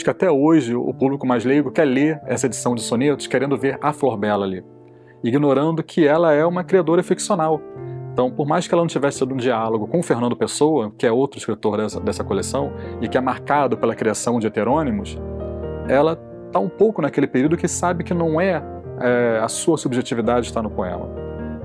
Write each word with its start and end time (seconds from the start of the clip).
acho 0.00 0.04
que 0.04 0.10
até 0.10 0.30
hoje 0.30 0.74
o 0.74 0.94
público 0.94 1.26
mais 1.26 1.44
leigo 1.44 1.70
quer 1.70 1.84
ler 1.84 2.20
essa 2.24 2.46
edição 2.46 2.74
de 2.74 2.80
sonetos 2.80 3.26
querendo 3.26 3.56
ver 3.58 3.78
a 3.82 3.92
Flor 3.92 4.16
Bela 4.16 4.46
ali, 4.46 4.64
ignorando 5.22 5.82
que 5.82 6.06
ela 6.06 6.32
é 6.32 6.44
uma 6.44 6.64
criadora 6.64 7.02
ficcional. 7.02 7.60
Então, 8.10 8.30
por 8.30 8.46
mais 8.46 8.66
que 8.66 8.74
ela 8.74 8.82
não 8.82 8.88
tivesse 8.88 9.18
tido 9.18 9.34
um 9.34 9.36
diálogo 9.36 9.86
com 9.86 10.02
Fernando 10.02 10.34
Pessoa, 10.34 10.90
que 10.96 11.06
é 11.06 11.12
outro 11.12 11.38
escritor 11.38 11.76
dessa, 11.76 12.00
dessa 12.00 12.24
coleção, 12.24 12.72
e 13.00 13.08
que 13.08 13.18
é 13.18 13.20
marcado 13.20 13.76
pela 13.76 13.94
criação 13.94 14.40
de 14.40 14.46
heterônimos, 14.46 15.18
ela 15.86 16.18
está 16.46 16.58
um 16.58 16.68
pouco 16.68 17.02
naquele 17.02 17.26
período 17.26 17.56
que 17.56 17.68
sabe 17.68 18.02
que 18.02 18.14
não 18.14 18.40
é, 18.40 18.62
é 19.00 19.38
a 19.42 19.48
sua 19.48 19.76
subjetividade 19.76 20.46
está 20.46 20.62
no 20.62 20.70
poema. 20.70 21.10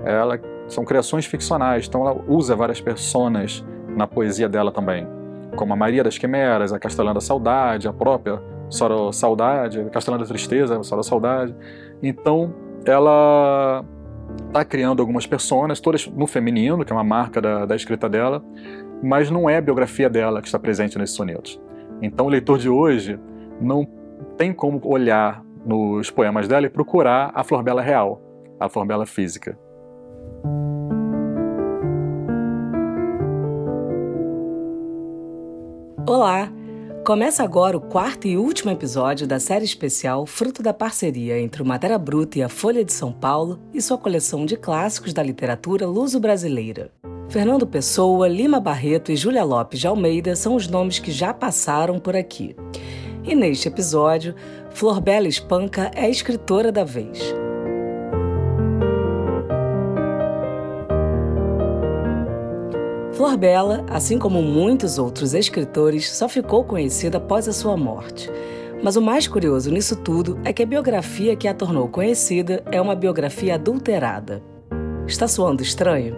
Ela 0.03 0.39
são 0.67 0.83
criações 0.83 1.25
ficcionais, 1.25 1.87
então 1.87 2.05
ela 2.05 2.21
usa 2.27 2.53
várias 2.53 2.81
personas 2.81 3.65
na 3.95 4.05
poesia 4.05 4.49
dela 4.49 4.73
também, 4.73 5.07
como 5.55 5.73
a 5.73 5.75
Maria 5.75 6.03
das 6.03 6.17
Quimeras, 6.17 6.71
a 6.71 6.79
Castelã 6.79 7.13
da 7.13 7.21
Saudade, 7.21 7.87
a 7.87 7.93
própria 7.93 8.41
Sora 8.69 9.11
Saudade, 9.11 9.79
a 9.79 9.89
Castelã 9.89 10.17
da 10.17 10.25
Tristeza, 10.25 10.79
a 10.79 10.83
Sora 10.83 11.03
Saudade. 11.03 11.55
Então, 12.01 12.53
ela 12.85 13.83
está 14.47 14.65
criando 14.65 15.01
algumas 15.01 15.25
personas, 15.25 15.79
todas 15.79 16.07
no 16.07 16.27
feminino, 16.27 16.83
que 16.83 16.91
é 16.91 16.95
uma 16.95 17.03
marca 17.03 17.41
da, 17.41 17.65
da 17.65 17.75
escrita 17.75 18.09
dela, 18.09 18.43
mas 19.03 19.29
não 19.29 19.49
é 19.49 19.57
a 19.57 19.61
biografia 19.61 20.09
dela 20.09 20.41
que 20.41 20.47
está 20.47 20.59
presente 20.59 20.97
nesses 20.97 21.15
sonetos. 21.15 21.59
Então, 22.01 22.25
o 22.25 22.29
leitor 22.29 22.57
de 22.57 22.69
hoje 22.69 23.19
não 23.61 23.87
tem 24.37 24.53
como 24.53 24.81
olhar 24.83 25.43
nos 25.65 26.11
poemas 26.11 26.47
dela 26.47 26.65
e 26.65 26.69
procurar 26.69 27.31
a 27.33 27.43
Flor 27.43 27.63
Bela 27.63 27.81
real, 27.81 28.21
a 28.59 28.69
Flor 28.69 28.85
Bela 28.85 29.05
física. 29.05 29.57
Olá! 36.07 36.51
Começa 37.03 37.43
agora 37.43 37.75
o 37.75 37.81
quarto 37.81 38.27
e 38.27 38.37
último 38.37 38.69
episódio 38.69 39.25
da 39.25 39.39
série 39.39 39.65
especial 39.65 40.27
fruto 40.27 40.61
da 40.61 40.71
parceria 40.71 41.39
entre 41.41 41.63
o 41.63 41.65
Matéria 41.65 41.97
Bruta 41.97 42.37
e 42.37 42.43
a 42.43 42.49
Folha 42.49 42.85
de 42.85 42.93
São 42.93 43.11
Paulo 43.11 43.59
e 43.73 43.81
sua 43.81 43.97
coleção 43.97 44.45
de 44.45 44.55
clássicos 44.55 45.13
da 45.13 45.23
literatura 45.23 45.87
luso-brasileira. 45.87 46.91
Fernando 47.27 47.65
Pessoa, 47.65 48.27
Lima 48.27 48.59
Barreto 48.59 49.11
e 49.11 49.15
Júlia 49.15 49.43
Lopes 49.43 49.79
de 49.79 49.87
Almeida 49.87 50.35
são 50.35 50.55
os 50.55 50.67
nomes 50.67 50.99
que 50.99 51.11
já 51.11 51.33
passaram 51.33 51.97
por 51.97 52.15
aqui. 52.15 52.55
E 53.23 53.33
neste 53.33 53.67
episódio, 53.67 54.35
Flor 54.69 55.01
Bela 55.01 55.27
Espanca 55.27 55.89
é 55.95 56.05
a 56.05 56.09
escritora 56.09 56.71
da 56.71 56.83
vez. 56.83 57.33
Flor 63.15 63.37
Bela, 63.37 63.85
assim 63.89 64.19
como 64.19 64.41
muitos 64.41 64.99
outros 64.99 65.33
escritores, 65.33 66.11
só 66.11 66.27
ficou 66.27 66.65
conhecida 66.65 67.17
após 67.17 67.47
a 67.47 67.53
sua 67.53 67.77
morte. 67.77 68.29
Mas 68.83 68.97
o 68.97 69.01
mais 69.01 69.25
curioso 69.25 69.71
nisso 69.71 69.95
tudo 69.95 70.37
é 70.43 70.51
que 70.51 70.61
a 70.61 70.65
biografia 70.65 71.33
que 71.33 71.47
a 71.47 71.53
tornou 71.53 71.87
conhecida 71.87 72.61
é 72.69 72.81
uma 72.81 72.93
biografia 72.93 73.55
adulterada. 73.55 74.43
Está 75.07 75.29
soando 75.29 75.63
estranho? 75.63 76.17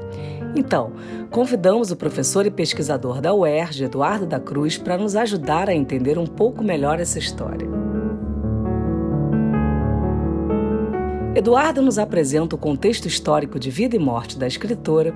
Então, 0.55 0.91
convidamos 1.29 1.91
o 1.91 1.95
professor 1.95 2.47
e 2.47 2.49
pesquisador 2.49 3.21
da 3.21 3.31
UERJ, 3.31 3.83
Eduardo 3.83 4.25
da 4.25 4.39
Cruz, 4.39 4.75
para 4.79 4.97
nos 4.97 5.15
ajudar 5.15 5.69
a 5.69 5.75
entender 5.75 6.17
um 6.17 6.25
pouco 6.25 6.63
melhor 6.63 6.99
essa 6.99 7.19
história. 7.19 7.86
Eduardo 11.37 11.83
nos 11.83 11.99
apresenta 11.99 12.55
o 12.55 12.57
contexto 12.57 13.07
histórico 13.07 13.59
de 13.59 13.69
vida 13.69 13.95
e 13.95 13.99
morte 13.99 14.39
da 14.39 14.47
escritora, 14.47 15.13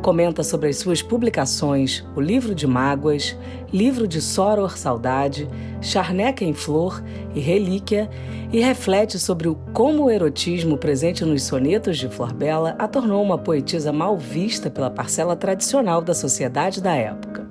comenta 0.00 0.44
sobre 0.44 0.68
as 0.68 0.76
suas 0.76 1.02
publicações 1.02 2.04
O 2.14 2.20
Livro 2.20 2.54
de 2.54 2.64
Mágoas, 2.64 3.36
Livro 3.72 4.06
de 4.06 4.22
Soror 4.22 4.78
Saudade, 4.78 5.50
Charneca 5.80 6.44
em 6.44 6.52
Flor 6.52 7.02
e 7.34 7.40
Relíquia 7.40 8.08
e 8.52 8.60
reflete 8.60 9.18
sobre 9.18 9.48
o 9.48 9.56
como 9.72 10.04
o 10.04 10.10
erotismo 10.12 10.78
presente 10.78 11.24
nos 11.24 11.42
sonetos 11.42 11.98
de 11.98 12.08
Flor 12.08 12.32
Bela 12.32 12.76
a 12.78 12.86
tornou 12.86 13.20
uma 13.20 13.36
poetisa 13.36 13.92
mal 13.92 14.16
vista 14.16 14.70
pela 14.70 14.92
parcela 14.92 15.34
tradicional 15.34 16.00
da 16.00 16.14
sociedade 16.14 16.80
da 16.80 16.94
época. 16.94 17.48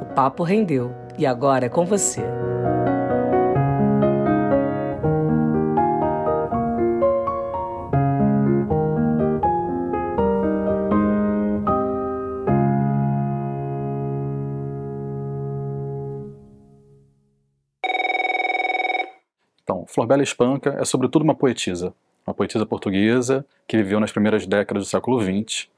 O 0.00 0.14
papo 0.16 0.42
rendeu 0.42 0.92
e 1.16 1.24
agora 1.24 1.66
é 1.66 1.68
com 1.68 1.86
você. 1.86 2.22
Flor 19.92 20.06
Bela 20.06 20.22
Espanca 20.22 20.74
é 20.80 20.86
sobretudo 20.86 21.22
uma 21.22 21.34
poetisa, 21.34 21.92
uma 22.26 22.32
poetisa 22.32 22.64
portuguesa 22.64 23.44
que 23.68 23.76
viveu 23.76 24.00
nas 24.00 24.10
primeiras 24.10 24.46
décadas 24.46 24.84
do 24.84 24.88
século 24.88 25.20
XX. 25.20 25.68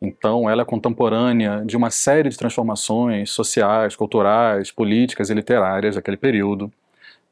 Então, 0.00 0.48
ela 0.48 0.62
é 0.62 0.64
contemporânea 0.64 1.62
de 1.66 1.76
uma 1.76 1.90
série 1.90 2.30
de 2.30 2.38
transformações 2.38 3.30
sociais, 3.30 3.94
culturais, 3.94 4.70
políticas 4.70 5.28
e 5.28 5.34
literárias 5.34 5.96
daquele 5.96 6.16
período. 6.16 6.72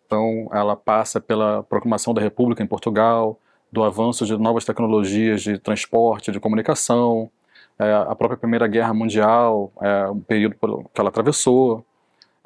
Então, 0.05 0.51
ela 0.53 0.77
passa 0.77 1.21
pela 1.23 1.63
proclamação 1.63 2.13
da 2.13 2.21
República 2.21 2.63
em 2.63 2.67
Portugal, 2.67 3.39
do 3.73 3.83
avanço 3.83 4.27
de 4.27 4.37
novas 4.37 4.65
tecnologias 4.65 5.41
de 5.41 5.59
transporte, 5.59 6.31
de 6.31 6.39
comunicação, 6.39 7.31
é, 7.79 7.93
a 7.95 8.15
própria 8.15 8.37
Primeira 8.37 8.67
Guerra 8.67 8.93
Mundial, 8.93 9.73
é, 9.81 10.09
um 10.11 10.21
período 10.21 10.57
que 10.93 11.01
ela 11.01 11.09
atravessou, 11.09 11.83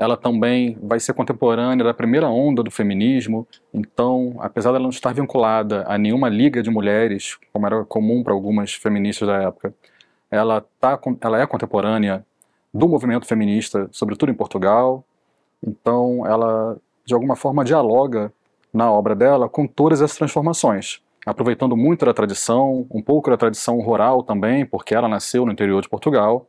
ela 0.00 0.16
também 0.16 0.78
vai 0.82 0.98
ser 0.98 1.12
contemporânea 1.12 1.84
da 1.84 1.92
primeira 1.92 2.26
onda 2.26 2.62
do 2.62 2.70
feminismo, 2.70 3.46
então, 3.72 4.34
apesar 4.38 4.72
dela 4.72 4.84
não 4.84 4.88
estar 4.88 5.12
vinculada 5.12 5.84
a 5.86 5.98
nenhuma 5.98 6.30
liga 6.30 6.62
de 6.62 6.70
mulheres, 6.70 7.36
como 7.52 7.66
era 7.66 7.84
comum 7.84 8.22
para 8.22 8.32
algumas 8.32 8.72
feministas 8.72 9.28
da 9.28 9.42
época, 9.42 9.74
ela, 10.30 10.64
tá, 10.80 10.98
ela 11.20 11.42
é 11.42 11.46
contemporânea 11.46 12.24
do 12.72 12.88
movimento 12.88 13.26
feminista, 13.26 13.90
sobretudo 13.92 14.32
em 14.32 14.34
Portugal, 14.34 15.04
então 15.62 16.26
ela, 16.26 16.78
de 17.04 17.12
alguma 17.12 17.36
forma, 17.36 17.62
dialoga 17.62 18.32
na 18.72 18.90
obra 18.90 19.14
dela 19.14 19.50
com 19.50 19.66
todas 19.66 20.00
essas 20.00 20.16
transformações, 20.16 21.02
aproveitando 21.26 21.76
muito 21.76 22.06
da 22.06 22.14
tradição, 22.14 22.86
um 22.90 23.02
pouco 23.02 23.28
da 23.28 23.36
tradição 23.36 23.78
rural 23.80 24.22
também, 24.22 24.64
porque 24.64 24.94
ela 24.94 25.08
nasceu 25.08 25.44
no 25.44 25.52
interior 25.52 25.82
de 25.82 25.90
Portugal, 25.90 26.46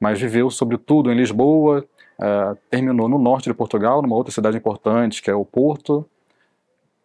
mas 0.00 0.20
viveu 0.20 0.50
sobretudo 0.50 1.12
em 1.12 1.14
Lisboa, 1.14 1.86
Uh, 2.22 2.56
terminou 2.70 3.08
no 3.08 3.18
norte 3.18 3.44
de 3.48 3.54
Portugal, 3.54 4.00
numa 4.00 4.14
outra 4.14 4.32
cidade 4.32 4.56
importante, 4.56 5.20
que 5.20 5.28
é 5.28 5.34
o 5.34 5.44
Porto. 5.44 6.06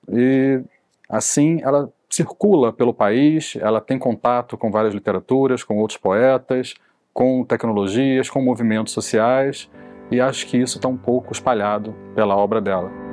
E 0.07 0.61
assim 1.09 1.59
ela 1.63 1.91
circula 2.07 2.72
pelo 2.72 2.94
país, 2.94 3.57
ela 3.59 3.81
tem 3.81 3.97
contato 3.97 4.55
com 4.57 4.69
várias 4.69 4.94
literaturas, 4.94 5.63
com 5.63 5.78
outros 5.78 5.97
poetas, 5.97 6.75
com 7.13 7.44
tecnologias, 7.44 8.29
com 8.29 8.41
movimentos 8.41 8.94
sociais, 8.94 9.69
e 10.11 10.22
acho 10.22 10.45
que 10.45 10.57
isso 10.57 10.78
está 10.78 10.88
um 10.88 10.97
pouco 10.97 11.34
espalhado 11.34 11.95
pela 12.13 12.35
obra 12.35 12.61
dela. 12.61 13.06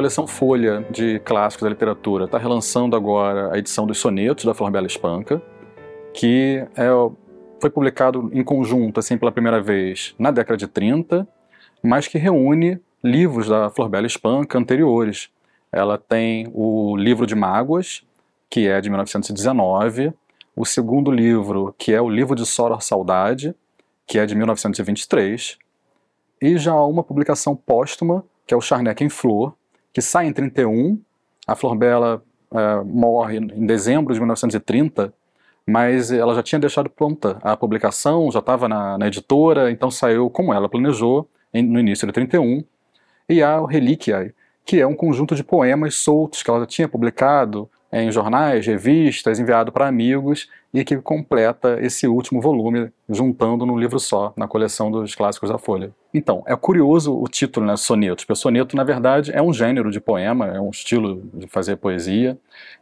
Coleção 0.00 0.26
Folha 0.26 0.82
de 0.90 1.18
Clássicos 1.18 1.62
da 1.62 1.68
Literatura 1.68 2.24
está 2.24 2.38
relançando 2.38 2.96
agora 2.96 3.52
a 3.52 3.58
edição 3.58 3.86
dos 3.86 3.98
sonetos 3.98 4.46
da 4.46 4.54
Flor 4.54 4.70
Bela 4.70 4.86
Espanca, 4.86 5.42
que 6.14 6.66
é, 6.74 6.88
foi 7.60 7.68
publicado 7.68 8.30
em 8.32 8.42
conjunto, 8.42 8.98
assim, 8.98 9.18
pela 9.18 9.30
primeira 9.30 9.60
vez 9.60 10.14
na 10.18 10.30
década 10.30 10.56
de 10.56 10.66
30, 10.66 11.28
mas 11.82 12.08
que 12.08 12.16
reúne 12.16 12.80
livros 13.04 13.46
da 13.46 13.68
Flor 13.68 13.90
Bela 13.90 14.06
Espanca 14.06 14.56
anteriores. 14.56 15.28
Ela 15.70 15.98
tem 15.98 16.50
o 16.54 16.96
livro 16.96 17.26
de 17.26 17.34
Mágoas, 17.34 18.02
que 18.48 18.66
é 18.68 18.80
de 18.80 18.88
1919, 18.88 20.14
o 20.56 20.64
segundo 20.64 21.10
livro, 21.10 21.74
que 21.76 21.92
é 21.92 22.00
o 22.00 22.08
livro 22.08 22.34
de 22.34 22.46
Sora 22.46 22.80
Saudade, 22.80 23.54
que 24.06 24.18
é 24.18 24.24
de 24.24 24.34
1923, 24.34 25.58
e 26.40 26.56
já 26.56 26.72
há 26.72 26.86
uma 26.86 27.04
publicação 27.04 27.54
póstuma, 27.54 28.24
que 28.46 28.54
é 28.54 28.56
o 28.56 28.62
Charneck 28.62 29.04
em 29.04 29.10
Flor, 29.10 29.52
que 29.92 30.00
sai 30.00 30.26
em 30.26 30.32
31. 30.32 31.00
A 31.46 31.54
Flor 31.54 31.76
Bela 31.76 32.22
é, 32.52 32.84
morre 32.84 33.38
em 33.38 33.66
dezembro 33.66 34.12
de 34.12 34.20
1930, 34.20 35.12
mas 35.66 36.10
ela 36.10 36.34
já 36.34 36.42
tinha 36.42 36.58
deixado 36.58 36.90
pronta 36.90 37.38
a 37.42 37.56
publicação, 37.56 38.30
já 38.30 38.40
estava 38.40 38.68
na, 38.68 38.98
na, 38.98 39.06
editora, 39.06 39.70
então 39.70 39.90
saiu 39.90 40.28
como 40.28 40.52
ela 40.52 40.68
planejou 40.68 41.28
em, 41.54 41.62
no 41.62 41.78
início 41.78 42.06
de 42.06 42.12
31. 42.12 42.64
E 43.28 43.42
a 43.42 43.64
Relíquia, 43.64 44.34
que 44.64 44.80
é 44.80 44.86
um 44.86 44.96
conjunto 44.96 45.34
de 45.34 45.44
poemas 45.44 45.94
soltos 45.94 46.42
que 46.42 46.50
ela 46.50 46.60
já 46.60 46.66
tinha 46.66 46.88
publicado 46.88 47.70
em 47.92 48.10
jornais, 48.12 48.66
revistas, 48.66 49.40
enviado 49.40 49.72
para 49.72 49.88
amigos 49.88 50.48
e 50.72 50.84
que 50.84 50.96
completa 50.98 51.78
esse 51.80 52.06
último 52.06 52.40
volume, 52.40 52.90
juntando 53.08 53.66
num 53.66 53.76
livro 53.76 53.98
só, 53.98 54.32
na 54.36 54.46
coleção 54.46 54.90
dos 54.90 55.14
clássicos 55.14 55.50
da 55.50 55.58
Folha. 55.58 55.90
Então, 56.14 56.42
é 56.46 56.54
curioso 56.54 57.12
o 57.12 57.26
título, 57.26 57.66
né, 57.66 57.76
sonetos, 57.76 58.24
porque 58.24 58.40
soneto, 58.40 58.76
na 58.76 58.84
verdade, 58.84 59.32
é 59.32 59.42
um 59.42 59.52
gênero 59.52 59.90
de 59.90 60.00
poema, 60.00 60.46
é 60.46 60.60
um 60.60 60.70
estilo 60.70 61.22
de 61.34 61.48
fazer 61.48 61.76
poesia, 61.76 62.38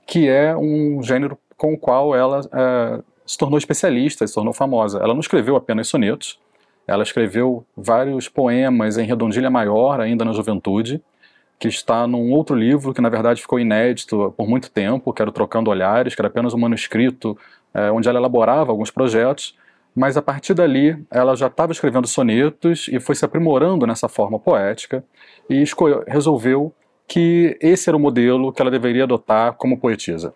que 0.06 0.28
é 0.28 0.54
um 0.54 1.02
gênero 1.02 1.38
com 1.56 1.72
o 1.72 1.78
qual 1.78 2.14
ela 2.14 2.40
é, 2.52 3.02
se 3.26 3.38
tornou 3.38 3.58
especialista, 3.58 4.26
se 4.26 4.34
tornou 4.34 4.52
famosa. 4.52 4.98
Ela 4.98 5.14
não 5.14 5.20
escreveu 5.20 5.56
apenas 5.56 5.88
sonetos, 5.88 6.38
ela 6.86 7.02
escreveu 7.02 7.64
vários 7.76 8.28
poemas 8.28 8.96
em 8.96 9.04
redondilha 9.04 9.50
maior, 9.50 10.00
ainda 10.00 10.24
na 10.24 10.32
juventude, 10.32 11.02
que 11.58 11.68
está 11.68 12.06
num 12.06 12.30
outro 12.30 12.54
livro 12.54 12.94
que 12.94 13.00
na 13.00 13.08
verdade 13.08 13.42
ficou 13.42 13.58
inédito 13.58 14.32
por 14.36 14.48
muito 14.48 14.70
tempo, 14.70 15.12
que 15.12 15.20
era 15.20 15.32
Trocando 15.32 15.70
Olhares, 15.70 16.14
que 16.14 16.20
era 16.20 16.28
apenas 16.28 16.54
um 16.54 16.58
manuscrito 16.58 17.36
é, 17.74 17.90
onde 17.90 18.08
ela 18.08 18.18
elaborava 18.18 18.70
alguns 18.70 18.90
projetos, 18.90 19.56
mas 19.94 20.16
a 20.16 20.22
partir 20.22 20.54
dali 20.54 21.04
ela 21.10 21.34
já 21.34 21.48
estava 21.48 21.72
escrevendo 21.72 22.06
sonetos 22.06 22.88
e 22.88 23.00
foi 23.00 23.14
se 23.14 23.24
aprimorando 23.24 23.86
nessa 23.86 24.08
forma 24.08 24.38
poética 24.38 25.04
e 25.50 25.64
resolveu 26.06 26.72
que 27.06 27.56
esse 27.60 27.88
era 27.88 27.96
o 27.96 28.00
modelo 28.00 28.52
que 28.52 28.62
ela 28.62 28.70
deveria 28.70 29.04
adotar 29.04 29.54
como 29.54 29.78
poetisa. 29.78 30.32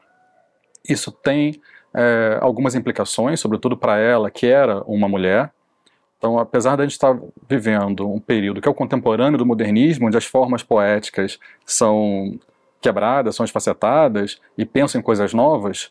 Isso 0.89 1.13
tem 1.13 1.61
é, 1.95 2.39
algumas 2.41 2.75
implicações, 2.75 3.39
sobretudo 3.39 3.77
para 3.77 3.99
ela, 3.99 4.31
que 4.31 4.47
era 4.47 4.83
uma 4.85 5.09
mulher, 5.09 5.53
então, 6.23 6.39
apesar 6.39 6.77
de 6.77 6.83
a 6.83 6.85
gente 6.85 6.93
estar 6.93 7.19
vivendo 7.49 8.09
um 8.09 8.21
período 8.21 8.61
que 8.61 8.69
é 8.69 8.71
o 8.71 8.75
contemporâneo 8.75 9.37
do 9.37 9.45
modernismo, 9.45 10.07
onde 10.07 10.17
as 10.17 10.25
formas 10.25 10.63
poéticas 10.63 11.37
são 11.67 12.39
quebradas, 12.81 13.35
são 13.35 13.45
esfacetadas 13.45 14.41
e 14.57 14.65
pensam 14.65 15.01
em 15.01 15.03
coisas 15.03 15.35
novas, 15.35 15.91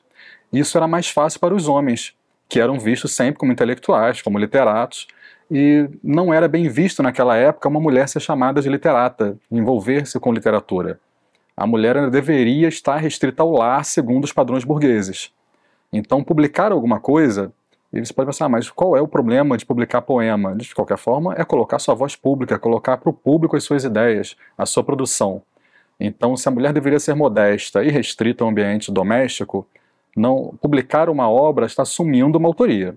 isso 0.54 0.78
era 0.78 0.88
mais 0.88 1.10
fácil 1.10 1.38
para 1.38 1.54
os 1.54 1.68
homens, 1.68 2.16
que 2.48 2.62
eram 2.62 2.80
vistos 2.80 3.12
sempre 3.14 3.40
como 3.40 3.52
intelectuais, 3.52 4.22
como 4.22 4.40
literatos, 4.40 5.06
e 5.52 5.90
não 6.02 6.34
era 6.34 6.48
bem 6.48 6.70
visto 6.70 7.04
naquela 7.04 7.36
época 7.36 7.68
uma 7.68 7.82
mulher 7.82 8.08
ser 8.08 8.22
chamada 8.22 8.62
de 8.62 8.70
literata, 8.70 9.38
envolver-se 9.52 10.18
com 10.18 10.32
literatura. 10.32 10.98
A 11.58 11.68
mulher 11.68 12.10
deveria 12.10 12.70
estar 12.70 12.96
restrita 12.96 13.44
ao 13.44 13.52
lar 13.52 13.84
segundo 13.84 14.24
os 14.24 14.32
padrões 14.32 14.64
burgueses. 14.64 15.30
Então, 15.92 16.24
publicar 16.24 16.72
alguma 16.72 17.02
coisa 17.02 17.52
e 17.94 18.00
você 18.00 18.14
pode 18.14 18.28
pensar, 18.28 18.46
ah, 18.46 18.50
mas 18.50 18.70
qual 18.70 18.96
é 18.96 19.02
o 19.02 19.08
problema 19.08 19.58
de 19.58 19.66
publicar 19.66 20.02
poema? 20.02 20.56
De 20.56 20.74
qualquer 20.74 20.98
forma, 20.98 21.36
é 21.38 21.44
colocar 21.44 21.78
sua 21.78 21.94
voz 21.94 22.16
pública, 22.16 22.58
colocar 22.58 22.98
para 22.98 23.10
o 23.10 23.14
público 23.14 23.58
as 23.58 23.64
suas 23.64 23.84
ideias, 23.84 24.38
a 24.58 24.66
sua 24.66 24.84
produção. 24.84 25.42
Então, 26.00 26.38
se 26.38 26.48
a 26.48 26.52
mulher 26.52 26.72
deveria 26.72 27.00
ser 27.00 27.14
modesta 27.14 27.84
e 27.84 27.90
restrita 27.90 28.44
ao 28.44 28.50
ambiente 28.50 28.92
doméstico, 28.92 29.68
não 30.16 30.58
publicar 30.62 31.10
uma 31.10 31.30
obra 31.30 31.66
está 31.66 31.84
assumindo 31.84 32.38
uma 32.38 32.48
autoria. 32.48 32.96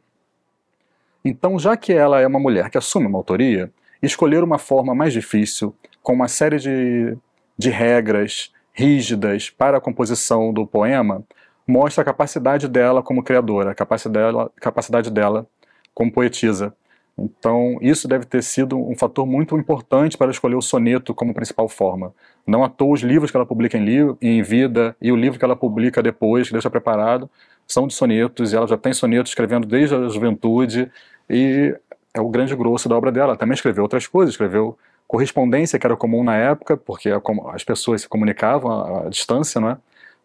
Então, 1.24 1.58
já 1.58 1.76
que 1.76 1.92
ela 1.92 2.20
é 2.20 2.26
uma 2.26 2.38
mulher 2.38 2.70
que 2.70 2.78
assume 2.78 3.06
uma 3.06 3.18
autoria, 3.18 3.70
escolher 4.00 4.44
uma 4.44 4.58
forma 4.58 4.94
mais 4.94 5.12
difícil, 5.12 5.74
com 6.02 6.12
uma 6.12 6.28
série 6.28 6.58
de, 6.58 7.16
de 7.58 7.70
regras 7.70 8.52
rígidas 8.72 9.50
para 9.50 9.78
a 9.78 9.80
composição 9.80 10.52
do 10.52 10.66
poema, 10.66 11.24
mostra 11.66 12.02
a 12.02 12.04
capacidade 12.04 12.68
dela 12.68 13.02
como 13.02 13.22
criadora, 13.22 13.70
a 13.70 13.74
capacidade 13.74 14.32
dela, 14.32 14.50
capacidade 14.56 15.10
dela 15.10 15.46
como 15.94 16.12
poetisa. 16.12 16.74
Então, 17.16 17.78
isso 17.80 18.08
deve 18.08 18.24
ter 18.24 18.42
sido 18.42 18.76
um 18.76 18.96
fator 18.96 19.24
muito 19.24 19.56
importante 19.56 20.18
para 20.18 20.30
escolher 20.30 20.56
o 20.56 20.62
soneto 20.62 21.14
como 21.14 21.32
principal 21.32 21.68
forma. 21.68 22.12
Não 22.44 22.64
à 22.64 22.68
toa 22.68 22.92
os 22.92 23.02
livros 23.02 23.30
que 23.30 23.36
ela 23.36 23.46
publica 23.46 23.78
em, 23.78 23.84
livro, 23.84 24.18
em 24.20 24.42
vida 24.42 24.96
e 25.00 25.12
o 25.12 25.16
livro 25.16 25.38
que 25.38 25.44
ela 25.44 25.54
publica 25.54 26.02
depois, 26.02 26.48
que 26.48 26.52
deixa 26.52 26.68
preparado, 26.68 27.30
são 27.66 27.86
de 27.86 27.94
sonetos, 27.94 28.52
e 28.52 28.56
ela 28.56 28.66
já 28.66 28.76
tem 28.76 28.92
sonetos 28.92 29.30
escrevendo 29.30 29.66
desde 29.66 29.94
a 29.94 30.08
juventude, 30.08 30.90
e 31.30 31.74
é 32.12 32.20
o 32.20 32.28
grande 32.28 32.54
grosso 32.54 32.88
da 32.88 32.96
obra 32.96 33.12
dela. 33.12 33.30
Ela 33.30 33.36
também 33.36 33.54
escreveu 33.54 33.84
outras 33.84 34.06
coisas, 34.08 34.34
escreveu 34.34 34.76
correspondência, 35.06 35.78
que 35.78 35.86
era 35.86 35.96
comum 35.96 36.24
na 36.24 36.34
época, 36.34 36.76
porque 36.76 37.10
as 37.52 37.62
pessoas 37.62 38.02
se 38.02 38.08
comunicavam 38.08 39.04
à 39.06 39.08
distância, 39.08 39.60
não 39.60 39.70
é? 39.70 39.76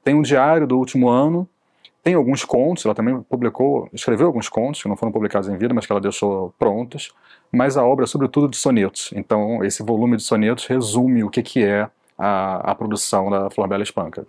Tem 0.09 0.15
um 0.15 0.23
diário 0.23 0.65
do 0.65 0.75
último 0.75 1.07
ano, 1.07 1.47
tem 2.03 2.15
alguns 2.15 2.43
contos, 2.43 2.83
ela 2.83 2.95
também 2.95 3.21
publicou, 3.29 3.87
escreveu 3.93 4.25
alguns 4.25 4.49
contos 4.49 4.81
que 4.81 4.89
não 4.89 4.97
foram 4.97 5.11
publicados 5.11 5.47
em 5.47 5.55
vida, 5.55 5.71
mas 5.71 5.85
que 5.85 5.91
ela 5.91 6.01
deixou 6.01 6.51
prontos, 6.57 7.11
mas 7.51 7.77
a 7.77 7.85
obra 7.85 8.05
é 8.05 8.07
sobretudo 8.07 8.47
de 8.47 8.57
sonetos. 8.57 9.11
Então, 9.13 9.63
esse 9.63 9.83
volume 9.83 10.17
de 10.17 10.23
sonetos 10.23 10.65
resume 10.65 11.23
o 11.23 11.29
que, 11.29 11.43
que 11.43 11.63
é 11.63 11.87
a, 12.17 12.71
a 12.71 12.73
produção 12.73 13.29
da 13.29 13.51
Flor 13.51 13.67
Bela 13.67 13.83
Espanca. 13.83 14.25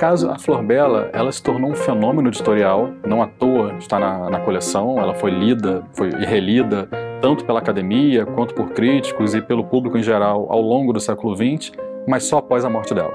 Caso, 0.00 0.30
a 0.30 0.38
Flor 0.38 0.62
Bela, 0.62 1.10
ela 1.12 1.30
se 1.30 1.42
tornou 1.42 1.70
um 1.70 1.74
fenômeno 1.74 2.28
editorial, 2.28 2.90
não 3.06 3.22
à 3.22 3.26
toa 3.26 3.74
está 3.78 3.98
na, 3.98 4.30
na 4.30 4.40
coleção, 4.40 4.98
ela 4.98 5.14
foi 5.14 5.30
lida 5.30 5.84
foi 5.92 6.08
relida 6.08 6.88
tanto 7.20 7.44
pela 7.44 7.58
academia, 7.58 8.24
quanto 8.24 8.54
por 8.54 8.70
críticos 8.70 9.34
e 9.34 9.42
pelo 9.42 9.62
público 9.62 9.98
em 9.98 10.02
geral 10.02 10.50
ao 10.50 10.62
longo 10.62 10.94
do 10.94 11.00
século 11.00 11.36
XX, 11.36 11.72
mas 12.08 12.24
só 12.24 12.38
após 12.38 12.64
a 12.64 12.70
morte 12.70 12.94
dela. 12.94 13.12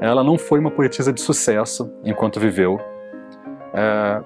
Ela 0.00 0.22
não 0.22 0.38
foi 0.38 0.60
uma 0.60 0.70
poetisa 0.70 1.12
de 1.12 1.20
sucesso 1.20 1.92
enquanto 2.04 2.38
viveu. 2.38 2.78
É, 3.74 4.22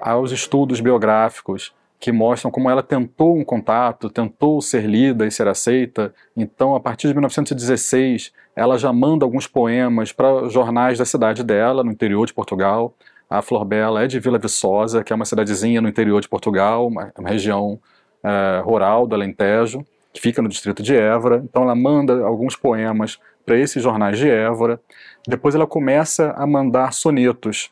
aos 0.00 0.30
estudos 0.30 0.80
biográficos 0.80 1.74
que 1.98 2.12
mostram 2.12 2.50
como 2.50 2.68
ela 2.68 2.82
tentou 2.82 3.36
um 3.36 3.44
contato, 3.44 4.10
tentou 4.10 4.60
ser 4.60 4.86
lida 4.86 5.26
e 5.26 5.30
ser 5.30 5.48
aceita. 5.48 6.14
Então, 6.36 6.74
a 6.74 6.80
partir 6.80 7.08
de 7.08 7.14
1916, 7.14 8.32
ela 8.54 8.78
já 8.78 8.92
manda 8.92 9.24
alguns 9.24 9.46
poemas 9.46 10.12
para 10.12 10.48
jornais 10.48 10.98
da 10.98 11.04
cidade 11.04 11.42
dela, 11.42 11.82
no 11.82 11.90
interior 11.90 12.26
de 12.26 12.34
Portugal. 12.34 12.94
A 13.28 13.42
Flor 13.42 13.64
Bela 13.64 14.04
é 14.04 14.06
de 14.06 14.20
Vila 14.20 14.38
Viçosa, 14.38 15.02
que 15.02 15.12
é 15.12 15.16
uma 15.16 15.24
cidadezinha 15.24 15.80
no 15.80 15.88
interior 15.88 16.20
de 16.20 16.28
Portugal, 16.28 16.86
uma, 16.86 17.12
uma 17.18 17.28
região 17.28 17.78
é, 18.22 18.60
rural 18.62 19.06
do 19.06 19.14
Alentejo, 19.14 19.84
que 20.12 20.20
fica 20.20 20.42
no 20.42 20.48
distrito 20.48 20.82
de 20.82 20.94
Évora. 20.94 21.42
Então, 21.44 21.62
ela 21.62 21.74
manda 21.74 22.24
alguns 22.24 22.54
poemas 22.56 23.18
para 23.44 23.58
esses 23.58 23.82
jornais 23.82 24.18
de 24.18 24.28
Évora. 24.28 24.78
Depois, 25.26 25.54
ela 25.54 25.66
começa 25.66 26.32
a 26.32 26.46
mandar 26.46 26.92
sonetos 26.92 27.70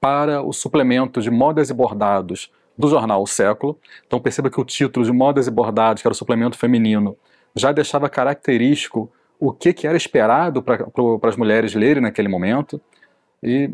para 0.00 0.42
o 0.42 0.52
suplemento 0.52 1.20
de 1.20 1.30
modas 1.30 1.70
e 1.70 1.74
bordados 1.74 2.50
do 2.76 2.88
jornal 2.88 3.22
O 3.22 3.26
Século. 3.26 3.78
Então 4.06 4.20
perceba 4.20 4.50
que 4.50 4.60
o 4.60 4.64
título 4.64 5.04
de 5.04 5.12
Modas 5.12 5.46
e 5.46 5.50
Bordados, 5.50 6.02
que 6.02 6.08
era 6.08 6.12
o 6.12 6.16
suplemento 6.16 6.56
feminino, 6.56 7.16
já 7.54 7.72
deixava 7.72 8.08
característico 8.08 9.10
o 9.38 9.52
que, 9.52 9.72
que 9.72 9.86
era 9.86 9.96
esperado 9.96 10.62
para 10.62 10.86
as 11.24 11.36
mulheres 11.36 11.74
lerem 11.74 12.02
naquele 12.02 12.28
momento. 12.28 12.80
E 13.42 13.70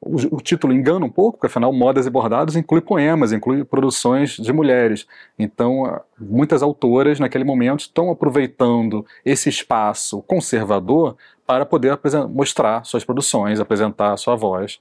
o, 0.00 0.36
o, 0.36 0.40
título 0.40 0.72
engana 0.72 1.04
um 1.04 1.10
pouco, 1.10 1.38
porque 1.38 1.46
afinal 1.46 1.72
Modas 1.72 2.06
e 2.06 2.10
Bordados 2.10 2.56
inclui 2.56 2.80
poemas, 2.80 3.30
inclui 3.30 3.62
produções 3.62 4.36
de 4.36 4.52
mulheres. 4.52 5.06
Então 5.38 6.00
muitas 6.18 6.62
autoras 6.62 7.20
naquele 7.20 7.44
momento 7.44 7.80
estão 7.80 8.10
aproveitando 8.10 9.06
esse 9.24 9.48
espaço 9.48 10.22
conservador 10.22 11.16
para 11.46 11.66
poder 11.66 11.98
mostrar 12.30 12.84
suas 12.84 13.04
produções, 13.04 13.60
apresentar 13.60 14.16
sua 14.16 14.34
voz, 14.34 14.80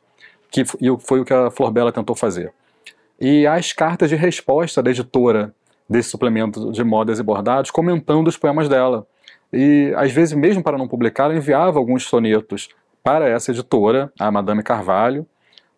que 0.50 0.64
foi 1.00 1.20
o 1.20 1.26
que 1.26 1.34
a 1.34 1.52
Flor 1.52 1.72
Bela 1.72 1.92
tentou 1.92 2.16
fazer 2.16 2.54
e 3.22 3.46
as 3.46 3.72
cartas 3.72 4.10
de 4.10 4.16
resposta 4.16 4.82
da 4.82 4.90
editora 4.90 5.54
desse 5.88 6.10
suplemento 6.10 6.72
de 6.72 6.84
modas 6.84 7.20
e 7.20 7.24
bordados 7.24 7.70
comentando 7.70 8.28
os 8.28 8.36
poemas 8.36 8.68
dela. 8.68 9.06
E 9.54 9.94
às 9.96 10.12
vezes, 10.12 10.34
mesmo 10.34 10.64
para 10.64 10.76
não 10.76 10.88
publicar, 10.88 11.26
ela 11.26 11.36
enviava 11.36 11.78
alguns 11.78 12.04
sonetos 12.04 12.70
para 13.04 13.30
essa 13.30 13.52
editora, 13.52 14.12
a 14.20 14.32
Madame 14.32 14.64
Carvalho, 14.64 15.28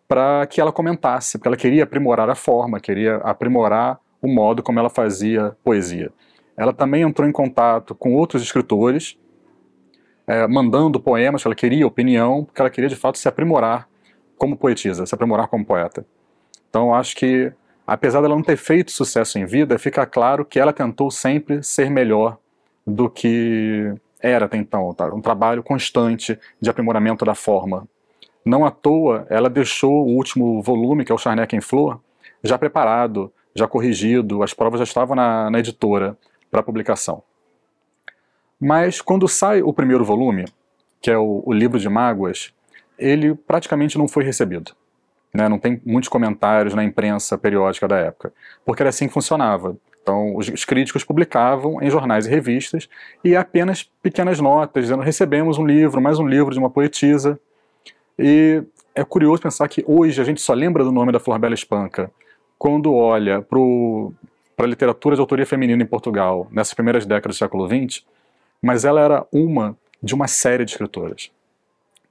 para 0.08 0.46
que 0.46 0.58
ela 0.58 0.72
comentasse, 0.72 1.36
porque 1.36 1.48
ela 1.48 1.56
queria 1.56 1.84
aprimorar 1.84 2.30
a 2.30 2.34
forma, 2.34 2.80
queria 2.80 3.16
aprimorar 3.16 3.98
o 4.22 4.28
modo 4.28 4.62
como 4.62 4.78
ela 4.78 4.88
fazia 4.88 5.54
poesia. 5.62 6.10
Ela 6.56 6.72
também 6.72 7.02
entrou 7.02 7.28
em 7.28 7.32
contato 7.32 7.94
com 7.94 8.14
outros 8.14 8.42
escritores, 8.42 9.18
é, 10.26 10.46
mandando 10.46 10.98
poemas, 10.98 11.44
ela 11.44 11.54
queria 11.54 11.86
opinião, 11.86 12.44
porque 12.44 12.62
ela 12.62 12.70
queria 12.70 12.88
de 12.88 12.96
fato 12.96 13.18
se 13.18 13.28
aprimorar 13.28 13.86
como 14.38 14.56
poetisa, 14.56 15.04
se 15.04 15.14
aprimorar 15.14 15.48
como 15.48 15.64
poeta. 15.64 16.06
Então, 16.74 16.92
acho 16.92 17.14
que, 17.14 17.52
apesar 17.86 18.20
dela 18.20 18.34
não 18.34 18.42
ter 18.42 18.56
feito 18.56 18.90
sucesso 18.90 19.38
em 19.38 19.46
vida, 19.46 19.78
fica 19.78 20.04
claro 20.04 20.44
que 20.44 20.58
ela 20.58 20.72
tentou 20.72 21.08
sempre 21.08 21.62
ser 21.62 21.88
melhor 21.88 22.36
do 22.84 23.08
que 23.08 23.94
era 24.20 24.46
até 24.46 24.56
então. 24.56 24.92
Tá? 24.92 25.06
Um 25.14 25.20
trabalho 25.20 25.62
constante 25.62 26.36
de 26.60 26.68
aprimoramento 26.68 27.24
da 27.24 27.32
forma. 27.32 27.86
Não 28.44 28.64
à 28.64 28.72
toa, 28.72 29.24
ela 29.30 29.48
deixou 29.48 30.04
o 30.04 30.16
último 30.16 30.60
volume, 30.62 31.04
que 31.04 31.12
é 31.12 31.14
o 31.14 31.18
Charneck 31.18 31.54
em 31.54 31.60
Flor, 31.60 32.00
já 32.42 32.58
preparado, 32.58 33.32
já 33.54 33.68
corrigido, 33.68 34.42
as 34.42 34.52
provas 34.52 34.80
já 34.80 34.84
estavam 34.84 35.14
na, 35.14 35.48
na 35.50 35.60
editora 35.60 36.18
para 36.50 36.60
publicação. 36.60 37.22
Mas 38.58 39.00
quando 39.00 39.28
sai 39.28 39.62
o 39.62 39.72
primeiro 39.72 40.04
volume, 40.04 40.44
que 41.00 41.08
é 41.08 41.16
o, 41.16 41.40
o 41.46 41.52
livro 41.52 41.78
de 41.78 41.88
mágoas, 41.88 42.52
ele 42.98 43.32
praticamente 43.32 43.96
não 43.96 44.08
foi 44.08 44.24
recebido 44.24 44.74
né, 45.34 45.48
não 45.48 45.58
tem 45.58 45.80
muitos 45.84 46.08
comentários 46.08 46.74
na 46.74 46.84
imprensa 46.84 47.36
periódica 47.36 47.88
da 47.88 47.96
época, 47.96 48.32
porque 48.64 48.82
era 48.82 48.90
assim 48.90 49.08
que 49.08 49.12
funcionava. 49.12 49.76
Então, 50.00 50.36
os, 50.36 50.48
os 50.48 50.64
críticos 50.64 51.02
publicavam 51.02 51.82
em 51.82 51.90
jornais 51.90 52.26
e 52.26 52.30
revistas 52.30 52.88
e 53.24 53.34
apenas 53.34 53.82
pequenas 54.00 54.38
notas, 54.38 54.84
dizendo: 54.84 55.02
recebemos 55.02 55.58
um 55.58 55.66
livro, 55.66 56.00
mais 56.00 56.20
um 56.20 56.26
livro 56.26 56.52
de 56.52 56.58
uma 56.58 56.70
poetisa. 56.70 57.40
E 58.16 58.62
é 58.94 59.02
curioso 59.02 59.42
pensar 59.42 59.66
que 59.66 59.82
hoje 59.88 60.20
a 60.20 60.24
gente 60.24 60.40
só 60.40 60.52
lembra 60.52 60.84
do 60.84 60.92
nome 60.92 61.10
da 61.10 61.18
Flor 61.18 61.38
Bela 61.38 61.54
Espanca 61.54 62.12
quando 62.56 62.94
olha 62.94 63.42
para 63.42 64.64
a 64.64 64.68
literatura 64.68 65.16
de 65.16 65.20
autoria 65.20 65.44
feminina 65.44 65.82
em 65.82 65.86
Portugal, 65.86 66.46
nessas 66.50 66.74
primeiras 66.74 67.04
décadas 67.04 67.36
do 67.36 67.38
século 67.38 67.66
XX, 67.66 68.04
mas 68.62 68.84
ela 68.84 69.00
era 69.00 69.26
uma 69.32 69.76
de 70.00 70.14
uma 70.14 70.28
série 70.28 70.64
de 70.64 70.70
escritoras. 70.70 71.30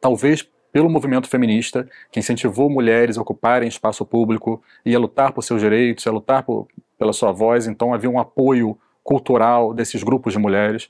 Talvez 0.01 0.47
pelo 0.73 0.89
movimento 0.89 1.29
feminista, 1.29 1.87
que 2.11 2.19
incentivou 2.19 2.67
mulheres 2.67 3.15
a 3.15 3.21
ocuparem 3.21 3.69
espaço 3.69 4.03
público 4.03 4.61
e 4.83 4.95
a 4.95 4.99
lutar 4.99 5.31
por 5.31 5.43
seus 5.43 5.61
direitos, 5.61 6.05
a 6.07 6.11
lutar 6.11 6.41
por, 6.41 6.67
pela 6.97 7.13
sua 7.13 7.31
voz, 7.31 7.67
então 7.67 7.93
havia 7.93 8.09
um 8.09 8.19
apoio 8.19 8.75
cultural 9.03 9.71
desses 9.71 10.01
grupos 10.01 10.33
de 10.33 10.39
mulheres. 10.39 10.89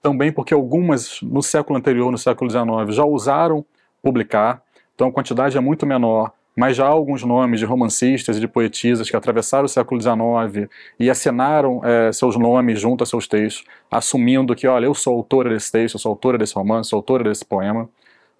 Também 0.00 0.30
porque 0.30 0.54
algumas, 0.54 1.20
no 1.20 1.42
século 1.42 1.76
anterior, 1.76 2.12
no 2.12 2.18
século 2.18 2.48
XIX, 2.48 2.94
já 2.94 3.04
usaram 3.04 3.64
publicar, 4.00 4.62
então 4.94 5.08
a 5.08 5.12
quantidade 5.12 5.56
é 5.56 5.60
muito 5.60 5.84
menor, 5.84 6.30
mas 6.54 6.76
já 6.76 6.84
há 6.84 6.90
alguns 6.90 7.24
nomes 7.24 7.58
de 7.58 7.66
romancistas 7.66 8.36
e 8.36 8.40
de 8.40 8.46
poetisas 8.46 9.10
que 9.10 9.16
atravessaram 9.16 9.64
o 9.64 9.68
século 9.68 10.00
XIX 10.00 10.70
e 11.00 11.10
assinaram 11.10 11.80
é, 11.82 12.12
seus 12.12 12.36
nomes 12.36 12.78
junto 12.78 13.02
a 13.02 13.06
seus 13.06 13.26
textos, 13.26 13.64
assumindo 13.90 14.54
que, 14.54 14.68
olha, 14.68 14.86
eu 14.86 14.94
sou 14.94 15.16
autora 15.16 15.50
desse 15.50 15.72
texto, 15.72 15.96
eu 15.96 15.98
sou 15.98 16.10
autora 16.10 16.38
desse 16.38 16.54
romance, 16.54 16.90
sou 16.90 16.98
autora 16.98 17.24
desse 17.24 17.44
poema. 17.44 17.88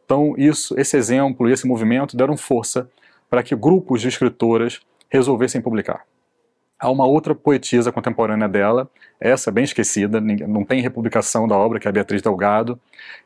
Então, 0.05 0.35
isso, 0.37 0.79
esse 0.79 0.97
exemplo 0.97 1.49
e 1.49 1.53
esse 1.53 1.67
movimento 1.67 2.17
deram 2.17 2.37
força 2.37 2.89
para 3.31 3.43
que 3.43 3.57
grupos 3.57 4.01
de 4.01 4.09
escritoras 4.09 4.81
resolvessem 5.11 5.61
publicar. 5.61 6.05
Há 6.79 6.91
uma 6.91 7.07
outra 7.07 7.35
poetisa 7.35 7.91
contemporânea 7.91 8.49
dela, 8.49 8.91
essa 9.19 9.51
bem 9.51 9.65
esquecida, 9.65 10.21
não 10.21 10.65
tem 10.65 10.83
republicação 10.83 11.49
da 11.49 11.57
obra, 11.57 11.81
que 11.81 11.87
é 11.87 11.91
a 11.91 11.93
Beatriz 11.93 12.21
Delgado, 12.21 12.79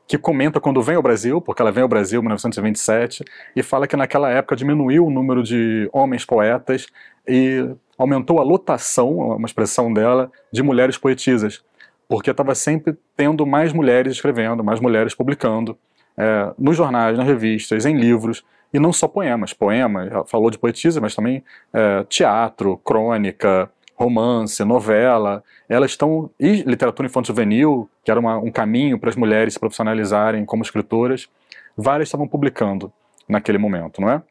que 0.06 0.16
comenta 0.16 0.60
quando 0.60 0.80
vem 0.82 0.94
ao 0.94 1.02
Brasil, 1.02 1.40
porque 1.40 1.60
ela 1.60 1.72
vem 1.72 1.82
ao 1.82 1.88
Brasil 1.88 2.20
em 2.20 2.22
1927, 2.22 3.24
e 3.56 3.62
fala 3.62 3.88
que 3.88 3.96
naquela 3.96 4.30
época 4.30 4.54
diminuiu 4.54 5.06
o 5.06 5.10
número 5.10 5.42
de 5.42 5.88
homens 5.92 6.24
poetas 6.24 6.86
e 7.26 7.68
aumentou 7.96 8.38
a 8.38 8.44
lotação, 8.44 9.10
uma 9.18 9.46
expressão 9.46 9.92
dela, 9.92 10.30
de 10.52 10.62
mulheres 10.62 10.96
poetisas, 10.96 11.64
porque 12.06 12.30
estava 12.30 12.54
sempre 12.54 12.96
tendo 13.16 13.44
mais 13.44 13.72
mulheres 13.72 14.12
escrevendo, 14.12 14.62
mais 14.62 14.78
mulheres 14.78 15.14
publicando 15.14 15.76
é, 16.18 16.52
nos 16.58 16.76
jornais, 16.76 17.16
nas 17.16 17.26
revistas, 17.26 17.86
em 17.86 17.96
livros, 17.96 18.44
e 18.74 18.78
não 18.78 18.92
só 18.92 19.06
poemas. 19.06 19.52
Poemas, 19.52 20.10
falou 20.26 20.50
de 20.50 20.58
poetisa, 20.58 21.00
mas 21.00 21.14
também 21.14 21.42
é, 21.72 22.04
teatro, 22.04 22.76
crônica, 22.78 23.70
romance, 23.94 24.62
novela. 24.64 25.42
Elas 25.68 25.92
estão. 25.92 26.30
E 26.38 26.62
literatura 26.62 27.06
infanto-juvenil, 27.06 27.88
que 28.04 28.10
era 28.10 28.20
uma, 28.20 28.36
um 28.36 28.50
caminho 28.50 28.98
para 28.98 29.10
as 29.10 29.16
mulheres 29.16 29.54
se 29.54 29.60
profissionalizarem 29.60 30.44
como 30.44 30.62
escritoras, 30.62 31.28
várias 31.76 32.08
estavam 32.08 32.26
publicando 32.26 32.92
naquele 33.28 33.58
momento, 33.58 34.00
não 34.00 34.10
é? 34.10 34.22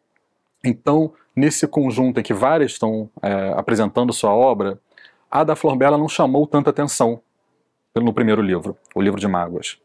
Então, 0.63 1.13
nesse 1.36 1.67
conjunto 1.67 2.20
em 2.20 2.24
que 2.24 2.34
várias 2.34 2.72
estão 2.72 3.10
é, 3.22 3.53
apresentando 3.56 4.12
sua 4.12 4.34
obra, 4.34 4.79
a 5.29 5.44
da 5.44 5.56
Flor 5.56 5.75
Bela 5.75 5.98
não 5.98 6.10
chamou 6.10 6.48
tanta 6.48 6.70
atenção 6.70 7.22
no 7.96 8.13
primeiro 8.13 8.41
livro, 8.41 8.77
o 8.94 9.01
livro 9.01 9.20
de 9.20 9.27
Mágoas. 9.27 9.79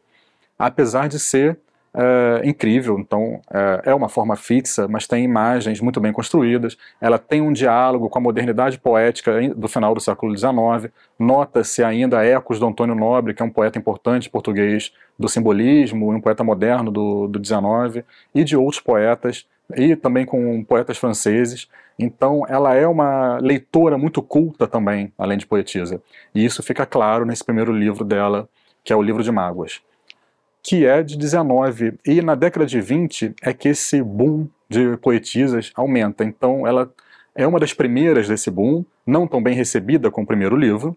Apesar 0.57 1.07
de 1.07 1.19
ser 1.19 1.59
é, 1.95 2.41
incrível. 2.43 2.97
Então, 2.97 3.39
é, 3.51 3.91
é, 3.91 3.95
uma 3.95 4.09
forma 4.09 4.35
fixa, 4.35 4.87
mas 4.87 5.05
tem 5.05 5.23
imagens 5.23 5.79
muito 5.79 5.99
bem 5.99 6.11
construídas. 6.11 6.75
Ela 6.99 7.19
tem 7.19 7.41
um 7.41 7.53
diálogo 7.53 8.09
com 8.09 8.17
a 8.17 8.21
modernidade 8.21 8.79
poética 8.79 9.31
do 9.55 9.67
final 9.67 9.93
do 9.93 10.01
século 10.01 10.35
XIX. 10.35 10.91
Nota-se 11.19 11.83
ainda 11.83 12.25
ecos 12.25 12.59
do 12.59 12.65
Antônio 12.65 12.95
Nobre, 12.95 13.33
que 13.33 13.41
é 13.41 13.45
um 13.45 13.49
poeta 13.49 13.77
importante 13.77 14.29
português 14.29 14.91
do 15.17 15.29
simbolismo, 15.29 16.11
um 16.11 16.19
poeta 16.19 16.43
moderno 16.43 16.91
do, 16.91 17.27
do 17.27 17.43
XIX, 17.43 18.03
e 18.33 18.43
de 18.43 18.57
outros 18.57 18.81
poetas, 18.81 19.45
e 19.75 19.95
também 19.95 20.25
com 20.25 20.63
poetas 20.63 20.97
franceses. 20.97 21.69
Então, 21.97 22.43
ela 22.49 22.73
é 22.73 22.87
uma 22.87 23.37
leitora 23.37 23.99
muito 23.99 24.21
culta 24.23 24.67
também, 24.67 25.13
além 25.15 25.37
de 25.37 25.45
poetisa. 25.45 26.01
E 26.33 26.43
isso 26.43 26.63
fica 26.63 26.87
claro 26.87 27.23
nesse 27.23 27.43
primeiro 27.43 27.71
livro 27.71 28.03
dela, 28.03 28.49
que 28.83 28.91
é 28.91 28.95
o 28.95 29.01
Livro 29.01 29.23
de 29.23 29.31
Mágoas 29.31 29.81
que 30.63 30.85
é 30.85 31.03
de 31.03 31.17
19. 31.17 31.95
E 32.05 32.21
na 32.21 32.33
década 32.33 32.65
de 32.65 32.79
20 32.79 33.35
é 33.41 33.53
que 33.53 33.67
esse 33.67 34.01
boom 34.01 34.47
de 34.69 34.95
poetisas 34.97 35.71
aumenta. 35.75 36.23
Então 36.23 36.65
ela 36.65 36.89
é 37.35 37.45
uma 37.45 37.59
das 37.59 37.73
primeiras 37.73 38.27
desse 38.29 38.49
boom, 38.49 38.85
não 39.05 39.27
tão 39.27 39.43
bem 39.43 39.53
recebida 39.53 40.09
com 40.09 40.21
o 40.21 40.25
primeiro 40.25 40.55
livro, 40.55 40.95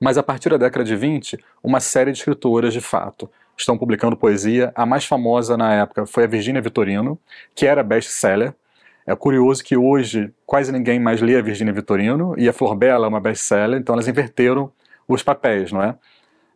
mas 0.00 0.16
a 0.16 0.22
partir 0.22 0.50
da 0.50 0.56
década 0.56 0.84
de 0.84 0.94
20, 0.94 1.38
uma 1.62 1.80
série 1.80 2.12
de 2.12 2.18
escritoras 2.18 2.72
de 2.72 2.80
fato 2.80 3.28
estão 3.56 3.76
publicando 3.76 4.16
poesia. 4.16 4.70
A 4.76 4.86
mais 4.86 5.04
famosa 5.04 5.56
na 5.56 5.74
época 5.74 6.06
foi 6.06 6.22
a 6.24 6.28
Virginia 6.28 6.62
Vitorino, 6.62 7.18
que 7.56 7.66
era 7.66 7.82
best-seller. 7.82 8.54
É 9.04 9.16
curioso 9.16 9.64
que 9.64 9.76
hoje 9.76 10.32
quase 10.46 10.70
ninguém 10.70 11.00
mais 11.00 11.20
lê 11.20 11.36
a 11.36 11.42
Virginia 11.42 11.72
Vitorino 11.72 12.34
e 12.38 12.48
a 12.48 12.52
Flor 12.52 12.76
Bela 12.76 13.06
é 13.06 13.08
uma 13.08 13.20
best-seller, 13.20 13.80
então 13.80 13.94
elas 13.94 14.06
inverteram 14.06 14.70
os 15.08 15.22
papéis, 15.22 15.72
não 15.72 15.82
é? 15.82 15.96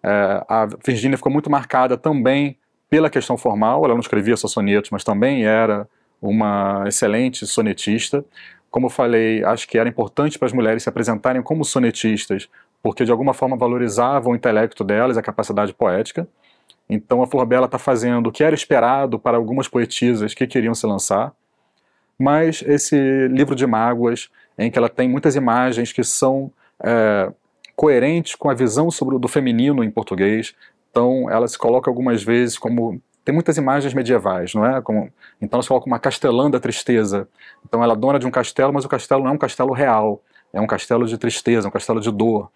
É, 0.02 0.44
a 0.48 0.66
Virginia 0.84 1.16
ficou 1.16 1.32
muito 1.32 1.50
marcada 1.50 1.96
também 1.96 2.56
pela 2.90 3.08
questão 3.08 3.38
formal, 3.38 3.84
ela 3.84 3.94
não 3.94 4.00
escrevia 4.00 4.36
só 4.36 4.46
sonetos, 4.46 4.90
mas 4.90 5.02
também 5.02 5.46
era 5.46 5.88
uma 6.20 6.84
excelente 6.86 7.46
sonetista. 7.46 8.24
Como 8.70 8.86
eu 8.86 8.90
falei, 8.90 9.42
acho 9.44 9.66
que 9.66 9.78
era 9.78 9.88
importante 9.88 10.38
para 10.38 10.46
as 10.46 10.52
mulheres 10.52 10.82
se 10.82 10.88
apresentarem 10.88 11.42
como 11.42 11.64
sonetistas, 11.64 12.48
porque 12.82 13.04
de 13.04 13.10
alguma 13.10 13.32
forma 13.32 13.56
valorizavam 13.56 14.32
o 14.32 14.36
intelecto 14.36 14.84
delas, 14.84 15.16
a 15.16 15.22
capacidade 15.22 15.72
poética. 15.72 16.28
Então 16.88 17.22
a 17.22 17.26
Flor 17.26 17.46
Bela 17.46 17.66
está 17.66 17.78
fazendo 17.78 18.26
o 18.26 18.32
que 18.32 18.44
era 18.44 18.54
esperado 18.54 19.18
para 19.18 19.36
algumas 19.36 19.68
poetisas 19.68 20.34
que 20.34 20.46
queriam 20.46 20.74
se 20.74 20.86
lançar, 20.86 21.32
mas 22.18 22.62
esse 22.66 23.28
livro 23.28 23.54
de 23.54 23.66
mágoas, 23.66 24.30
em 24.58 24.70
que 24.70 24.78
ela 24.78 24.88
tem 24.88 25.08
muitas 25.08 25.34
imagens 25.34 25.92
que 25.92 26.04
são 26.04 26.52
é, 26.82 27.32
coerentes 27.76 28.34
com 28.34 28.50
a 28.50 28.54
visão 28.54 28.90
sobre, 28.90 29.18
do 29.18 29.28
feminino 29.28 29.82
em 29.82 29.90
português. 29.90 30.54
Então, 30.90 31.28
ela 31.30 31.48
se 31.48 31.58
coloca 31.58 31.90
algumas 31.90 32.22
vezes 32.22 32.58
como 32.58 33.00
tem 33.24 33.34
muitas 33.34 33.56
imagens 33.56 33.94
medievais, 33.94 34.52
não 34.54 34.66
é? 34.66 34.80
Como, 34.82 35.10
então 35.40 35.58
ela 35.58 35.62
se 35.62 35.68
coloca 35.68 35.86
uma 35.86 35.98
castelã 35.98 36.50
da 36.50 36.58
tristeza. 36.58 37.28
Então 37.64 37.82
ela 37.82 37.92
é 37.92 37.96
dona 37.96 38.18
de 38.18 38.26
um 38.26 38.30
castelo, 38.30 38.72
mas 38.72 38.84
o 38.84 38.88
castelo 38.88 39.22
não 39.22 39.30
é 39.30 39.34
um 39.34 39.38
castelo 39.38 39.72
real, 39.72 40.20
é 40.52 40.60
um 40.60 40.66
castelo 40.66 41.06
de 41.06 41.16
tristeza, 41.16 41.68
um 41.68 41.70
castelo 41.70 42.00
de 42.00 42.10
dor. 42.10 42.50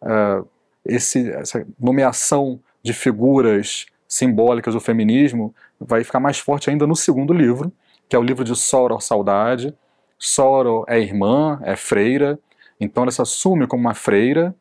Uh, 0.00 0.46
esse, 0.84 1.30
essa 1.30 1.66
nomeação 1.80 2.60
de 2.82 2.92
figuras 2.92 3.86
simbólicas 4.06 4.74
do 4.74 4.80
feminismo 4.80 5.54
vai 5.80 6.04
ficar 6.04 6.20
mais 6.20 6.38
forte 6.38 6.70
ainda 6.70 6.86
no 6.86 6.94
segundo 6.94 7.32
livro, 7.32 7.72
que 8.08 8.14
é 8.14 8.18
o 8.18 8.22
livro 8.22 8.44
de 8.44 8.54
Soror 8.54 9.00
Saudade. 9.00 9.74
Soror 10.16 10.84
é 10.86 11.00
irmã, 11.00 11.60
é 11.64 11.74
freira, 11.74 12.38
então 12.80 13.02
ela 13.02 13.12
se 13.12 13.22
assume 13.22 13.66
como 13.66 13.82
uma 13.82 13.94
freira, 13.94 14.54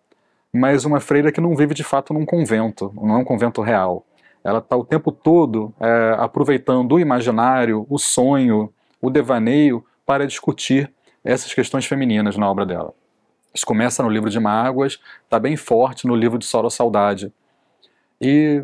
mas 0.52 0.86
uma 0.86 1.00
freira 1.00 1.32
que 1.32 1.42
não 1.42 1.56
vive 1.56 1.74
de 1.74 1.84
fato 1.84 2.14
num 2.14 2.26
convento, 2.26 2.94
não 2.96 3.16
é 3.16 3.18
um 3.18 3.24
convento 3.24 3.62
real. 3.62 4.06
Ela 4.44 4.60
está 4.60 4.76
o 4.76 4.84
tempo 4.84 5.12
todo 5.12 5.74
é, 5.80 6.16
aproveitando 6.20 6.94
o 6.94 7.00
imaginário, 7.00 7.86
o 7.90 7.98
sonho, 7.98 8.72
o 9.02 9.10
devaneio 9.10 9.84
para 10.06 10.28
discutir 10.28 10.92
essas 11.24 11.54
questões 11.54 11.86
femininas 11.86 12.36
na 12.38 12.50
obra 12.50 12.66
dela. 12.66 12.94
Isso 13.54 13.66
começa 13.66 14.04
no 14.04 14.10
livro 14.10 14.30
de 14.30 14.40
Mágoas, 14.40 15.00
está 15.24 15.40
bem 15.40 15.56
forte 15.56 16.08
no 16.08 16.16
livro 16.16 16.38
de 16.38 16.46
Soro 16.46 16.70
Saudade. 16.70 17.32
E 18.20 18.64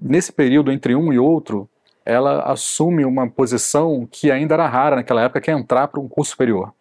nesse 0.00 0.32
período 0.32 0.72
entre 0.72 0.94
um 0.94 1.12
e 1.12 1.18
outro, 1.18 1.68
ela 2.04 2.42
assume 2.42 3.04
uma 3.04 3.28
posição 3.28 4.06
que 4.10 4.30
ainda 4.30 4.54
era 4.54 4.68
rara 4.68 4.96
naquela 4.96 5.22
época, 5.22 5.40
que 5.40 5.50
é 5.50 5.54
entrar 5.54 5.88
para 5.88 6.00
um 6.00 6.08
curso 6.08 6.32
superior. 6.32 6.72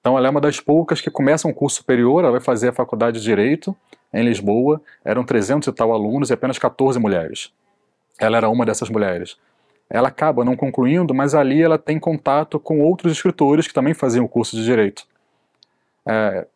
Então 0.00 0.16
ela 0.16 0.26
é 0.26 0.30
uma 0.30 0.40
das 0.40 0.60
poucas 0.60 1.00
que 1.00 1.10
começa 1.10 1.48
um 1.48 1.52
curso 1.52 1.76
superior, 1.76 2.22
ela 2.22 2.32
vai 2.32 2.40
fazer 2.40 2.68
a 2.68 2.72
faculdade 2.72 3.18
de 3.18 3.24
Direito 3.24 3.76
em 4.12 4.24
Lisboa, 4.24 4.80
eram 5.04 5.24
300 5.24 5.68
e 5.68 5.72
tal 5.72 5.92
alunos 5.92 6.30
e 6.30 6.32
apenas 6.32 6.58
14 6.58 6.98
mulheres. 6.98 7.52
Ela 8.18 8.36
era 8.36 8.48
uma 8.48 8.64
dessas 8.64 8.88
mulheres. 8.88 9.36
Ela 9.90 10.08
acaba 10.08 10.44
não 10.44 10.56
concluindo, 10.56 11.14
mas 11.14 11.34
ali 11.34 11.62
ela 11.62 11.78
tem 11.78 11.98
contato 11.98 12.58
com 12.58 12.80
outros 12.80 13.12
escritores 13.12 13.66
que 13.66 13.74
também 13.74 13.94
faziam 13.94 14.24
o 14.24 14.28
curso 14.28 14.56
de 14.56 14.64
Direito. 14.64 15.06
É, 16.06 16.46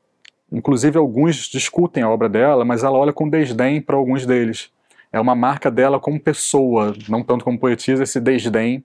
inclusive 0.51 0.99
alguns 0.99 1.49
discutem 1.49 2.03
a 2.03 2.11
obra 2.11 2.29
dela, 2.29 2.65
mas 2.65 2.85
ela 2.85 2.99
olha 2.99 3.13
com 3.13 3.29
desdém 3.29 3.81
para 3.81 3.97
alguns 3.97 4.27
deles. 4.27 4.71
É 5.13 5.21
uma 5.21 5.35
marca 5.35 5.71
dela 5.71 6.01
como 6.01 6.21
pessoa, 6.21 6.95
não 7.09 7.23
tanto 7.23 7.45
como 7.45 7.59
poetisa, 7.59 8.03
esse 8.03 8.21
desdém 8.21 8.85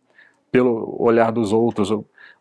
pelo 0.52 0.96
olhar 1.00 1.32
dos 1.32 1.52
outros 1.52 1.92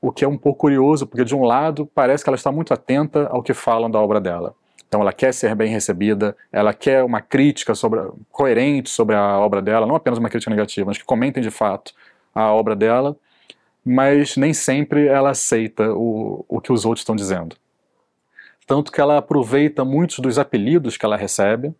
o 0.06 0.12
que 0.12 0.25
é 0.25 0.28
um 0.28 0.38
pouco 0.38 0.60
curioso, 0.60 1.04
porque 1.04 1.25
de 1.25 1.34
um 1.34 1.42
lado 1.42 1.90
parece 1.92 2.22
que 2.22 2.30
ela 2.30 2.36
está 2.36 2.52
muito 2.52 2.72
atenta 2.72 3.26
ao 3.26 3.42
que 3.42 3.52
falam 3.52 3.90
da 3.90 4.00
obra 4.00 4.20
dela. 4.20 4.54
Então 4.86 5.00
ela 5.00 5.12
quer 5.12 5.34
ser 5.34 5.52
bem 5.56 5.68
recebida, 5.68 6.36
ela 6.52 6.72
quer 6.72 7.02
uma 7.02 7.20
crítica 7.20 7.75
sobre, 7.75 8.00
coerente 8.30 8.88
sobre 8.88 9.16
a 9.16 9.36
obra 9.36 9.60
dela, 9.60 9.84
não 9.84 9.96
apenas 9.96 10.20
uma 10.20 10.28
crítica 10.28 10.48
negativa, 10.48 10.86
mas 10.86 10.96
que 10.96 11.04
comentem 11.04 11.42
de 11.42 11.50
fato 11.50 11.92
a 12.32 12.52
obra 12.52 12.76
dela. 12.76 13.16
mas 13.84 14.36
nem 14.36 14.54
sempre 14.54 15.08
ela 15.08 15.30
aceita 15.30 15.92
o, 15.92 16.44
o 16.48 16.60
que 16.60 16.72
os 16.72 16.84
outros 16.84 17.00
estão 17.00 17.16
dizendo. 17.16 17.56
Tanto 18.64 18.92
que 18.92 19.00
ela 19.00 19.18
aproveita 19.18 19.84
muitos 19.84 20.20
dos 20.20 20.38
apelidos 20.38 20.96
que 20.96 21.04
ela 21.04 21.16
recebe 21.16 21.75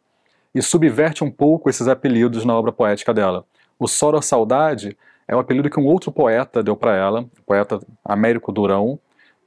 e 0.53 0.61
subverte 0.61 1.23
um 1.23 1.31
pouco 1.31 1.71
esses 1.71 1.87
apelidos 1.87 2.45
na 2.45 2.57
obra 2.57 2.73
poética 2.73 3.15
dela. 3.15 3.45
O 3.79 3.87
Soro 3.87 4.21
Saudade 4.21 4.97
é 5.29 5.35
o 5.35 5.39
apelido 5.39 5.71
que 5.71 5.81
um 5.81 5.87
outro 5.87 6.13
poeta 6.13 6.63
deu 6.63 6.77
para 6.77 6.95
ela, 6.95 7.23
o 7.23 7.43
poeta 7.45 7.81
Américo 8.05 8.53
Durão, 8.53 8.99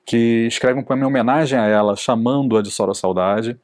que 0.06 0.48
escreve 0.48 0.80
um 0.80 0.84
poema 0.84 1.04
em 1.04 1.08
homenagem 1.08 1.58
a 1.58 1.66
ela, 1.66 1.96
chamando-a 1.96 2.62
de 2.62 2.72
Soro 2.72 2.94
Saudade, 2.94 3.60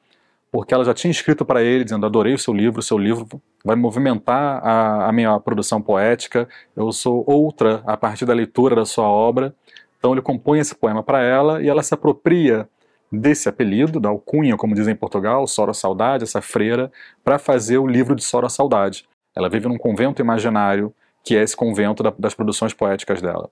porque 0.51 0.73
ela 0.73 0.85
já 0.85 0.93
tinha 0.93 1.11
escrito 1.11 1.43
para 1.43 1.61
ele 1.61 1.83
dizendo: 1.83 2.05
Adorei 2.05 2.33
o 2.33 2.39
seu 2.39 2.53
livro, 2.53 2.79
o 2.79 2.83
seu 2.83 2.97
livro 2.97 3.27
vai 3.63 3.75
movimentar 3.75 4.65
a, 4.65 5.09
a 5.09 5.11
minha 5.11 5.37
produção 5.39 5.81
poética, 5.81 6.47
eu 6.75 6.91
sou 6.91 7.25
outra 7.27 7.83
a 7.85 7.97
partir 7.97 8.25
da 8.25 8.33
leitura 8.33 8.75
da 8.75 8.85
sua 8.85 9.05
obra. 9.05 9.53
Então 9.97 10.13
ele 10.13 10.21
compõe 10.21 10.59
esse 10.59 10.75
poema 10.75 11.01
para 11.01 11.21
ela 11.21 11.61
e 11.61 11.67
ela 11.67 11.81
se 11.81 11.93
apropria 11.93 12.69
desse 13.11 13.49
apelido, 13.49 13.99
da 13.99 14.09
alcunha, 14.09 14.55
como 14.55 14.75
dizem 14.75 14.93
em 14.93 14.97
Portugal, 14.97 15.45
Sora 15.47 15.73
Saudade, 15.73 16.23
essa 16.23 16.41
freira, 16.41 16.91
para 17.23 17.39
fazer 17.39 17.77
o 17.77 17.87
livro 17.87 18.15
de 18.15 18.23
Sora 18.23 18.49
Saudade. 18.49 19.05
Ela 19.35 19.49
vive 19.49 19.67
num 19.67 19.77
convento 19.77 20.21
imaginário, 20.21 20.93
que 21.25 21.35
é 21.35 21.41
esse 21.41 21.57
convento 21.57 22.03
da, 22.03 22.13
das 22.17 22.35
produções 22.35 22.73
poéticas 22.73 23.21
dela. 23.21 23.49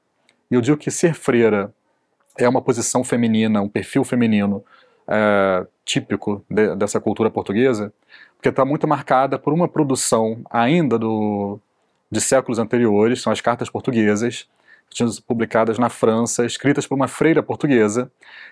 E 0.50 0.56
eu 0.56 0.62
digo 0.62 0.77
que 0.77 0.92
ser 0.92 1.15
freira 1.15 1.74
é 2.38 2.48
uma 2.48 2.62
posição 2.62 3.03
feminina, 3.03 3.62
um 3.62 3.68
perfil 3.68 4.03
feminino 4.03 4.63
é, 5.08 5.65
típico 5.84 6.46
de, 6.50 6.75
dessa 6.75 7.00
cultura 7.00 7.32
portuguesa, 7.32 7.92
porque 8.36 8.50
está 8.50 8.63
muito 8.63 8.88
marcada 8.88 9.39
por 9.39 9.51
uma 9.51 9.68
produção 9.68 10.42
ainda 10.50 11.00
do, 11.00 11.60
de 12.12 12.22
séculos 12.22 12.60
anteriores, 12.60 13.22
são 13.22 13.34
as 13.34 13.42
cartas 13.42 13.70
portuguesas, 13.70 14.48
publicadas 15.25 15.80
na 15.80 15.89
França, 15.89 16.46
escritas 16.46 16.86
por 16.86 16.94
uma 16.94 17.08
freira 17.08 17.42
portuguesa, 17.42 18.12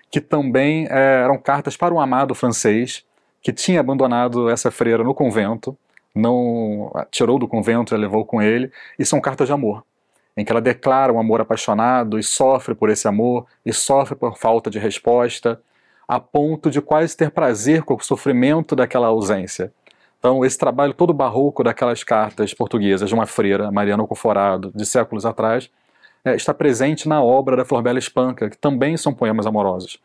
que 0.09 0.19
também 0.19 0.87
é, 0.89 1.21
eram 1.23 1.37
cartas 1.37 1.77
para 1.77 1.93
um 1.93 1.99
amado 1.99 2.33
francês 2.33 3.05
que 3.43 3.53
tinha 3.53 3.79
abandonado 3.79 4.49
essa 4.49 4.71
freira 4.71 5.03
no 5.03 5.13
convento, 5.13 5.77
não 6.13 6.91
tirou 7.09 7.39
do 7.39 7.47
convento 7.47 7.93
e 7.93 7.97
levou 7.97 8.25
com 8.25 8.41
ele, 8.41 8.71
e 8.97 9.05
são 9.05 9.21
cartas 9.21 9.47
de 9.47 9.53
amor, 9.53 9.83
em 10.35 10.43
que 10.43 10.51
ela 10.51 10.61
declara 10.61 11.11
um 11.11 11.19
amor 11.19 11.41
apaixonado 11.41 12.19
e 12.19 12.23
sofre 12.23 12.75
por 12.75 12.89
esse 12.89 13.07
amor, 13.07 13.45
e 13.65 13.73
sofre 13.73 14.15
por 14.15 14.37
falta 14.37 14.69
de 14.69 14.79
resposta, 14.79 15.61
a 16.07 16.19
ponto 16.19 16.69
de 16.69 16.81
quase 16.81 17.15
ter 17.15 17.31
prazer 17.31 17.83
com 17.83 17.95
o 17.95 17.99
sofrimento 17.99 18.75
daquela 18.75 19.07
ausência. 19.07 19.71
Então, 20.19 20.45
esse 20.45 20.57
trabalho 20.57 20.93
todo 20.93 21.13
barroco 21.13 21.63
daquelas 21.63 22.03
cartas 22.03 22.53
portuguesas 22.53 23.09
de 23.09 23.15
uma 23.15 23.25
freira, 23.25 23.71
Mariana 23.71 24.05
Conforado, 24.05 24.71
de 24.75 24.85
séculos 24.85 25.25
atrás, 25.25 25.69
é, 26.23 26.35
está 26.35 26.53
presente 26.53 27.09
na 27.09 27.23
obra 27.23 27.57
da 27.57 27.65
Florbela 27.65 27.97
Espanca, 27.97 28.49
que 28.49 28.57
também 28.57 28.95
são 28.97 29.13
poemas 29.13 29.47
amorosos. 29.47 29.97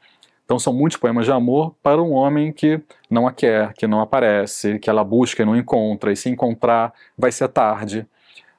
Então 0.46 0.58
são 0.58 0.72
muitos 0.72 0.96
poemas 0.96 1.26
de 1.26 1.32
amor 1.32 1.74
para 1.82 2.00
um 2.00 2.12
homem 2.12 2.50
que 2.52 2.80
não 3.10 3.26
a 3.26 3.32
quer, 3.32 3.74
que 3.74 3.86
não 3.86 4.00
aparece, 4.00 4.78
que 4.78 4.88
ela 4.88 5.04
busca 5.04 5.42
e 5.42 5.44
não 5.44 5.54
encontra, 5.54 6.10
e 6.10 6.16
se 6.16 6.30
encontrar 6.30 6.94
vai 7.18 7.30
ser 7.30 7.48
tarde. 7.48 8.06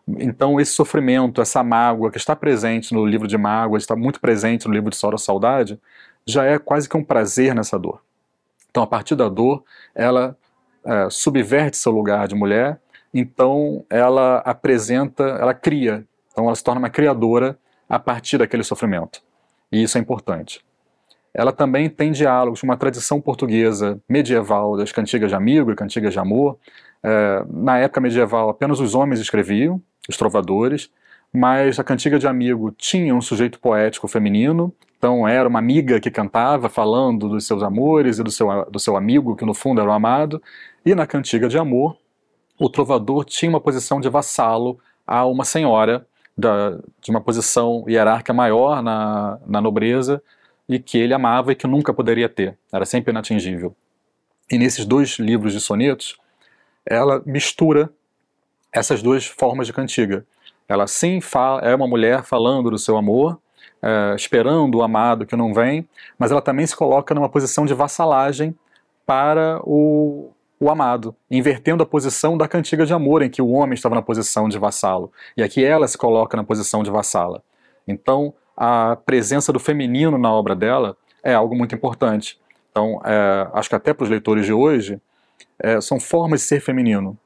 Então 0.07 0.59
esse 0.59 0.73
sofrimento, 0.73 1.41
essa 1.41 1.63
mágoa 1.63 2.11
que 2.11 2.17
está 2.17 2.35
presente 2.35 2.93
no 2.93 3.05
livro 3.05 3.27
de 3.27 3.37
mágoa, 3.37 3.77
está 3.77 3.95
muito 3.95 4.19
presente 4.19 4.67
no 4.67 4.73
livro 4.73 4.89
de 4.89 4.97
Sora 4.97 5.17
Saudade, 5.17 5.79
já 6.25 6.43
é 6.45 6.59
quase 6.59 6.87
que 6.87 6.95
um 6.95 7.03
prazer 7.03 7.55
nessa 7.55 7.79
dor. 7.79 8.01
Então 8.69 8.83
a 8.83 8.87
partir 8.87 9.15
da 9.15 9.29
dor, 9.29 9.63
ela 9.95 10.37
é, 10.85 11.09
subverte 11.09 11.77
seu 11.77 11.91
lugar 11.91 12.27
de 12.27 12.35
mulher, 12.35 12.79
então 13.13 13.83
ela 13.89 14.39
apresenta, 14.39 15.23
ela 15.23 15.53
cria 15.53 16.05
então 16.37 16.45
ela 16.45 16.55
se 16.55 16.63
torna 16.63 16.77
uma 16.77 16.89
criadora 16.89 17.57
a 17.89 17.97
partir 17.97 18.37
daquele 18.37 18.61
sofrimento. 18.61 19.23
E 19.71 19.81
isso 19.81 19.97
é 19.97 20.01
importante. 20.01 20.63
Ela 21.33 21.51
também 21.51 21.89
tem 21.89 22.11
diálogos, 22.11 22.63
uma 22.63 22.77
tradição 22.77 23.21
portuguesa 23.21 24.01
medieval 24.09 24.75
das 24.75 24.91
cantigas 24.91 25.29
de 25.29 25.35
amigo 25.35 25.71
e 25.71 25.75
cantigas 25.75 26.13
de 26.13 26.19
amor. 26.19 26.57
É, 27.03 27.45
na 27.49 27.77
época 27.77 28.01
medieval, 28.01 28.49
apenas 28.49 28.79
os 28.79 28.95
homens 28.95 29.19
escreviam, 29.19 29.81
os 30.09 30.17
trovadores, 30.17 30.89
mas 31.31 31.79
a 31.79 31.83
cantiga 31.83 32.17
de 32.17 32.27
amigo 32.27 32.71
tinha 32.71 33.13
um 33.13 33.21
sujeito 33.21 33.59
poético 33.59 34.07
feminino, 34.07 34.73
então 34.97 35.27
era 35.27 35.47
uma 35.47 35.59
amiga 35.59 35.99
que 35.99 36.09
cantava 36.09 36.69
falando 36.69 37.29
dos 37.29 37.45
seus 37.45 37.61
amores 37.61 38.17
e 38.17 38.23
do 38.23 38.31
seu, 38.31 38.65
do 38.71 38.79
seu 38.79 38.95
amigo, 38.97 39.35
que 39.35 39.45
no 39.45 39.53
fundo 39.53 39.79
era 39.79 39.89
o 39.89 39.93
amado, 39.93 40.41
e 40.85 40.95
na 40.95 41.05
cantiga 41.05 41.47
de 41.47 41.57
amor, 41.57 41.97
o 42.59 42.69
trovador 42.69 43.23
tinha 43.23 43.49
uma 43.49 43.61
posição 43.61 44.01
de 44.01 44.09
vassalo 44.09 44.79
a 45.05 45.25
uma 45.25 45.45
senhora 45.45 46.07
da, 46.35 46.79
de 47.01 47.11
uma 47.11 47.21
posição 47.21 47.85
hierárquica 47.87 48.33
maior 48.33 48.81
na, 48.81 49.37
na 49.45 49.61
nobreza 49.61 50.21
e 50.67 50.79
que 50.79 50.97
ele 50.97 51.13
amava 51.13 51.51
e 51.51 51.55
que 51.55 51.67
nunca 51.67 51.93
poderia 51.93 52.27
ter, 52.27 52.57
era 52.71 52.85
sempre 52.85 53.11
inatingível. 53.11 53.75
E 54.51 54.57
nesses 54.57 54.85
dois 54.85 55.19
livros 55.19 55.53
de 55.53 55.59
sonetos, 55.59 56.17
ela 56.85 57.21
mistura 57.25 57.89
essas 58.71 59.01
duas 59.01 59.25
formas 59.25 59.67
de 59.67 59.73
cantiga. 59.73 60.25
Ela 60.67 60.87
sim 60.87 61.21
fala, 61.21 61.61
é 61.61 61.73
uma 61.73 61.87
mulher 61.87 62.23
falando 62.23 62.69
do 62.69 62.77
seu 62.77 62.97
amor, 62.97 63.39
é, 63.81 64.15
esperando 64.15 64.75
o 64.75 64.83
amado 64.83 65.25
que 65.25 65.35
não 65.35 65.53
vem, 65.53 65.87
mas 66.17 66.31
ela 66.31 66.41
também 66.41 66.65
se 66.65 66.75
coloca 66.75 67.13
numa 67.13 67.29
posição 67.29 67.65
de 67.65 67.73
vassalagem 67.73 68.55
para 69.05 69.61
o, 69.63 70.31
o 70.59 70.69
amado, 70.69 71.15
invertendo 71.29 71.83
a 71.83 71.85
posição 71.85 72.37
da 72.37 72.47
cantiga 72.47 72.85
de 72.85 72.93
amor, 72.93 73.21
em 73.21 73.29
que 73.29 73.41
o 73.41 73.49
homem 73.49 73.73
estava 73.73 73.95
na 73.95 74.01
posição 74.01 74.49
de 74.49 74.57
vassalo, 74.57 75.11
e 75.35 75.43
aqui 75.43 75.63
ela 75.63 75.87
se 75.87 75.97
coloca 75.97 76.35
na 76.35 76.43
posição 76.43 76.83
de 76.83 76.91
vassala. 76.91 77.41
Então, 77.87 78.33
a 78.57 78.97
presença 79.05 79.53
do 79.53 79.59
feminino 79.59 80.17
na 80.17 80.33
obra 80.33 80.55
dela 80.55 80.97
é 81.23 81.33
algo 81.33 81.55
muito 81.55 81.75
importante. 81.75 82.39
Então, 82.71 82.99
é, 83.05 83.47
acho 83.53 83.69
que 83.69 83.75
até 83.75 83.93
para 83.93 84.03
os 84.03 84.09
leitores 84.09 84.45
de 84.45 84.53
hoje, 84.53 84.99
é, 85.59 85.79
são 85.79 85.99
formas 85.99 86.41
de 86.41 86.47
ser 86.47 86.59
feminino. 86.59 87.17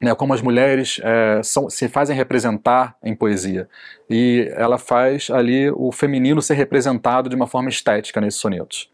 Né, 0.00 0.14
como 0.14 0.34
as 0.34 0.42
mulheres 0.42 1.00
é, 1.02 1.40
são, 1.42 1.70
se 1.70 1.88
fazem 1.88 2.14
representar 2.14 2.96
em 3.02 3.14
poesia. 3.14 3.66
E 4.10 4.52
ela 4.54 4.76
faz 4.76 5.30
ali 5.30 5.70
o 5.70 5.90
feminino 5.90 6.42
ser 6.42 6.54
representado 6.54 7.30
de 7.30 7.34
uma 7.34 7.46
forma 7.46 7.70
estética 7.70 8.20
nesses 8.20 8.38
sonetos. 8.38 8.90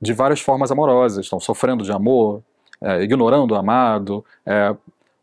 De 0.00 0.12
várias 0.12 0.40
formas 0.40 0.72
amorosas. 0.72 1.24
Estão 1.24 1.38
sofrendo 1.38 1.84
de 1.84 1.92
amor, 1.92 2.42
é, 2.80 3.02
ignorando 3.02 3.52
o 3.52 3.54
amado, 3.54 4.24
é, 4.44 4.74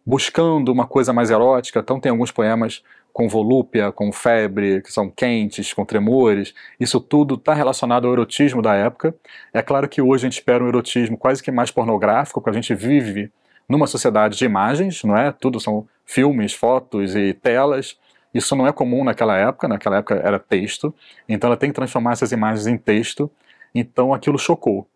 buscando 0.06 0.72
uma 0.72 0.88
coisa 0.88 1.12
mais 1.12 1.30
erótica. 1.30 1.80
Então 1.80 2.00
tem 2.00 2.10
alguns 2.10 2.32
poemas 2.32 2.82
com 3.18 3.28
volúpia, 3.28 3.92
com 3.92 4.12
febre, 4.12 4.80
que 4.80 4.94
são 4.94 5.10
quentes, 5.10 5.74
com 5.74 5.84
tremores. 5.84 6.54
Isso 6.80 7.02
tudo 7.02 7.34
está 7.34 7.52
relacionado 7.52 8.06
ao 8.06 8.14
erotismo 8.14 8.62
da 8.62 8.76
época. 8.76 9.16
É 9.52 9.60
claro 9.60 9.90
que 9.90 10.00
hoje 10.00 10.24
a 10.24 10.30
gente 10.30 10.38
espera 10.38 10.64
um 10.64 10.68
erotismo 10.68 11.18
quase 11.18 11.42
que 11.42 11.50
mais 11.50 11.72
pornográfico, 11.72 12.40
porque 12.40 12.56
a 12.56 12.62
gente 12.62 12.76
vive 12.76 13.32
numa 13.68 13.88
sociedade 13.88 14.38
de 14.38 14.46
imagens, 14.46 15.04
não 15.04 15.18
é? 15.18 15.32
Tudo 15.32 15.60
são 15.60 15.88
filmes, 16.06 16.54
fotos 16.54 17.16
e 17.16 17.34
telas. 17.34 17.98
Isso 18.32 18.56
não 18.56 18.68
é 18.68 18.72
comum 18.72 19.04
naquela 19.04 19.36
época, 19.36 19.68
naquela 19.68 19.98
época 19.98 20.22
era 20.24 20.38
texto. 20.38 20.94
Então 21.28 21.48
ela 21.48 21.58
tem 21.58 21.72
que 21.72 21.76
transformar 21.76 22.12
essas 22.12 22.32
imagens 22.32 22.68
em 22.68 22.78
texto. 22.78 23.32
Então 23.74 24.14
aquilo 24.14 24.38
chocou. 24.38 24.88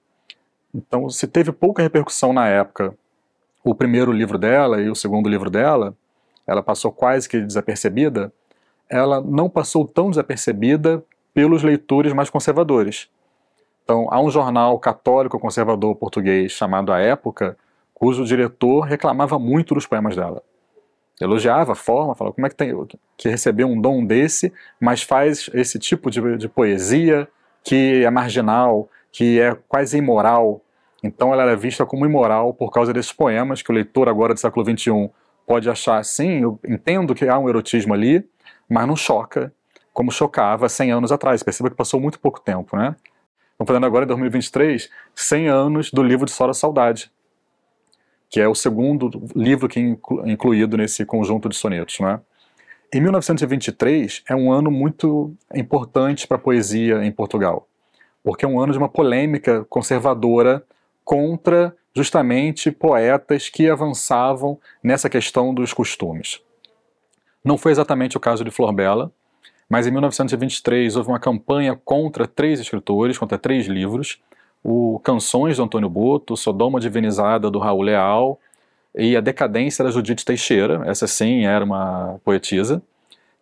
Então, 0.71 1.09
se 1.09 1.25
teve 1.25 1.51
pouca 1.51 1.81
repercussão 1.81 2.33
na 2.33 2.47
época, 2.47 2.93
o 3.63 3.73
primeiro 3.73 4.11
livro 4.11 4.37
dela 4.37 4.79
e 4.79 4.91
o 4.91 4.95
segundo 4.95 5.27
livro 5.27 5.49
dela, 5.49 5.97
ela 6.45 6.61
passou 6.61 6.91
quase 6.91 7.27
que 7.27 7.39
desapercebida, 7.39 8.31
ela 8.89 9.21
não 9.21 9.49
passou 9.49 9.87
tão 9.87 10.09
desapercebida 10.09 11.03
pelos 11.33 11.63
leitores 11.63 12.13
mais 12.13 12.29
conservadores. 12.29 13.09
Então, 13.83 14.07
há 14.11 14.19
um 14.21 14.29
jornal 14.29 14.77
católico 14.79 15.39
conservador 15.39 15.95
português 15.95 16.51
chamado 16.51 16.91
A 16.91 16.99
Época, 16.99 17.57
cujo 17.93 18.25
diretor 18.25 18.81
reclamava 18.81 19.39
muito 19.39 19.73
dos 19.73 19.85
poemas 19.85 20.15
dela. 20.15 20.43
Elogiava 21.19 21.73
a 21.73 21.75
forma, 21.75 22.15
falava 22.15 22.33
como 22.33 22.47
é 22.47 22.49
que 22.49 22.55
tem 22.55 22.73
que 23.15 23.29
receber 23.29 23.63
um 23.63 23.79
dom 23.79 24.03
desse, 24.03 24.51
mas 24.79 25.03
faz 25.03 25.49
esse 25.53 25.77
tipo 25.77 26.09
de, 26.09 26.37
de 26.37 26.49
poesia 26.49 27.27
que 27.63 28.03
é 28.03 28.09
marginal, 28.09 28.89
que 29.11 29.39
é 29.39 29.55
quase 29.67 29.97
imoral. 29.97 30.61
Então 31.03 31.31
ela 31.31 31.43
era 31.43 31.55
vista 31.55 31.85
como 31.85 32.05
imoral 32.05 32.53
por 32.53 32.71
causa 32.71 32.91
desses 32.91 33.13
poemas 33.13 33.61
que 33.61 33.71
o 33.71 33.73
leitor 33.73 34.09
agora 34.09 34.33
do 34.33 34.39
século 34.39 34.65
XXI 34.65 35.09
pode 35.51 35.69
achar, 35.69 36.01
sim, 36.05 36.43
eu 36.43 36.57
entendo 36.65 37.13
que 37.13 37.27
há 37.27 37.37
um 37.37 37.49
erotismo 37.49 37.93
ali, 37.93 38.25
mas 38.69 38.87
não 38.87 38.95
choca 38.95 39.53
como 39.91 40.09
chocava 40.09 40.69
100 40.69 40.93
anos 40.93 41.11
atrás. 41.11 41.43
Perceba 41.43 41.69
que 41.69 41.75
passou 41.75 41.99
muito 41.99 42.21
pouco 42.21 42.39
tempo, 42.39 42.77
né? 42.77 42.95
Estamos 43.51 43.67
falando 43.67 43.85
agora 43.85 44.05
em 44.05 44.07
2023, 44.07 44.89
100 45.13 45.47
anos 45.49 45.91
do 45.91 46.01
livro 46.01 46.25
de 46.25 46.31
Sora 46.31 46.53
Saudade, 46.53 47.11
que 48.29 48.39
é 48.39 48.47
o 48.47 48.55
segundo 48.55 49.11
livro 49.35 49.67
que 49.67 49.79
é 49.79 50.31
incluído 50.31 50.77
nesse 50.77 51.03
conjunto 51.03 51.49
de 51.49 51.57
sonetos, 51.57 51.99
né? 51.99 52.21
Em 52.93 53.01
1923 53.01 54.23
é 54.29 54.33
um 54.33 54.53
ano 54.53 54.71
muito 54.71 55.35
importante 55.53 56.29
para 56.29 56.37
a 56.37 56.39
poesia 56.39 57.03
em 57.03 57.11
Portugal 57.11 57.67
porque 58.23 58.45
é 58.45 58.47
um 58.47 58.59
ano 58.59 58.71
de 58.71 58.77
uma 58.77 58.89
polêmica 58.89 59.65
conservadora 59.69 60.63
contra 61.03 61.75
justamente 61.95 62.71
poetas 62.71 63.49
que 63.49 63.69
avançavam 63.69 64.57
nessa 64.83 65.09
questão 65.09 65.53
dos 65.53 65.73
costumes. 65.73 66.39
Não 67.43 67.57
foi 67.57 67.71
exatamente 67.71 68.15
o 68.15 68.19
caso 68.19 68.43
de 68.43 68.51
Flor 68.51 68.71
Bela, 68.71 69.11
Mas 69.67 69.87
em 69.87 69.91
1923 69.91 70.97
houve 70.97 71.07
uma 71.07 71.19
campanha 71.19 71.79
contra 71.85 72.27
três 72.27 72.59
escritores, 72.59 73.17
contra 73.17 73.37
três 73.37 73.67
livros, 73.67 74.19
o 74.61 74.99
Canções 74.99 75.55
do 75.55 75.63
Antônio 75.63 75.89
Boto, 75.89 76.35
Sodoma 76.35 76.77
Divinizada 76.77 77.49
do 77.49 77.57
Raul 77.57 77.81
Leal 77.81 78.37
e 78.93 79.15
A 79.15 79.21
Decadência 79.21 79.83
da 79.83 79.89
Judite 79.89 80.25
Teixeira, 80.25 80.83
essa 80.85 81.07
sim 81.07 81.45
era 81.45 81.63
uma 81.63 82.19
poetisa, 82.23 82.81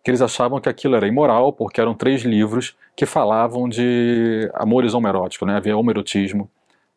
que 0.04 0.10
eles 0.10 0.22
achavam 0.22 0.60
que 0.60 0.68
aquilo 0.68 0.94
era 0.94 1.08
imoral 1.08 1.52
porque 1.52 1.80
eram 1.80 1.94
três 1.94 2.22
livros 2.22 2.76
que 2.96 3.06
falavam 3.06 3.68
de 3.68 4.48
amores 4.54 4.94
homeróticos, 4.94 5.46
né? 5.48 5.56
havia 5.56 5.76
homerotismo 5.76 6.48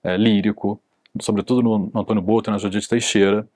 é, 0.04 0.16
lírico, 0.16 0.80
sobretudo 1.20 1.62
no, 1.62 1.92
no 1.94 2.02
Antônio 2.02 2.22
Boto 2.22 2.50
e 2.50 2.52
na 2.52 2.58
Judite 2.58 2.88
Teixeira, 2.88 3.48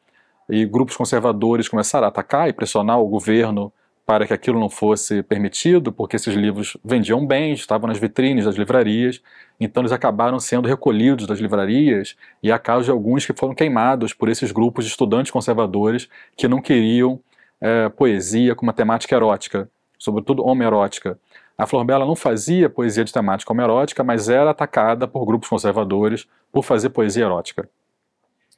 e 0.49 0.65
grupos 0.65 0.95
conservadores 0.95 1.67
começaram 1.67 2.05
a 2.05 2.09
atacar 2.09 2.47
e 2.47 2.53
pressionar 2.53 2.99
o 2.99 3.07
governo 3.07 3.71
para 4.05 4.25
que 4.25 4.33
aquilo 4.33 4.57
não 4.57 4.69
fosse 4.69 5.21
permitido, 5.21 5.91
porque 5.91 6.15
esses 6.15 6.33
livros 6.33 6.77
vendiam 6.83 7.27
bem, 7.27 7.51
estavam 7.51 7.89
nas 7.89 7.99
vitrines 7.99 8.45
das 8.45 8.55
livrarias, 8.55 9.21
então 9.59 9.81
eles 9.81 9.91
acabaram 9.91 10.39
sendo 10.39 10.65
recolhidos 10.65 11.27
das 11.27 11.39
livrarias 11.39 12.15
e 12.41 12.49
há 12.49 12.57
casos 12.57 12.85
de 12.85 12.91
alguns 12.91 13.25
que 13.25 13.33
foram 13.33 13.53
queimados 13.53 14.13
por 14.13 14.29
esses 14.29 14.53
grupos 14.53 14.85
de 14.85 14.91
estudantes 14.91 15.29
conservadores 15.29 16.07
que 16.37 16.47
não 16.47 16.61
queriam 16.61 17.19
é, 17.59 17.89
poesia 17.89 18.55
com 18.55 18.65
uma 18.65 18.71
temática 18.71 19.13
erótica, 19.13 19.69
sobretudo 19.99 20.45
homerótica. 20.45 21.19
A 21.57 21.65
Flor 21.65 21.83
Bela 21.83 22.05
não 22.05 22.15
fazia 22.15 22.69
poesia 22.69 23.03
de 23.03 23.11
temática 23.11 23.51
homerótica, 23.51 24.03
mas 24.03 24.29
era 24.29 24.51
atacada 24.51 25.07
por 25.07 25.25
grupos 25.25 25.49
conservadores 25.49 26.27
por 26.51 26.63
fazer 26.63 26.89
poesia 26.89 27.25
erótica. 27.25 27.67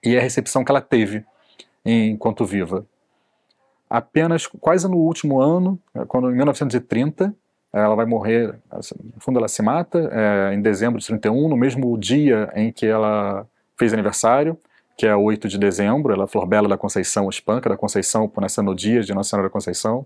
E 0.04 0.16
é 0.16 0.20
a 0.20 0.22
recepção 0.22 0.66
que 0.66 0.72
ela 0.72 0.82
teve 0.82 1.24
enquanto 1.86 2.46
viva. 2.46 2.86
Apenas 3.90 4.46
quase 4.46 4.88
no 4.88 4.98
último 4.98 5.42
ano, 5.42 5.80
é, 5.96 6.06
quando 6.06 6.30
em 6.30 6.36
1930, 6.36 7.34
ela 7.72 7.96
vai 7.96 8.06
morrer, 8.06 8.56
assim, 8.70 8.96
no 9.16 9.20
fundo 9.20 9.40
ela 9.40 9.48
se 9.48 9.62
mata, 9.62 10.10
é, 10.12 10.54
em 10.54 10.62
dezembro 10.62 11.00
de 11.00 11.08
31, 11.08 11.48
no 11.48 11.56
mesmo 11.56 11.98
dia 11.98 12.52
em 12.56 12.72
que 12.72 12.86
ela 12.86 13.48
fez 13.78 13.94
aniversário, 13.94 14.58
que 14.98 15.08
é 15.08 15.16
8 15.16 15.48
de 15.48 15.58
dezembro, 15.58 16.14
ela 16.14 16.26
é 16.26 16.28
Flor 16.28 16.46
Bela 16.46 16.68
da 16.68 16.78
Conceição 16.78 17.30
Espanca, 17.30 17.70
da 17.70 17.78
Conceição, 17.78 18.28
por 18.28 18.42
nascer 18.42 18.62
no 18.62 18.76
dia 18.76 19.02
de 19.02 19.14
Nossa 19.14 19.30
Senhora 19.30 19.48
da 19.48 19.52
Conceição, 19.52 20.06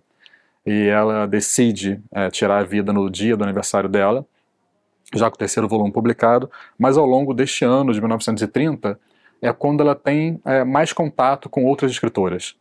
e 0.65 0.87
ela 0.87 1.25
decide 1.27 2.01
é, 2.11 2.29
tirar 2.29 2.59
a 2.59 2.63
vida 2.63 2.93
no 2.93 3.09
dia 3.09 3.35
do 3.35 3.43
aniversário 3.43 3.89
dela, 3.89 4.25
já 5.13 5.29
com 5.29 5.35
o 5.35 5.39
terceiro 5.39 5.67
volume 5.67 5.91
publicado, 5.91 6.49
mas 6.77 6.97
ao 6.97 7.05
longo 7.05 7.33
deste 7.33 7.65
ano 7.65 7.93
de 7.93 7.99
1930 7.99 8.99
é 9.41 9.51
quando 9.53 9.81
ela 9.81 9.95
tem 9.95 10.39
é, 10.45 10.63
mais 10.63 10.93
contato 10.93 11.49
com 11.49 11.65
outras 11.65 11.91
escritoras 11.91 12.55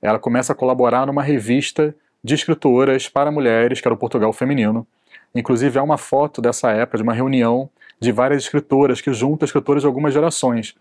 ela 0.00 0.18
começa 0.18 0.52
a 0.52 0.56
colaborar 0.56 1.06
numa 1.06 1.22
revista 1.22 1.94
de 2.22 2.34
escritoras 2.34 3.08
para 3.08 3.30
mulheres, 3.30 3.80
que 3.80 3.88
era 3.88 3.94
o 3.94 3.98
Portugal 3.98 4.32
Feminino. 4.32 4.86
Inclusive, 5.34 5.78
há 5.78 5.82
uma 5.82 5.98
foto 5.98 6.40
dessa 6.40 6.70
época, 6.70 6.98
de 6.98 7.02
uma 7.02 7.14
reunião 7.14 7.68
de 8.00 8.12
várias 8.12 8.42
escritoras 8.42 9.00
que 9.00 9.12
juntam 9.12 9.44
escritoras 9.44 9.82
de 9.82 9.86
algumas 9.86 10.12
gerações. 10.12 10.74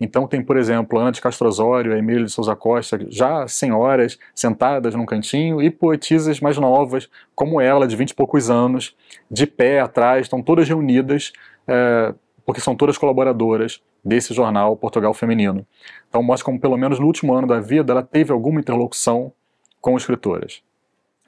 Então 0.00 0.28
tem, 0.28 0.42
por 0.42 0.56
exemplo, 0.56 0.98
Ana 0.98 1.10
de 1.10 1.20
Castro 1.20 1.48
Osório, 1.48 1.96
Emília 1.96 2.24
de 2.24 2.30
Souza 2.30 2.54
Costa, 2.54 2.98
já 3.08 3.48
senhoras 3.48 4.18
sentadas 4.34 4.94
num 4.94 5.04
cantinho, 5.04 5.60
e 5.60 5.70
poetisas 5.70 6.40
mais 6.40 6.56
novas, 6.56 7.08
como 7.34 7.60
ela, 7.60 7.86
de 7.86 7.96
vinte 7.96 8.10
e 8.10 8.14
poucos 8.14 8.48
anos, 8.48 8.96
de 9.30 9.46
pé 9.46 9.80
atrás, 9.80 10.22
estão 10.22 10.40
todas 10.40 10.68
reunidas, 10.68 11.32
é, 11.66 12.14
porque 12.46 12.60
são 12.60 12.76
todas 12.76 12.96
colaboradoras 12.96 13.82
desse 14.04 14.32
jornal 14.32 14.76
Portugal 14.76 15.12
Feminino. 15.12 15.66
Então 16.08 16.22
mostra 16.22 16.44
como 16.44 16.60
pelo 16.60 16.76
menos 16.76 17.00
no 17.00 17.06
último 17.06 17.34
ano 17.34 17.46
da 17.46 17.58
vida 17.60 17.92
ela 17.92 18.02
teve 18.02 18.32
alguma 18.32 18.60
interlocução 18.60 19.32
com 19.80 19.96
escritoras. 19.96 20.62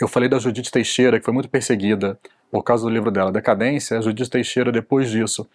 Eu 0.00 0.09
falei 0.09 0.28
da 0.28 0.38
Judite 0.38 0.70
Teixeira, 0.70 1.18
que 1.18 1.24
foi 1.24 1.35
muito 1.35 1.48
perseguida 1.48 2.18
por 2.50 2.62
causa 2.62 2.85
do 2.85 2.90
livro 2.90 3.11
dela, 3.11 3.30
Decadência. 3.30 3.98
A 3.98 4.00
Judite 4.00 4.30
Teixeira, 4.30 4.72
depois 4.72 5.11
disso, 5.11 5.46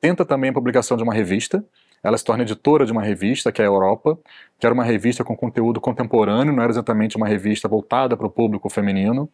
tenta 0.00 0.24
também 0.24 0.50
a 0.50 0.52
publicação 0.52 0.96
de 0.96 1.02
uma 1.02 1.14
revista. 1.14 1.64
Ela 2.04 2.18
se 2.18 2.24
torna 2.24 2.42
editora 2.42 2.84
de 2.84 2.92
uma 2.92 3.02
revista, 3.02 3.50
que 3.50 3.62
é 3.62 3.64
a 3.64 3.68
Europa, 3.68 4.18
que 4.60 4.66
era 4.66 4.74
uma 4.74 4.84
revista 4.84 5.24
com 5.24 5.34
conteúdo 5.34 5.80
contemporâneo, 5.80 6.52
não 6.52 6.62
era 6.62 6.70
exatamente 6.70 7.16
uma 7.16 7.26
revista 7.26 7.66
voltada 7.66 8.14
para 8.14 8.26
o 8.26 8.30
público 8.30 8.68
feminino. 8.68 9.28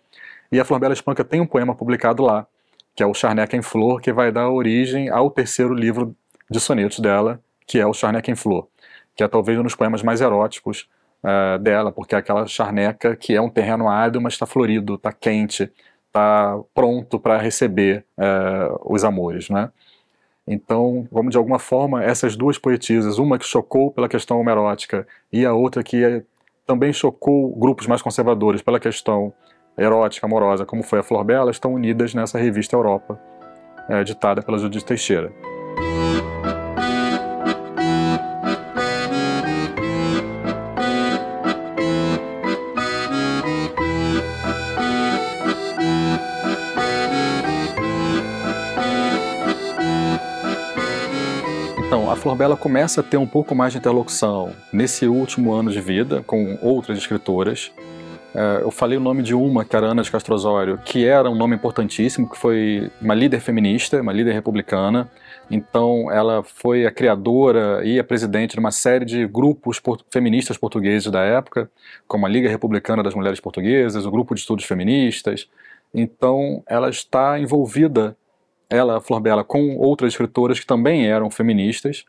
E 0.53 0.61
a 0.61 0.65
Flor 0.65 0.79
Bela 0.79 0.95
Espanca 0.95 1.25
tem 1.25 1.41
um 1.41 1.47
poema 1.47 1.75
publicado 1.75 2.23
lá, 2.23 2.47
que 2.95 3.03
é 3.03 3.07
o 3.07 3.13
Charneca 3.13 3.57
em 3.57 3.63
Flor, 3.63 4.01
que 4.01 4.13
vai 4.13 4.31
dar 4.31 4.49
origem 4.49 5.09
ao 5.09 5.31
terceiro 5.31 5.75
livro 5.75 6.15
de 6.49 6.61
sonetos 6.61 7.01
dela, 7.01 7.41
que 7.67 7.79
é 7.81 7.87
o 7.87 7.93
Charneca 7.93 8.31
em 8.31 8.37
Flor, 8.37 8.69
que 9.17 9.25
é 9.25 9.29
talvez 9.29 9.59
um 9.59 9.65
dos 9.65 9.75
poemas 9.75 10.03
mais 10.03 10.21
eróticos 10.21 10.89
uh, 11.25 11.59
dela, 11.59 11.91
porque 11.91 12.15
é 12.15 12.19
aquela 12.19 12.47
charneca 12.47 13.17
que 13.17 13.35
é 13.35 13.41
um 13.41 13.51
terreno 13.51 13.89
árido, 13.89 14.21
mas 14.21 14.35
está 14.35 14.47
florido, 14.47 14.95
está 14.95 15.13
quente, 15.13 15.71
está 16.07 16.59
pronto 16.75 17.19
para 17.19 17.37
receber 17.39 18.05
uh, 18.17 18.93
os 18.93 19.05
amores, 19.05 19.49
né? 19.49 19.71
Então, 20.53 21.07
vamos 21.13 21.31
de 21.31 21.39
alguma 21.39 21.61
forma, 21.61 22.03
essas 22.03 22.35
duas 22.35 22.59
poetisas, 22.59 23.19
uma 23.19 23.39
que 23.39 23.45
chocou 23.45 23.93
pela 23.93 24.09
questão 24.09 24.41
homerótica 24.41 25.07
e 25.33 25.47
a 25.47 25.55
outra 25.55 25.81
que 25.81 26.03
é, 26.05 26.25
também 26.67 26.93
chocou 26.93 27.55
grupos 27.57 27.87
mais 27.87 28.03
conservadores 28.03 28.61
pela 28.61 28.81
questão 28.81 29.33
erótica, 29.79 30.27
amorosa, 30.27 30.67
como 30.67 30.83
foi 30.83 30.99
a 30.99 31.03
Flor 31.05 31.23
Bela, 31.23 31.53
estão 31.53 31.73
unidas 31.73 32.15
nessa 32.15 32.37
revista 32.37 32.75
Europa, 32.75 33.17
é, 33.89 34.03
ditada 34.03 34.43
pela 34.43 34.59
Judith 34.59 34.83
Teixeira. 34.83 35.33
Flor 52.21 52.37
Bela 52.37 52.55
começa 52.55 53.01
a 53.01 53.03
ter 53.03 53.17
um 53.17 53.27
pouco 53.27 53.55
mais 53.55 53.73
de 53.73 53.79
interlocução 53.79 54.53
nesse 54.71 55.07
último 55.07 55.55
ano 55.55 55.71
de 55.71 55.81
vida 55.81 56.23
com 56.27 56.59
outras 56.61 56.99
escritoras. 56.99 57.73
É, 58.35 58.61
eu 58.61 58.71
falei 58.71 58.99
o 58.99 59.01
nome 59.01 59.23
de 59.23 59.35
uma, 59.35 59.65
que 59.65 59.75
era 59.75 59.87
Ana 59.87 60.03
de 60.03 60.11
Castro 60.11 60.35
Osório, 60.35 60.77
que 60.85 61.07
era 61.07 61.31
um 61.31 61.35
nome 61.35 61.57
importantíssimo, 61.57 62.29
que 62.29 62.37
foi 62.37 62.93
uma 63.01 63.15
líder 63.15 63.41
feminista, 63.41 64.03
uma 64.03 64.13
líder 64.13 64.35
republicana. 64.35 65.11
Então, 65.51 66.13
ela 66.13 66.43
foi 66.43 66.85
a 66.85 66.91
criadora 66.91 67.81
e 67.85 67.99
a 67.99 68.05
presidente 68.05 68.53
de 68.53 68.61
uma 68.61 68.71
série 68.71 69.07
de 69.07 69.27
grupos 69.27 69.81
feministas 70.11 70.59
portugueses 70.59 71.11
da 71.11 71.23
época, 71.23 71.71
como 72.07 72.27
a 72.27 72.29
Liga 72.29 72.51
Republicana 72.51 73.03
das 73.03 73.15
Mulheres 73.15 73.41
Portuguesas, 73.41 74.05
o 74.05 74.11
Grupo 74.11 74.35
de 74.35 74.43
Estudos 74.43 74.67
Feministas. 74.67 75.49
Então, 75.95 76.63
ela 76.69 76.91
está 76.91 77.41
envolvida 77.41 78.15
ela, 78.71 79.01
Flor 79.01 79.21
Bela, 79.21 79.43
com 79.43 79.77
outras 79.77 80.13
escritoras 80.13 80.61
que 80.61 80.67
também 80.67 81.07
eram 81.07 81.29
feministas. 81.29 82.05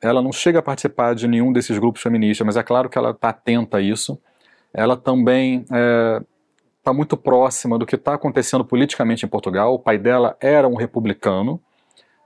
Ela 0.00 0.22
não 0.22 0.32
chega 0.32 0.60
a 0.60 0.62
participar 0.62 1.14
de 1.14 1.26
nenhum 1.26 1.52
desses 1.52 1.76
grupos 1.76 2.00
feministas, 2.00 2.46
mas 2.46 2.56
é 2.56 2.62
claro 2.62 2.88
que 2.88 2.96
ela 2.96 3.10
está 3.10 3.30
atenta 3.30 3.78
a 3.78 3.80
isso. 3.80 4.16
Ela 4.72 4.96
também 4.96 5.62
está 5.62 5.76
é, 5.76 6.20
tá 6.84 6.92
muito 6.92 7.16
próxima 7.16 7.76
do 7.76 7.84
que 7.84 7.96
está 7.96 8.14
acontecendo 8.14 8.64
politicamente 8.64 9.26
em 9.26 9.28
Portugal. 9.28 9.74
O 9.74 9.78
pai 9.78 9.98
dela 9.98 10.36
era 10.40 10.68
um 10.68 10.76
republicano, 10.76 11.60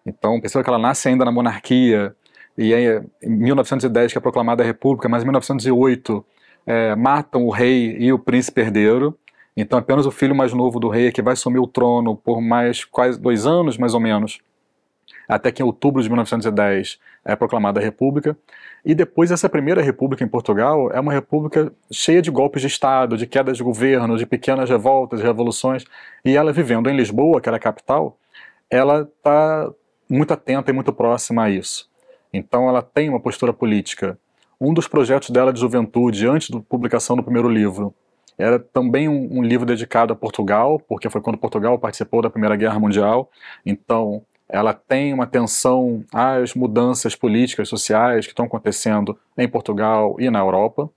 então 0.05 0.39
perceba 0.39 0.63
que 0.63 0.69
ela 0.69 0.79
nasce 0.79 1.09
ainda 1.09 1.25
na 1.25 1.33
monarquia, 1.33 2.15
e 2.59 2.75
em 2.75 3.31
1910 3.31 4.13
que 4.13 4.19
é 4.19 4.21
proclamada 4.21 4.63
a 4.63 4.67
república, 4.67 5.09
mas 5.09 5.23
em 5.23 5.27
1908 5.27 6.25
é, 6.67 6.95
matam 6.95 7.47
o 7.47 7.51
rei 7.51 7.97
e 7.99 8.13
o 8.13 8.19
príncipe 8.19 8.61
herdeiro, 8.61 9.19
então 9.57 9.79
apenas 9.79 10.07
o 10.07 10.11
filho 10.11 10.35
mais 10.35 10.53
novo 10.53 10.81
do 10.81 10.89
rei 10.89 11.09
é 11.09 11.13
que 11.13 11.23
vai 11.23 11.35
assumir 11.35 11.59
o 11.59 11.67
trono 11.67 12.17
por 12.17 12.41
mais 12.41 12.85
quase 12.85 13.21
dois 13.21 13.47
anos, 13.47 13.77
mais 13.77 13.95
ou 13.95 14.01
menos, 14.01 14.39
até 15.29 15.53
que 15.53 15.63
em 15.63 15.67
outubro 15.67 16.03
de 16.03 16.09
1910 16.09 16.99
é 17.25 17.37
proclamada 17.37 17.81
a 17.81 17.83
república. 17.83 18.37
E 18.85 18.95
depois 18.95 19.31
essa 19.31 19.49
primeira 19.49 19.81
república 19.81 20.25
em 20.25 20.29
Portugal 20.29 20.91
é 20.91 20.99
uma 20.99 21.13
república 21.13 21.73
cheia 21.91 22.21
de 22.21 22.31
golpes 22.31 22.63
de 22.63 22.69
Estado, 22.69 23.17
de 23.17 23.27
quedas 23.27 23.57
de 23.57 23.63
governo, 23.63 24.17
de 24.17 24.27
pequenas 24.27 24.69
revoltas, 24.69 25.21
revoluções. 25.21 25.85
E 26.25 26.37
ela 26.37 26.53
vivendo 26.53 26.91
em 26.91 26.97
Lisboa, 26.97 27.41
que 27.41 27.49
era 27.49 27.57
a 27.57 27.61
capital, 27.61 28.19
ela 28.69 29.03
está 29.03 29.71
muito 30.09 30.33
atenta 30.33 30.71
e 30.71 30.75
muito 30.75 30.93
próxima 30.93 31.45
a 31.45 31.51
isso. 31.51 31.89
Então 32.33 32.69
ela 32.69 32.83
tem 32.83 33.09
uma 33.09 33.21
postura 33.21 33.53
política. 33.53 34.19
Um 34.61 34.73
dos 34.73 34.89
projetos 34.89 35.31
dela 35.31 35.53
de 35.53 35.61
juventude, 35.61 36.27
antes 36.27 36.51
da 36.51 36.61
publicação 36.61 37.17
do 37.17 37.23
primeiro 37.23 37.49
livro, 37.49 37.95
era 38.39 38.59
também 38.59 39.09
um, 39.09 39.39
um, 39.39 39.43
livro 39.43 39.67
dedicado 39.67 40.13
a 40.13 40.17
Portugal, 40.17 40.81
porque 40.89 41.09
foi 41.11 41.21
quando 41.21 41.39
Portugal 41.39 41.79
participou 41.79 42.23
da 42.23 42.31
Primeira 42.31 42.57
Guerra 42.57 42.79
Mundial. 42.79 43.31
Então, 43.65 44.23
ela 44.49 44.75
tem 44.75 45.15
uma 45.15 45.25
atenção 45.25 46.05
às 46.13 46.55
mudanças 46.55 47.15
políticas, 47.15 47.69
sociais 47.69 48.27
que 48.27 48.33
estão 48.33 48.45
acontecendo 48.45 49.19
em 49.37 49.49
Portugal 49.49 50.17
e 50.19 50.31
na 50.31 50.41
Europa. 50.41 50.91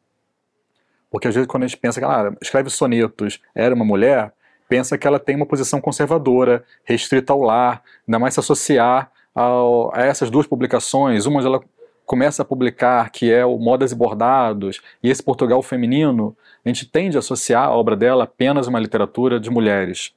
Porque 1.10 1.28
às 1.28 1.36
vezes 1.36 1.48
quando 1.48 1.64
a 1.64 1.68
gente 1.68 1.78
pensa 1.78 2.00
que 2.00 2.04
ela 2.04 2.30
ah, 2.30 2.38
escreve 2.42 2.70
sonetos, 2.70 3.40
era 3.54 3.74
uma 3.74 3.86
mulher, 3.86 4.34
pensa 4.68 4.98
que 4.98 5.08
ela 5.08 5.20
tem 5.20 5.36
uma 5.36 5.46
posição 5.46 5.80
conservadora, 5.80 6.66
restrita 6.84 7.32
ao 7.32 7.42
lar, 7.42 7.82
ainda 8.06 8.20
mais 8.20 8.34
se 8.34 8.40
associar 8.42 9.10
ao, 9.34 9.94
a 9.96 10.02
essas 10.02 10.30
duas 10.30 10.48
publicações, 10.48 11.26
uma 11.26 11.42
ela 11.42 11.62
começa 12.06 12.42
a 12.42 12.46
publicar, 12.46 13.10
que 13.10 13.32
é 13.32 13.46
o 13.46 13.58
Modas 13.58 13.92
e 13.92 13.96
Bordados, 13.96 14.82
e 15.02 15.10
esse 15.10 15.24
Portugal 15.24 15.62
feminino, 15.62 16.36
a 16.64 16.70
gente 16.70 16.86
tende 16.86 17.18
a 17.18 17.20
associar 17.20 17.64
a 17.64 17.72
obra 17.72 17.96
dela 17.96 18.24
apenas 18.24 18.68
a 18.68 18.70
uma 18.70 18.80
literatura 18.80 19.40
de 19.40 19.50
mulheres. 19.50 20.14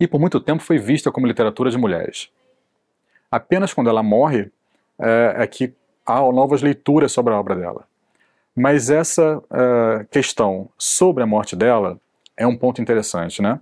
E 0.00 0.06
por 0.06 0.20
muito 0.20 0.40
tempo 0.40 0.62
foi 0.62 0.78
vista 0.78 1.10
como 1.10 1.26
literatura 1.26 1.70
de 1.70 1.78
mulheres. 1.78 2.30
Apenas 3.30 3.74
quando 3.74 3.90
ela 3.90 4.02
morre 4.02 4.50
é, 4.98 5.34
é 5.38 5.46
que 5.46 5.74
há 6.06 6.20
novas 6.32 6.62
leituras 6.62 7.12
sobre 7.12 7.34
a 7.34 7.38
obra 7.38 7.54
dela. 7.54 7.84
Mas 8.54 8.90
essa 8.90 9.42
é, 9.52 10.06
questão 10.10 10.68
sobre 10.76 11.22
a 11.22 11.26
morte 11.26 11.54
dela 11.54 11.98
é 12.36 12.46
um 12.46 12.56
ponto 12.56 12.80
interessante, 12.80 13.42
né? 13.42 13.60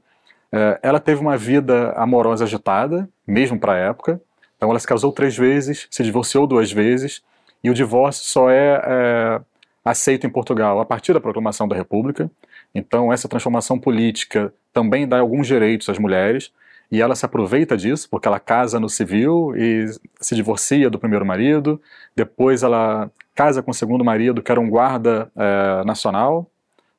É, 0.53 0.79
ela 0.83 1.01
teve 1.01 1.21
uma 1.21 1.37
vida 1.37 1.92
amorosa 1.92 2.45
agitada, 2.45 3.09
mesmo 3.27 3.59
para 3.59 3.73
a 3.73 3.77
época. 3.77 4.21
Então 4.57 4.71
ela 4.71 4.79
se 4.79 4.87
casou 4.87 5.12
três 5.12 5.37
vezes, 5.37 5.87
se 5.90 6.03
divorciou 6.03 6.47
duas 6.47 6.73
vezes, 6.73 7.23
e 7.66 7.70
o 7.70 7.74
divórcio 7.74 8.24
só 8.24 8.48
é, 8.48 8.81
é 8.85 9.40
aceito 9.85 10.24
em 10.24 10.31
Portugal 10.31 10.79
a 10.79 10.85
partir 10.85 11.12
da 11.12 11.20
proclamação 11.20 11.66
da 11.66 11.74
República. 11.74 12.31
Então, 12.72 13.12
essa 13.12 13.29
transformação 13.29 13.76
política 13.76 14.55
também 14.72 15.07
dá 15.07 15.18
alguns 15.18 15.48
direitos 15.48 15.88
às 15.88 15.98
mulheres, 15.98 16.52
e 16.92 17.02
ela 17.02 17.16
se 17.16 17.26
aproveita 17.26 17.76
disso, 17.76 18.09
porque 18.09 18.29
ela 18.29 18.38
casa 18.38 18.79
no 18.79 18.88
civil 18.88 19.52
e 19.57 19.87
se 20.20 20.37
divorcia 20.37 20.88
do 20.88 20.96
primeiro 20.96 21.26
marido, 21.26 21.83
depois 22.14 22.62
ela 22.62 23.11
casa 23.35 23.61
com 23.64 23.72
o 23.72 23.74
segundo 23.74 24.05
marido, 24.05 24.40
que 24.40 24.52
era 24.52 24.61
um 24.61 24.70
guarda 24.70 25.29
é, 25.35 25.85
nacional, 25.85 26.48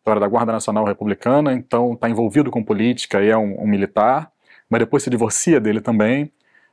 então 0.01 0.11
era 0.11 0.19
da 0.19 0.27
Guarda 0.27 0.51
Nacional 0.51 0.83
Republicana, 0.83 1.53
então 1.53 1.93
está 1.93 2.09
envolvido 2.09 2.51
com 2.51 2.61
política 2.61 3.21
e 3.21 3.29
é 3.29 3.37
um, 3.37 3.61
um 3.61 3.67
militar, 3.67 4.29
mas 4.69 4.79
depois 4.79 5.01
se 5.01 5.09
divorcia 5.09 5.61
dele 5.61 5.79
também, 5.79 6.29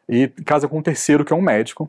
e 0.09 0.27
casa 0.45 0.67
com 0.67 0.79
um 0.79 0.83
terceiro, 0.83 1.25
que 1.25 1.33
é 1.33 1.37
um 1.37 1.41
médico, 1.41 1.89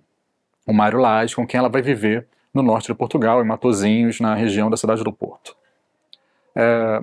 o 0.66 0.74
Mário 0.74 1.00
Lage, 1.00 1.36
com 1.36 1.46
quem 1.46 1.58
ela 1.58 1.70
vai 1.70 1.82
viver 1.82 2.28
no 2.54 2.62
norte 2.62 2.88
de 2.88 2.94
Portugal, 2.94 3.42
em 3.42 3.48
Matozinhos, 3.48 4.20
na 4.20 4.34
região 4.34 4.70
da 4.70 4.78
cidade 4.78 5.04
do 5.04 5.12
Porto. 5.12 5.56
É, 6.56 7.02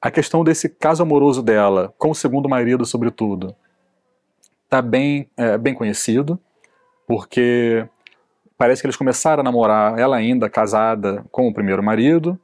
a 0.00 0.10
questão 0.10 0.42
desse 0.42 0.68
caso 0.68 1.02
amoroso 1.02 1.42
dela, 1.42 1.94
com 1.98 2.10
o 2.10 2.14
segundo 2.14 2.48
marido, 2.48 2.84
sobretudo, 2.84 3.54
está 4.64 4.80
bem, 4.82 5.28
é, 5.36 5.56
bem 5.56 5.74
conhecido, 5.74 6.38
porque 7.06 7.86
parece 8.56 8.82
que 8.82 8.86
eles 8.86 8.96
começaram 8.96 9.40
a 9.40 9.44
namorar, 9.44 9.98
ela 9.98 10.16
ainda 10.16 10.48
casada 10.48 11.24
com 11.30 11.48
o 11.48 11.54
primeiro 11.54 11.82
marido, 11.82 12.38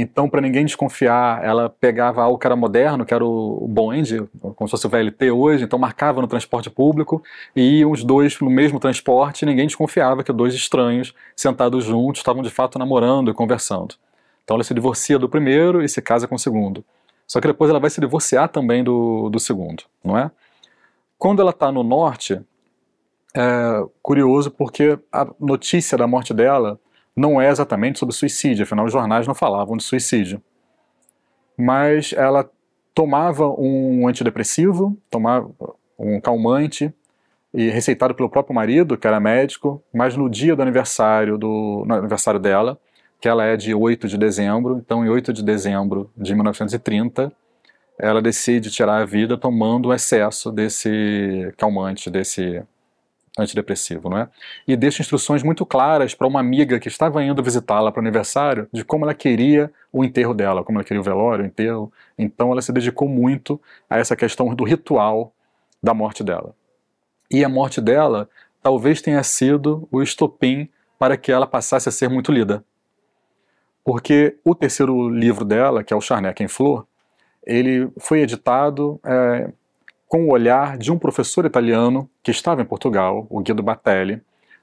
então, 0.00 0.30
para 0.30 0.40
ninguém 0.40 0.64
desconfiar, 0.64 1.44
ela 1.44 1.68
pegava 1.68 2.22
algo 2.22 2.38
que 2.38 2.46
era 2.46 2.54
moderno, 2.54 3.04
que 3.04 3.12
era 3.12 3.24
o 3.24 3.66
bonde, 3.68 4.22
como 4.54 4.68
se 4.68 4.70
fosse 4.70 4.86
o 4.86 4.88
VLT 4.88 5.32
hoje, 5.32 5.64
então 5.64 5.76
marcava 5.76 6.20
no 6.20 6.28
transporte 6.28 6.70
público 6.70 7.20
e 7.56 7.84
os 7.84 8.04
dois 8.04 8.38
no 8.38 8.48
mesmo 8.48 8.78
transporte 8.78 9.44
ninguém 9.44 9.66
desconfiava 9.66 10.22
que 10.22 10.32
dois 10.32 10.54
estranhos 10.54 11.12
sentados 11.34 11.84
juntos 11.84 12.20
estavam 12.20 12.44
de 12.44 12.48
fato 12.48 12.78
namorando 12.78 13.28
e 13.28 13.34
conversando. 13.34 13.96
Então 14.44 14.54
ela 14.54 14.62
se 14.62 14.72
divorcia 14.72 15.18
do 15.18 15.28
primeiro 15.28 15.82
e 15.82 15.88
se 15.88 16.00
casa 16.00 16.28
com 16.28 16.36
o 16.36 16.38
segundo. 16.38 16.84
Só 17.26 17.40
que 17.40 17.48
depois 17.48 17.68
ela 17.68 17.80
vai 17.80 17.90
se 17.90 18.00
divorciar 18.00 18.48
também 18.50 18.84
do, 18.84 19.28
do 19.28 19.40
segundo, 19.40 19.82
não 20.04 20.16
é? 20.16 20.30
Quando 21.18 21.42
ela 21.42 21.50
está 21.50 21.72
no 21.72 21.82
norte, 21.82 22.40
é 23.34 23.84
curioso 24.00 24.48
porque 24.48 24.96
a 25.10 25.26
notícia 25.40 25.98
da 25.98 26.06
morte 26.06 26.32
dela 26.32 26.78
não 27.18 27.40
é 27.40 27.50
exatamente 27.50 27.98
sobre 27.98 28.14
suicídio, 28.14 28.62
afinal 28.62 28.86
os 28.86 28.92
jornais 28.92 29.26
não 29.26 29.34
falavam 29.34 29.76
de 29.76 29.82
suicídio. 29.82 30.40
Mas 31.56 32.12
ela 32.16 32.48
tomava 32.94 33.48
um 33.48 34.06
antidepressivo, 34.06 34.96
tomava 35.10 35.50
um 35.98 36.20
calmante, 36.20 36.92
e 37.52 37.70
receitado 37.70 38.14
pelo 38.14 38.28
próprio 38.28 38.54
marido, 38.54 38.96
que 38.96 39.06
era 39.06 39.18
médico, 39.18 39.82
mas 39.92 40.16
no 40.16 40.28
dia 40.28 40.54
do 40.54 40.62
aniversário, 40.62 41.38
do, 41.38 41.84
aniversário 41.88 42.38
dela, 42.38 42.78
que 43.20 43.28
ela 43.28 43.44
é 43.44 43.56
de 43.56 43.74
8 43.74 44.06
de 44.06 44.16
dezembro, 44.16 44.78
então 44.78 45.04
em 45.04 45.08
8 45.08 45.32
de 45.32 45.42
dezembro 45.42 46.10
de 46.16 46.34
1930, 46.34 47.32
ela 47.98 48.22
decide 48.22 48.70
tirar 48.70 49.02
a 49.02 49.04
vida 49.04 49.36
tomando 49.36 49.88
o 49.88 49.94
excesso 49.94 50.52
desse 50.52 51.52
calmante, 51.56 52.10
desse 52.10 52.62
antidepressivo, 53.42 54.08
não 54.08 54.18
é? 54.18 54.28
E 54.66 54.76
deixa 54.76 55.02
instruções 55.02 55.42
muito 55.42 55.64
claras 55.64 56.14
para 56.14 56.26
uma 56.26 56.40
amiga 56.40 56.78
que 56.78 56.88
estava 56.88 57.22
indo 57.22 57.42
visitá-la 57.42 57.92
para 57.92 58.00
o 58.00 58.04
aniversário 58.04 58.68
de 58.72 58.84
como 58.84 59.04
ela 59.04 59.14
queria 59.14 59.70
o 59.92 60.04
enterro 60.04 60.34
dela, 60.34 60.64
como 60.64 60.78
ela 60.78 60.84
queria 60.84 61.00
o 61.00 61.04
velório, 61.04 61.44
o 61.44 61.46
enterro. 61.46 61.92
Então 62.18 62.52
ela 62.52 62.62
se 62.62 62.72
dedicou 62.72 63.08
muito 63.08 63.60
a 63.88 63.98
essa 63.98 64.16
questão 64.16 64.54
do 64.54 64.64
ritual 64.64 65.32
da 65.82 65.94
morte 65.94 66.22
dela. 66.22 66.54
E 67.30 67.44
a 67.44 67.48
morte 67.48 67.80
dela 67.80 68.28
talvez 68.62 69.00
tenha 69.00 69.22
sido 69.22 69.88
o 69.90 70.02
estopim 70.02 70.68
para 70.98 71.16
que 71.16 71.30
ela 71.30 71.46
passasse 71.46 71.88
a 71.88 71.92
ser 71.92 72.08
muito 72.08 72.32
lida. 72.32 72.64
Porque 73.84 74.36
o 74.44 74.54
terceiro 74.54 75.08
livro 75.08 75.44
dela, 75.44 75.82
que 75.82 75.94
é 75.94 75.96
o 75.96 76.00
Charneca 76.00 76.42
em 76.42 76.48
Flor, 76.48 76.86
ele 77.46 77.90
foi 77.98 78.20
editado 78.20 79.00
é, 79.04 79.50
com 80.08 80.24
o 80.24 80.32
olhar 80.32 80.78
de 80.78 80.90
um 80.90 80.98
professor 80.98 81.44
italiano 81.44 82.08
que 82.22 82.30
estava 82.30 82.62
em 82.62 82.64
Portugal, 82.64 83.26
o 83.28 83.40
Guido 83.40 83.62
Batelli, 83.62 84.22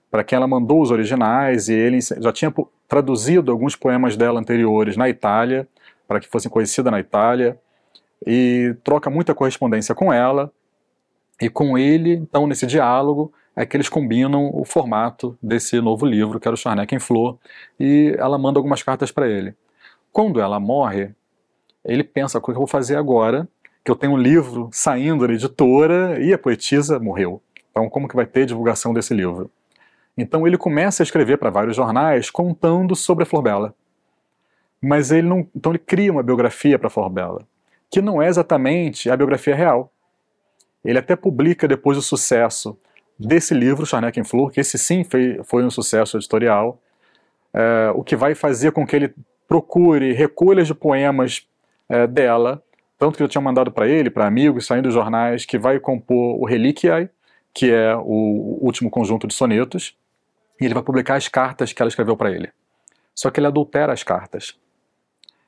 para 0.09 0.23
quem 0.23 0.35
ela 0.35 0.47
mandou 0.47 0.81
os 0.81 0.89
originais 0.89 1.69
e 1.69 1.73
ele 1.73 1.99
já 2.01 2.33
tinha 2.33 2.53
traduzido 2.87 3.51
alguns 3.51 3.75
poemas 3.75 4.17
dela 4.17 4.39
anteriores 4.39 4.97
na 4.97 5.07
Itália, 5.07 5.67
para 6.07 6.19
que 6.19 6.27
fossem 6.27 6.49
conhecidas 6.49 6.91
na 6.91 6.99
Itália, 6.99 7.59
e 8.25 8.75
troca 8.83 9.09
muita 9.09 9.35
correspondência 9.35 9.93
com 9.93 10.11
ela, 10.11 10.51
e 11.39 11.49
com 11.49 11.77
ele, 11.77 12.13
então, 12.13 12.47
nesse 12.47 12.65
diálogo, 12.65 13.31
é 13.55 13.65
que 13.65 13.75
eles 13.77 13.89
combinam 13.89 14.49
o 14.53 14.65
formato 14.65 15.37
desse 15.41 15.79
novo 15.79 16.05
livro, 16.05 16.39
que 16.39 16.47
era 16.47 16.55
o 16.55 16.57
Charneck 16.57 16.93
em 16.95 16.99
Flor, 16.99 17.37
e 17.79 18.15
ela 18.17 18.37
manda 18.37 18.57
algumas 18.57 18.81
cartas 18.81 19.11
para 19.11 19.27
ele. 19.27 19.53
Quando 20.11 20.39
ela 20.39 20.59
morre, 20.59 21.11
ele 21.83 22.03
pensa, 22.03 22.37
o 22.37 22.41
que 22.41 22.51
eu 22.51 22.55
vou 22.55 22.67
fazer 22.67 22.95
agora? 22.95 23.47
Que 23.85 23.91
eu 23.91 23.95
tenho 23.95 24.13
um 24.13 24.17
livro 24.17 24.67
saindo 24.73 25.27
da 25.27 25.31
editora 25.31 26.19
e 26.19 26.33
a 26.33 26.39
poetisa 26.39 26.99
morreu. 26.99 27.39
Então, 27.69 27.87
como 27.87 28.07
que 28.07 28.15
vai 28.15 28.25
ter 28.25 28.47
divulgação 28.47 28.91
desse 28.91 29.13
livro? 29.13 29.51
Então, 30.17 30.47
ele 30.47 30.57
começa 30.57 31.03
a 31.03 31.05
escrever 31.05 31.37
para 31.37 31.51
vários 31.51 31.75
jornais 31.75 32.31
contando 32.31 32.95
sobre 32.95 33.23
a 33.23 33.27
Flor. 33.27 33.73
Mas 34.81 35.11
ele 35.11 35.27
não. 35.27 35.47
Então, 35.55 35.71
ele 35.71 35.77
cria 35.77 36.11
uma 36.11 36.23
biografia 36.23 36.79
para 36.79 36.87
a 36.87 36.89
Flor 36.89 37.11
que 37.91 38.01
não 38.01 38.19
é 38.19 38.27
exatamente 38.27 39.07
a 39.09 39.15
biografia 39.15 39.55
real. 39.55 39.91
Ele 40.83 40.97
até 40.97 41.15
publica 41.15 41.67
depois 41.67 41.95
o 41.95 42.01
sucesso 42.01 42.75
desse 43.19 43.53
livro, 43.53 43.85
Charneck 43.85 44.19
em 44.19 44.23
Flor, 44.23 44.51
que 44.51 44.59
esse 44.59 44.79
sim 44.79 45.03
foi, 45.03 45.39
foi 45.43 45.63
um 45.63 45.69
sucesso 45.69 46.17
editorial, 46.17 46.79
é, 47.53 47.91
o 47.93 48.03
que 48.03 48.15
vai 48.15 48.33
fazer 48.33 48.71
com 48.71 48.85
que 48.85 48.95
ele 48.95 49.13
procure 49.47 50.11
recolhas 50.11 50.65
de 50.65 50.73
poemas 50.73 51.47
é, 51.87 52.07
dela 52.07 52.63
tanto 52.97 53.17
que 53.17 53.23
eu 53.23 53.27
tinha 53.27 53.41
mandado 53.41 53.71
para 53.71 53.87
ele, 53.87 54.09
para 54.09 54.25
amigos, 54.25 54.65
saindo 54.65 54.85
dos 54.85 54.93
jornais, 54.93 55.45
que 55.45 55.57
vai 55.57 55.79
compor 55.79 56.39
o 56.39 56.45
Reliquiae, 56.45 57.09
que 57.53 57.71
é 57.71 57.95
o 57.95 58.59
último 58.61 58.89
conjunto 58.89 59.27
de 59.27 59.33
sonetos, 59.33 59.97
e 60.59 60.65
ele 60.65 60.73
vai 60.73 60.83
publicar 60.83 61.15
as 61.15 61.27
cartas 61.27 61.73
que 61.73 61.81
ela 61.81 61.89
escreveu 61.89 62.15
para 62.15 62.31
ele. 62.31 62.49
Só 63.13 63.29
que 63.29 63.39
ele 63.39 63.47
adultera 63.47 63.91
as 63.93 64.03
cartas. 64.03 64.57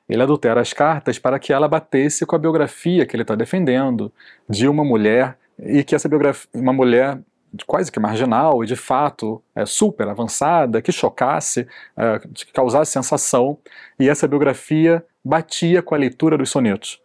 Ele 0.08 0.22
adultera 0.22 0.60
as 0.60 0.72
cartas 0.72 1.18
para 1.18 1.38
que 1.38 1.52
ela 1.52 1.68
batesse 1.68 2.24
com 2.24 2.34
a 2.34 2.38
biografia 2.38 3.04
que 3.04 3.14
ele 3.14 3.22
está 3.22 3.34
defendendo 3.34 4.12
de 4.48 4.66
uma 4.66 4.84
mulher 4.84 5.36
e 5.58 5.84
que 5.84 5.94
essa 5.94 6.08
biografia, 6.08 6.48
uma 6.54 6.72
mulher 6.72 7.18
quase 7.66 7.90
que 7.90 7.98
marginal 7.98 8.62
e 8.62 8.66
de 8.66 8.76
fato 8.76 9.42
é, 9.54 9.66
super 9.66 10.08
avançada, 10.08 10.80
que 10.80 10.92
chocasse, 10.92 11.66
é, 11.96 12.18
que 12.32 12.52
causasse 12.52 12.92
sensação, 12.92 13.58
e 13.98 14.08
essa 14.08 14.28
biografia 14.28 15.04
batia 15.24 15.82
com 15.82 15.94
a 15.94 15.98
leitura 15.98 16.38
dos 16.38 16.50
sonetos 16.50 17.00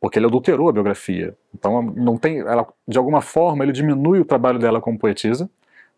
porque 0.00 0.18
ele 0.18 0.26
adulterou 0.26 0.68
a 0.68 0.72
biografia. 0.72 1.36
Então, 1.54 1.82
não 1.82 2.16
tem, 2.16 2.38
ela, 2.40 2.66
de 2.86 2.98
alguma 2.98 3.20
forma, 3.20 3.64
ele 3.64 3.72
diminui 3.72 4.20
o 4.20 4.24
trabalho 4.24 4.58
dela 4.58 4.80
como 4.80 4.98
poetisa, 4.98 5.50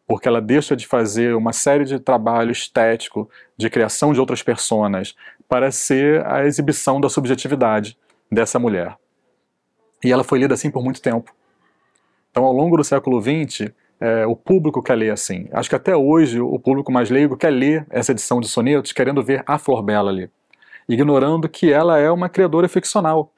porque 0.07 0.27
ela 0.27 0.41
deixa 0.41 0.75
de 0.75 0.87
fazer 0.87 1.35
uma 1.35 1.53
série 1.53 1.85
de 1.85 2.01
trabalho 2.01 2.51
estético, 2.51 3.29
de 3.57 3.69
criação 3.69 4.13
de 4.13 4.21
outras 4.21 4.43
personas, 4.43 5.15
para 5.49 5.71
ser 5.71 6.27
a 6.27 6.45
exibição 6.45 7.01
da 7.01 7.09
subjetividade 7.09 7.97
dessa 8.31 8.59
mulher. 8.59 8.97
E 10.03 10.11
ela 10.11 10.25
foi 10.25 10.39
lida 10.39 10.55
assim 10.55 10.71
por 10.71 10.83
muito 10.83 11.03
tempo. 11.03 11.33
Então, 12.31 12.45
ao 12.45 12.53
longo 12.53 12.77
do 12.77 12.85
século 12.85 13.21
XX, 13.21 13.71
é, 14.01 14.27
o 14.27 14.35
público 14.35 14.83
quer 14.83 14.95
ler 14.95 15.11
assim. 15.11 15.47
Acho 15.53 15.69
que 15.69 15.77
até 15.77 15.95
hoje 15.95 16.41
o 16.41 16.59
público 16.59 16.91
mais 16.91 17.11
leigo 17.11 17.37
quer 17.37 17.51
ler 17.51 17.87
essa 17.91 18.13
edição 18.13 18.41
de 18.41 18.49
sonetos, 18.49 18.93
querendo 18.93 19.23
ver 19.23 19.43
a 19.47 19.59
Flor 19.59 19.83
Bela 19.83 20.11
ali, 20.11 20.31
ignorando 20.89 21.49
que 21.49 21.71
ela 21.71 21.99
é 21.99 22.11
uma 22.11 22.29
criadora 22.29 22.69
ficcional 22.69 23.31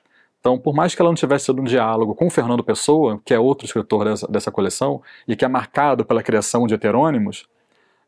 então, 0.42 0.58
por 0.58 0.74
mais 0.74 0.92
que 0.92 1.00
ela 1.00 1.08
não 1.08 1.14
tivesse 1.14 1.44
tido 1.44 1.60
um 1.60 1.64
diálogo 1.64 2.16
com 2.16 2.28
Fernando 2.28 2.64
Pessoa, 2.64 3.20
que 3.24 3.32
é 3.32 3.38
outro 3.38 3.64
escritor 3.64 4.04
dessa, 4.04 4.26
dessa 4.26 4.50
coleção, 4.50 5.00
e 5.26 5.36
que 5.36 5.44
é 5.44 5.48
marcado 5.48 6.04
pela 6.04 6.20
criação 6.20 6.66
de 6.66 6.74
heterônimos, 6.74 7.46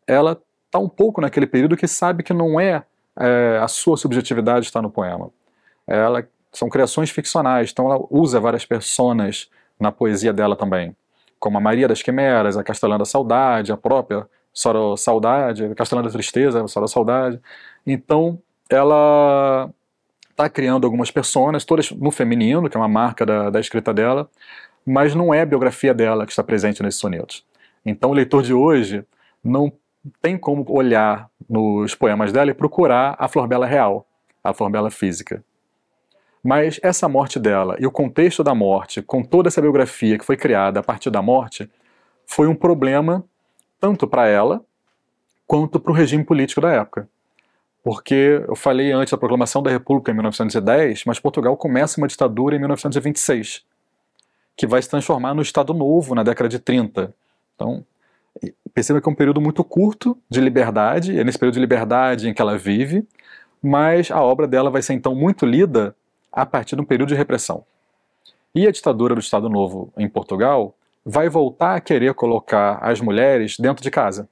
ela 0.05 0.37
está 0.67 0.81
um 0.81 0.89
pouco 0.89 1.21
naquele 1.21 1.47
período 1.47 1.77
que 1.77 1.87
sabe 1.87 2.25
que 2.25 2.33
não 2.33 2.59
é, 2.59 2.83
é 3.17 3.61
a 3.63 3.69
sua 3.69 3.97
subjetividade 3.97 4.67
está 4.67 4.83
no 4.83 4.91
poema. 4.91 5.31
Ela 5.87 6.27
são 6.53 6.69
criações 6.69 7.09
ficcionais, 7.09 7.71
então 7.71 7.87
ela 7.87 8.05
usa 8.11 8.41
várias 8.41 8.67
personas 8.67 9.49
na 9.79 9.93
poesia 9.93 10.33
dela 10.33 10.57
também, 10.57 10.97
como 11.39 11.57
a 11.57 11.61
Maria 11.61 11.87
das 11.87 12.03
Quimeras, 12.03 12.57
a 12.57 12.65
Castelã 12.65 12.99
da 12.99 13.05
Saudade, 13.05 13.71
a 13.71 13.77
própria 13.77 14.27
Soro 14.53 14.97
Saudade, 14.97 15.73
Castelã 15.77 16.03
da 16.03 16.11
Tristeza, 16.11 16.67
Soro 16.67 16.89
Saudade. 16.89 17.41
Então, 17.87 18.41
ela 18.69 19.71
está 20.35 20.49
criando 20.49 20.85
algumas 20.85 21.11
personas, 21.11 21.65
todas 21.65 21.91
no 21.93 22.11
feminino, 22.11 22.69
que 22.69 22.77
é 22.77 22.81
uma 22.81 22.89
marca 22.89 23.25
da, 23.25 23.51
da 23.51 23.61
escrita 23.61 23.95
dela, 23.95 24.29
mas 24.85 25.15
não 25.15 25.33
é 25.33 25.41
a 25.41 25.47
biografia 25.47 25.95
dela 25.95 26.27
que 26.27 26.33
está 26.33 26.43
presente 26.43 26.83
nesses 26.83 27.01
sonetos. 27.01 27.45
Então, 27.87 28.11
o 28.11 28.13
leitor 28.13 28.43
de 28.43 28.53
hoje 28.53 29.05
não 29.43 29.73
tem 30.21 30.37
como 30.37 30.65
olhar 30.69 31.31
nos 31.49 31.95
poemas 31.95 32.33
dela 32.33 32.51
e 32.51 32.55
procurar 32.55 33.15
a 33.19 33.29
Flor 33.29 33.47
Bela 33.47 33.65
real, 33.65 34.07
a 34.43 34.53
Flor 34.53 34.71
Bela 34.71 34.91
física. 34.91 35.43
Mas 36.43 36.79
essa 36.83 37.09
morte 37.09 37.39
dela 37.39 37.77
e 37.79 37.87
o 37.87 37.91
contexto 37.91 38.45
da 38.45 38.55
morte, 38.55 39.01
com 39.01 39.23
toda 39.23 39.49
essa 39.49 39.63
biografia 39.63 40.19
que 40.19 40.25
foi 40.25 40.37
criada 40.37 40.81
a 40.81 40.83
partir 40.83 41.11
da 41.11 41.23
morte, 41.23 41.71
foi 42.27 42.47
um 42.49 42.55
problema 42.55 43.25
tanto 43.81 44.07
para 44.07 44.27
ela 44.27 44.63
quanto 45.47 45.79
para 45.79 45.93
o 45.93 45.95
regime 45.95 46.25
político 46.25 46.61
da 46.61 46.73
época. 46.73 47.09
Porque 47.85 48.43
eu 48.49 48.57
falei 48.57 48.93
antes 48.93 49.11
da 49.11 49.19
proclamação 49.19 49.63
da 49.63 49.71
República 49.71 50.11
em 50.11 50.15
1910, 50.15 51.05
mas 51.05 51.21
Portugal 51.21 51.55
começa 51.55 52.01
uma 52.01 52.09
ditadura 52.09 52.57
em 52.57 52.59
1926, 52.59 53.63
que 54.57 54.67
vai 54.67 54.81
se 54.81 54.89
transformar 54.89 55.35
no 55.35 55.43
Estado 55.43 55.75
Novo 55.75 56.15
na 56.15 56.23
década 56.23 56.49
de 56.49 56.59
30. 56.59 57.15
Então, 57.55 57.85
perceba 58.73 59.03
que 59.03 59.09
é 59.09 59.13
um 59.13 59.15
período 59.15 59.39
muito 59.39 59.63
curto 59.63 60.17
de 60.31 60.41
liberdade, 60.41 61.19
é 61.19 61.23
nesse 61.23 61.39
período 61.39 61.57
de 61.57 61.61
liberdade 61.61 62.27
em 62.27 62.33
que 62.33 62.41
ela 62.41 62.57
vive, 62.57 63.07
mas 63.63 64.11
a 64.11 64.23
obra 64.23 64.49
dela 64.49 64.71
vai 64.71 64.81
ser 64.81 64.95
então 64.95 65.15
muito 65.15 65.45
lida 65.45 65.95
a 66.33 66.47
partir 66.47 66.77
de 66.77 66.81
um 66.81 66.87
período 66.87 67.11
de 67.11 67.15
repressão. 67.15 67.67
E 68.55 68.67
a 68.67 68.73
ditadura 68.73 69.15
do 69.15 69.21
Estado 69.21 69.51
Novo 69.51 69.93
em 69.99 70.09
Portugal 70.09 70.75
vai 71.05 71.29
voltar 71.29 71.75
a 71.75 71.81
querer 71.81 72.15
colocar 72.15 72.79
as 72.81 72.99
mulheres 72.99 73.59
dentro 73.59 73.83
de 73.83 73.91
casa, 73.91 74.27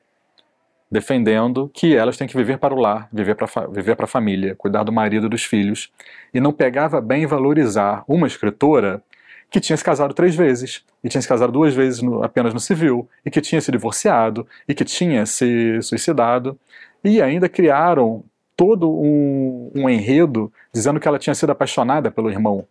defendendo 0.93 1.71
que 1.73 1.97
elas 1.97 2.19
têm 2.19 2.29
que 2.29 2.37
viver 2.37 2.59
para 2.59 2.75
o 2.75 2.79
lar, 2.79 3.09
viver 3.11 3.35
para 3.35 3.47
viver 3.69 3.97
para 3.97 4.05
a 4.05 4.09
família, 4.09 4.55
cuidar 4.55 4.83
do 4.83 4.93
marido 4.93 5.27
e 5.27 5.31
dos 5.31 5.43
filhos, 5.43 5.91
e 6.35 6.39
não 6.39 6.53
pegava 6.53 7.01
bem 7.01 7.25
valorizar 7.25 8.05
uma 8.07 8.27
escritora 8.27 9.03
que 9.51 9.59
tinha 9.59 9.77
se 9.77 9.83
casado 9.83 10.13
três 10.13 10.35
vezes, 10.35 10.85
e 11.03 11.09
tinha 11.09 11.23
se 11.23 11.27
casado 11.27 11.51
duas 11.51 11.75
vezes 11.75 12.03
no, 12.03 12.23
apenas 12.23 12.53
no 12.53 12.61
civil, 12.61 13.09
e 13.25 13.31
que 13.31 13.41
tinha 13.41 13.59
se 13.59 13.73
divorciado, 13.73 14.47
e 14.69 14.75
que 14.75 14.85
tinha 14.85 15.25
se 15.25 15.81
suicidado, 15.81 16.59
e 17.03 17.23
ainda 17.23 17.49
criaram 17.49 18.23
todo 18.55 18.91
um, 18.91 19.73
um 19.75 19.89
enredo 19.89 20.53
dizendo 20.75 21.01
que 21.01 21.09
ela 21.09 21.19
tinha 21.19 21.35
sido 21.35 21.51
apaixonada 21.51 22.11
pelo 22.11 22.31
irmão. 22.31 22.67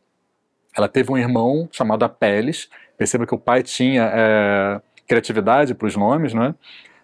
Ela 0.78 0.88
teve 0.88 1.12
um 1.12 1.18
irmão 1.18 1.68
chamado 1.72 2.06
Apeles, 2.06 2.70
perceba 2.96 3.26
que 3.26 3.34
o 3.34 3.40
pai 3.40 3.64
tinha 3.64 4.12
é, 4.14 4.82
criatividade 5.08 5.74
para 5.74 5.88
os 5.88 5.96
nomes, 5.96 6.36
né? 6.36 6.54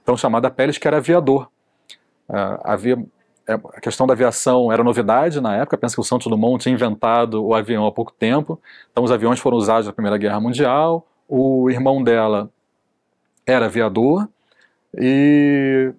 Então 0.08 0.16
chamado 0.16 0.46
Apeles, 0.46 0.78
que 0.78 0.88
era 0.88 0.98
aviador. 0.98 1.50
Uh, 2.30 2.64
havia 2.64 2.98
é, 3.46 3.54
a 3.54 3.82
questão 3.82 4.08
da 4.08 4.14
aviação 4.14 4.72
era 4.72 4.82
novidade 4.82 5.42
na 5.42 5.58
época, 5.58 5.78
pensa 5.78 5.96
que 5.96 6.00
o 6.00 6.04
Santos 6.04 6.28
Dumont 6.28 6.64
tinha 6.64 6.74
inventado 6.74 7.46
o 7.46 7.54
avião 7.54 7.86
há 7.86 7.92
pouco 7.92 8.14
tempo, 8.14 8.58
então 8.90 9.04
os 9.04 9.12
aviões 9.12 9.38
foram 9.38 9.58
usados 9.58 9.86
na 9.86 9.92
Primeira 9.92 10.18
Guerra 10.18 10.40
Mundial, 10.40 11.06
o 11.28 11.70
irmão 11.70 12.02
dela 12.02 12.50
era 13.46 13.66
aviador 13.66 14.30
e 14.98 15.94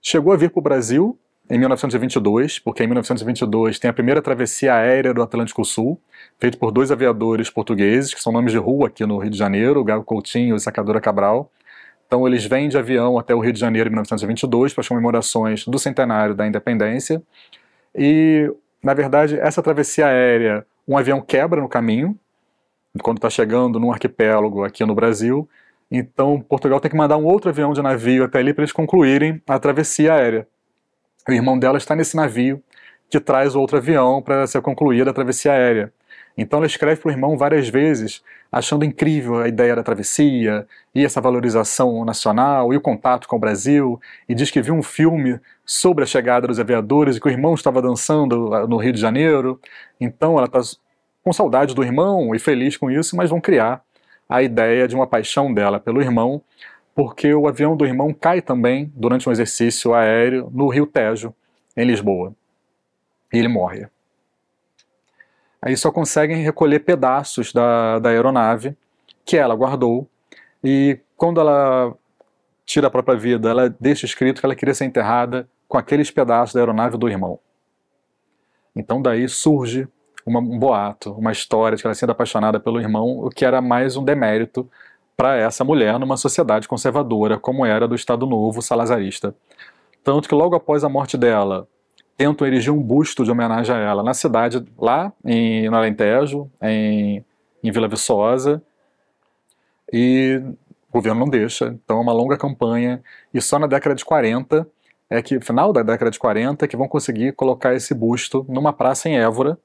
chegou 0.00 0.32
a 0.32 0.36
vir 0.36 0.50
para 0.50 0.60
o 0.60 0.62
Brasil 0.62 1.18
em 1.50 1.58
1922, 1.58 2.58
porque 2.58 2.82
em 2.82 2.86
1922 2.86 3.78
tem 3.78 3.90
a 3.90 3.94
primeira 3.94 4.22
travessia 4.22 4.74
aérea 4.74 5.12
do 5.12 5.22
Atlântico 5.22 5.64
Sul, 5.66 6.00
feita 6.38 6.56
por 6.56 6.70
dois 6.70 6.90
aviadores 6.90 7.50
portugueses, 7.50 8.14
que 8.14 8.22
são 8.22 8.32
nomes 8.32 8.52
de 8.52 8.58
rua 8.58 8.86
aqui 8.86 9.04
no 9.04 9.18
Rio 9.18 9.30
de 9.30 9.38
Janeiro, 9.38 9.80
o 9.80 9.84
Gago 9.84 10.04
Coutinho 10.04 10.56
e 10.56 10.60
Sacadora 10.60 11.00
Cabral. 11.00 11.50
Então 12.10 12.26
eles 12.26 12.44
vêm 12.44 12.68
de 12.68 12.76
avião 12.76 13.16
até 13.20 13.32
o 13.32 13.38
Rio 13.38 13.52
de 13.52 13.60
Janeiro 13.60 13.88
em 13.88 13.92
1922 13.92 14.74
para 14.74 14.80
as 14.80 14.88
comemorações 14.88 15.64
do 15.64 15.78
centenário 15.78 16.34
da 16.34 16.44
independência. 16.44 17.22
E, 17.94 18.52
na 18.82 18.94
verdade, 18.94 19.38
essa 19.38 19.62
travessia 19.62 20.08
aérea, 20.08 20.66
um 20.88 20.98
avião 20.98 21.20
quebra 21.20 21.60
no 21.60 21.68
caminho, 21.68 22.18
quando 23.00 23.18
está 23.18 23.30
chegando 23.30 23.78
num 23.78 23.92
arquipélago 23.92 24.64
aqui 24.64 24.84
no 24.84 24.92
Brasil. 24.92 25.48
Então 25.88 26.40
Portugal 26.40 26.80
tem 26.80 26.90
que 26.90 26.96
mandar 26.96 27.16
um 27.16 27.24
outro 27.24 27.48
avião 27.48 27.72
de 27.72 27.80
navio 27.80 28.24
até 28.24 28.40
ali 28.40 28.52
para 28.52 28.62
eles 28.62 28.72
concluírem 28.72 29.40
a 29.46 29.56
travessia 29.60 30.14
aérea. 30.14 30.48
O 31.28 31.32
irmão 31.32 31.56
dela 31.56 31.78
está 31.78 31.94
nesse 31.94 32.16
navio 32.16 32.60
que 33.08 33.20
traz 33.20 33.54
outro 33.54 33.76
avião 33.76 34.20
para 34.20 34.48
ser 34.48 34.60
concluída 34.62 35.12
a 35.12 35.14
travessia 35.14 35.52
aérea. 35.52 35.92
Então 36.36 36.58
ela 36.58 36.66
escreve 36.66 37.00
para 37.00 37.08
o 37.08 37.12
irmão 37.12 37.36
várias 37.36 37.68
vezes, 37.68 38.22
achando 38.50 38.84
incrível 38.84 39.38
a 39.40 39.48
ideia 39.48 39.76
da 39.76 39.82
travessia 39.82 40.66
e 40.94 41.04
essa 41.04 41.20
valorização 41.20 42.04
nacional 42.04 42.72
e 42.72 42.76
o 42.76 42.80
contato 42.80 43.28
com 43.28 43.36
o 43.36 43.38
Brasil, 43.38 44.00
e 44.28 44.34
diz 44.34 44.50
que 44.50 44.62
viu 44.62 44.74
um 44.74 44.82
filme 44.82 45.38
sobre 45.64 46.04
a 46.04 46.06
chegada 46.06 46.46
dos 46.46 46.58
aviadores 46.58 47.16
e 47.16 47.20
que 47.20 47.28
o 47.28 47.30
irmão 47.30 47.54
estava 47.54 47.82
dançando 47.82 48.66
no 48.66 48.76
Rio 48.76 48.92
de 48.92 49.00
Janeiro. 49.00 49.60
Então 50.00 50.36
ela 50.36 50.46
está 50.46 50.60
com 51.22 51.32
saudade 51.32 51.74
do 51.74 51.82
irmão 51.82 52.34
e 52.34 52.38
feliz 52.38 52.76
com 52.76 52.90
isso, 52.90 53.16
mas 53.16 53.30
vão 53.30 53.40
criar 53.40 53.82
a 54.28 54.42
ideia 54.42 54.88
de 54.88 54.94
uma 54.94 55.06
paixão 55.06 55.52
dela 55.52 55.78
pelo 55.78 56.00
irmão 56.00 56.42
porque 56.94 57.32
o 57.32 57.48
avião 57.48 57.76
do 57.76 57.86
irmão 57.86 58.12
cai 58.12 58.42
também 58.42 58.92
durante 58.94 59.28
um 59.28 59.32
exercício 59.32 59.94
aéreo 59.94 60.50
no 60.52 60.68
Rio 60.68 60.86
Tejo, 60.86 61.34
em 61.76 61.84
Lisboa. 61.84 62.34
E 63.32 63.38
ele 63.38 63.48
morre. 63.48 63.88
Aí 65.62 65.76
só 65.76 65.90
conseguem 65.90 66.42
recolher 66.42 66.80
pedaços 66.80 67.52
da, 67.52 67.98
da 67.98 68.10
aeronave 68.10 68.76
que 69.24 69.36
ela 69.36 69.54
guardou. 69.54 70.08
E 70.64 70.98
quando 71.16 71.40
ela 71.40 71.94
tira 72.64 72.86
a 72.86 72.90
própria 72.90 73.16
vida, 73.16 73.50
ela 73.50 73.74
deixa 73.80 74.06
escrito 74.06 74.40
que 74.40 74.46
ela 74.46 74.54
queria 74.54 74.74
ser 74.74 74.84
enterrada 74.84 75.48
com 75.68 75.76
aqueles 75.76 76.10
pedaços 76.10 76.54
da 76.54 76.60
aeronave 76.60 76.96
do 76.96 77.08
irmão. 77.08 77.38
Então 78.74 79.02
daí 79.02 79.28
surge 79.28 79.86
uma, 80.24 80.40
um 80.40 80.58
boato, 80.58 81.12
uma 81.12 81.32
história 81.32 81.76
de 81.76 81.82
que 81.82 81.86
ela 81.86 81.94
sendo 81.94 82.10
apaixonada 82.10 82.58
pelo 82.58 82.80
irmão, 82.80 83.18
o 83.18 83.28
que 83.30 83.44
era 83.44 83.60
mais 83.60 83.96
um 83.96 84.04
demérito 84.04 84.68
para 85.16 85.36
essa 85.36 85.64
mulher 85.64 85.98
numa 85.98 86.16
sociedade 86.16 86.66
conservadora 86.66 87.38
como 87.38 87.66
era 87.66 87.86
do 87.86 87.94
Estado 87.94 88.26
Novo 88.26 88.62
salazarista. 88.62 89.34
Tanto 90.02 90.28
que 90.28 90.34
logo 90.34 90.56
após 90.56 90.82
a 90.82 90.88
morte 90.88 91.18
dela, 91.18 91.68
tentam 92.20 92.46
erigir 92.46 92.70
um 92.70 92.82
busto 92.82 93.24
de 93.24 93.30
homenagem 93.30 93.74
a 93.74 93.78
ela 93.78 94.02
na 94.02 94.12
cidade, 94.12 94.62
lá 94.78 95.10
em, 95.24 95.70
no 95.70 95.76
Alentejo, 95.78 96.50
em, 96.60 97.24
em 97.64 97.72
Vila 97.72 97.88
Viçosa, 97.88 98.62
e 99.90 100.38
o 100.90 100.92
governo 100.92 101.20
não 101.20 101.30
deixa, 101.30 101.68
então 101.68 101.96
é 101.96 102.00
uma 102.02 102.12
longa 102.12 102.36
campanha, 102.36 103.02
e 103.32 103.40
só 103.40 103.58
na 103.58 103.66
década 103.66 103.94
de 103.94 104.04
40, 104.04 104.68
é 105.08 105.22
que, 105.22 105.40
final 105.40 105.72
da 105.72 105.82
década 105.82 106.10
de 106.10 106.18
40, 106.18 106.68
que 106.68 106.76
vão 106.76 106.86
conseguir 106.86 107.32
colocar 107.32 107.74
esse 107.74 107.94
busto 107.94 108.44
numa 108.50 108.70
praça 108.70 109.08
em 109.08 109.18
Évora, 109.18 109.58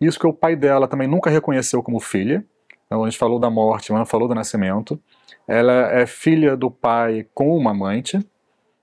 isso 0.00 0.18
que 0.18 0.26
o 0.26 0.32
pai 0.32 0.56
dela 0.56 0.88
também 0.88 1.06
nunca 1.06 1.30
reconheceu 1.30 1.80
como 1.80 2.00
filha, 2.00 2.44
então, 2.86 3.04
a 3.04 3.08
gente 3.08 3.20
falou 3.20 3.38
da 3.38 3.48
morte, 3.48 3.92
mas 3.92 4.00
não 4.00 4.06
falou 4.06 4.26
do 4.26 4.34
nascimento. 4.34 5.00
Ela 5.46 5.92
é 5.92 6.06
filha 6.06 6.56
do 6.56 6.72
pai 6.72 7.24
com 7.32 7.56
uma 7.56 7.70
amante, 7.70 8.18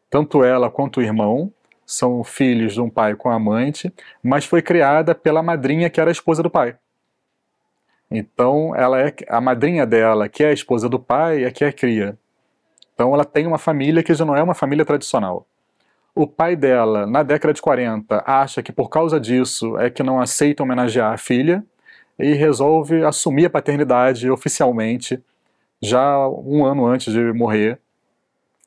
tanto 0.09 0.45
ela 0.45 0.71
quanto 0.71 1.01
o 1.01 1.03
irmão 1.03 1.51
são 1.87 2.21
filhos 2.23 2.73
de 2.73 2.81
um 2.81 2.89
pai 2.89 3.15
com 3.15 3.31
amante, 3.31 3.91
mas 4.21 4.45
foi 4.45 4.61
criada 4.61 5.15
pela 5.15 5.41
madrinha 5.41 5.89
que 5.89 6.01
era 6.01 6.09
a 6.09 6.11
esposa 6.11 6.43
do 6.43 6.49
pai. 6.49 6.75
Então, 8.11 8.75
ela 8.75 9.01
é 9.01 9.13
a 9.29 9.39
madrinha 9.41 9.85
dela, 9.85 10.27
que 10.27 10.43
é 10.43 10.49
a 10.49 10.53
esposa 10.53 10.89
do 10.89 10.99
pai, 10.99 11.45
é 11.45 11.51
que 11.51 11.63
é 11.63 11.71
cria. 11.71 12.17
Então, 12.93 13.13
ela 13.13 13.23
tem 13.23 13.47
uma 13.47 13.57
família 13.57 14.03
que 14.03 14.13
já 14.13 14.25
não 14.25 14.35
é 14.35 14.43
uma 14.43 14.53
família 14.53 14.83
tradicional. 14.83 15.47
O 16.13 16.27
pai 16.27 16.55
dela, 16.55 17.07
na 17.07 17.23
década 17.23 17.53
de 17.53 17.61
40, 17.61 18.23
acha 18.25 18.61
que 18.61 18.71
por 18.71 18.89
causa 18.89 19.19
disso 19.19 19.77
é 19.77 19.89
que 19.89 20.03
não 20.03 20.19
aceita 20.19 20.63
homenagear 20.63 21.13
a 21.13 21.17
filha, 21.17 21.63
e 22.19 22.33
resolve 22.33 23.03
assumir 23.03 23.45
a 23.45 23.49
paternidade 23.49 24.29
oficialmente 24.29 25.23
já 25.81 26.27
um 26.27 26.65
ano 26.65 26.85
antes 26.85 27.13
de 27.13 27.31
morrer, 27.33 27.79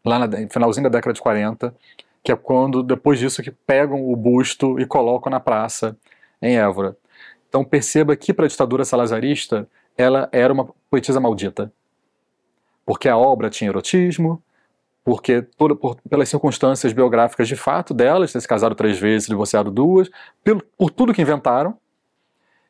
lá 0.04 0.26
no 0.26 0.48
finalzinho 0.48 0.84
da 0.84 0.98
década 0.98 1.12
de 1.12 1.20
40, 1.20 1.74
que 2.22 2.32
é 2.32 2.36
quando, 2.36 2.82
depois 2.82 3.18
disso, 3.18 3.42
que 3.42 3.50
pegam 3.50 4.10
o 4.10 4.16
busto 4.16 4.78
e 4.78 4.86
colocam 4.86 5.30
na 5.30 5.40
praça 5.40 5.96
em 6.40 6.56
Évora. 6.58 6.96
Então 7.48 7.64
perceba 7.64 8.14
que 8.16 8.32
para 8.32 8.44
a 8.44 8.48
ditadura 8.48 8.84
salazarista 8.84 9.68
ela 9.96 10.28
era 10.32 10.52
uma 10.52 10.68
poetisa 10.90 11.20
maldita. 11.20 11.72
Porque 12.84 13.08
a 13.08 13.16
obra 13.16 13.50
tinha 13.50 13.70
erotismo, 13.70 14.42
porque 15.04 15.42
por, 15.56 15.76
pelas 16.08 16.28
circunstâncias 16.28 16.92
biográficas 16.92 17.48
de 17.48 17.56
fato 17.56 17.92
delas, 17.92 18.32
ter 18.32 18.40
se 18.40 18.48
casado 18.48 18.74
três 18.74 18.98
vezes, 18.98 19.28
divorciado 19.28 19.70
duas, 19.70 20.10
por, 20.44 20.62
por 20.76 20.90
tudo 20.90 21.12
que 21.14 21.22
inventaram, 21.22 21.76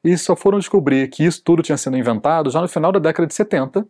e 0.03 0.16
só 0.16 0.35
foram 0.35 0.59
descobrir 0.59 1.09
que 1.09 1.25
isso 1.25 1.43
tudo 1.45 1.62
tinha 1.62 1.77
sido 1.77 1.97
inventado 1.97 2.51
já 2.51 2.61
no 2.61 2.68
final 2.68 2.91
da 2.91 2.99
década 2.99 3.27
de 3.27 3.35
70, 3.35 3.87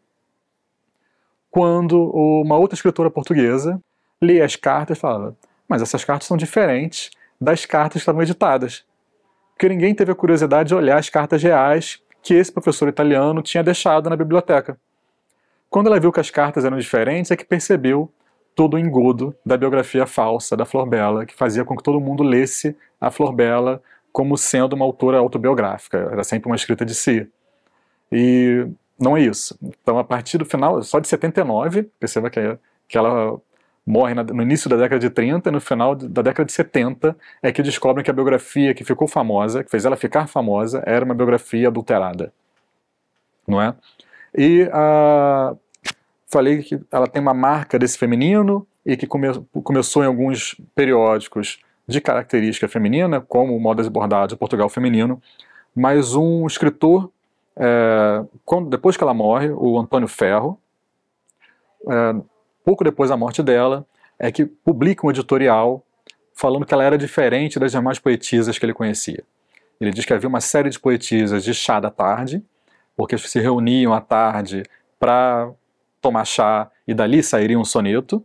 quando 1.51 2.11
uma 2.11 2.57
outra 2.57 2.75
escritora 2.75 3.11
portuguesa 3.11 3.81
lê 4.21 4.41
as 4.41 4.57
cartas 4.57 4.99
e 4.99 5.01
fala: 5.01 5.37
Mas 5.71 5.81
essas 5.81 6.05
cartas 6.05 6.27
são 6.27 6.37
diferentes 6.37 7.11
das 7.41 7.65
cartas 7.65 7.93
que 7.93 7.99
estavam 7.99 8.21
editadas. 8.21 8.85
Porque 9.55 9.69
ninguém 9.69 9.95
teve 9.95 10.11
a 10.11 10.17
curiosidade 10.17 10.71
de 10.71 10.75
olhar 10.75 10.99
as 10.99 11.09
cartas 11.09 11.41
reais 11.41 12.03
que 12.21 12.35
esse 12.35 12.51
professor 12.51 12.89
italiano 12.89 13.41
tinha 13.41 13.63
deixado 13.63 14.11
na 14.11 14.17
biblioteca. 14.17 14.77
Quando 15.71 15.87
ela 15.87 16.01
viu 16.01 16.11
que 16.11 16.19
as 16.19 16.29
cartas 16.29 16.65
eram 16.65 16.77
diferentes, 16.77 17.31
é 17.31 17.37
que 17.37 17.45
percebeu 17.45 18.13
todo 18.57 18.75
o 18.75 18.79
engodo 18.79 19.33
da 19.47 19.57
biografia 19.57 20.07
falsa 20.07 20.57
da 20.57 20.65
Flor 20.65 20.87
Bela, 20.87 21.25
que 21.25 21.35
fazia 21.35 21.65
com 21.65 21.77
que 21.77 21.85
todo 21.85 22.01
mundo 22.01 22.25
lesse 22.25 22.77
a 23.01 23.09
Flor 23.09 23.33
Bela 23.33 23.81
como 24.13 24.37
sendo 24.37 24.73
uma 24.73 24.85
autora 24.85 25.19
autobiográfica, 25.19 25.99
era 26.11 26.25
sempre 26.25 26.51
uma 26.51 26.57
escrita 26.57 26.85
de 26.85 26.97
si. 26.97 27.29
E 28.11 28.67
não 28.99 29.17
é 29.17 29.21
isso. 29.21 29.57
Então, 29.63 30.01
a 30.01 30.05
partir 30.05 30.37
do 30.37 30.45
final, 30.45 30.83
só 30.83 30.99
de 30.99 31.07
79, 31.07 31.85
perceba 32.01 32.29
que, 32.29 32.59
que 32.89 32.99
ela 32.99 33.41
morre 33.91 34.15
no 34.15 34.43
início 34.43 34.71
da 34.71 34.77
década 34.77 35.01
de 35.01 35.11
30 35.11 35.49
e 35.49 35.53
no 35.53 35.61
final 35.61 35.95
da 35.95 36.23
década 36.23 36.47
de 36.47 36.53
70 36.53 37.17
é 37.43 37.51
que 37.51 37.63
descobrem 37.63 38.05
que 38.05 38.11
a 38.11 38.15
biografia 38.15 38.73
que 38.73 38.85
ficou 38.85 39.09
famosa, 39.09 39.65
que 39.65 39.71
fez 39.71 39.85
ela 39.85 39.97
ficar 39.97 40.29
famosa, 40.29 40.83
era 40.87 41.05
uma 41.05 41.15
biografia 41.15 41.69
adulterada. 41.69 42.33
Não 43.47 43.61
é? 43.61 43.75
E 44.37 44.63
uh, 44.63 45.59
falei 46.29 46.63
que 46.63 46.81
ela 46.91 47.09
tem 47.09 47.21
uma 47.21 47.35
marca 47.35 47.79
desse 47.79 47.99
feminino 47.99 48.67
e 48.87 48.97
que 48.97 49.07
come, 49.07 49.27
começou 49.65 50.05
em 50.05 50.07
alguns 50.07 50.57
periódicos 50.75 51.59
de 51.87 52.01
característica 52.01 52.69
feminina, 52.69 53.21
como 53.21 53.59
Modas 53.59 53.89
e 53.89 53.91
Bordados, 53.91 54.37
Portugal 54.37 54.69
Feminino, 54.69 55.21
mas 55.75 56.15
um 56.15 56.47
escritor, 56.47 57.11
é, 57.57 58.25
quando, 58.45 58.71
depois 58.71 58.97
que 58.97 59.03
ela 59.03 59.13
morre, 59.13 59.51
o 59.51 59.79
Antônio 59.79 60.07
Ferro, 60.07 60.59
é, 61.89 62.15
pouco 62.65 62.85
depois 62.85 63.11
da 63.11 63.17
morte 63.17 63.43
dela, 63.43 63.87
é 64.19 64.31
que 64.31 64.45
publica 64.45 65.07
um 65.07 65.11
editorial 65.11 65.85
falando 66.35 66.65
que 66.65 66.73
ela 66.73 66.85
era 66.85 66.97
diferente 66.97 67.59
das 67.59 67.73
demais 67.73 67.99
poetisas 67.99 68.59
que 68.59 68.65
ele 68.65 68.75
conhecia. 68.75 69.23
Ele 69.81 69.91
diz 69.91 70.05
que 70.05 70.13
havia 70.13 70.29
uma 70.29 70.41
série 70.41 70.71
de 70.71 70.79
poetisas 70.79 71.43
de 71.43 71.55
chá 71.55 71.81
da 71.81 71.91
tarde, 71.91 72.43
porque 72.97 73.17
se 73.17 73.41
reuniam 73.41 73.95
à 73.95 74.01
tarde 74.01 74.63
para 74.99 75.51
tomar 76.01 76.25
chá 76.25 76.71
e 76.87 76.95
dali 76.95 77.23
sairia 77.23 77.59
um 77.59 77.65
soneto. 77.65 78.25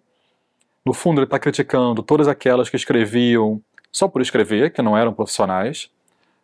No 0.86 0.94
fundo, 0.94 1.20
ele 1.20 1.26
está 1.26 1.40
criticando 1.40 2.04
todas 2.04 2.28
aquelas 2.28 2.70
que 2.70 2.76
escreviam 2.76 3.62
só 3.92 4.08
por 4.10 4.22
escrever, 4.22 4.72
que 4.74 4.82
não 4.82 4.98
eram 4.98 5.14
profissionais, 5.14 5.90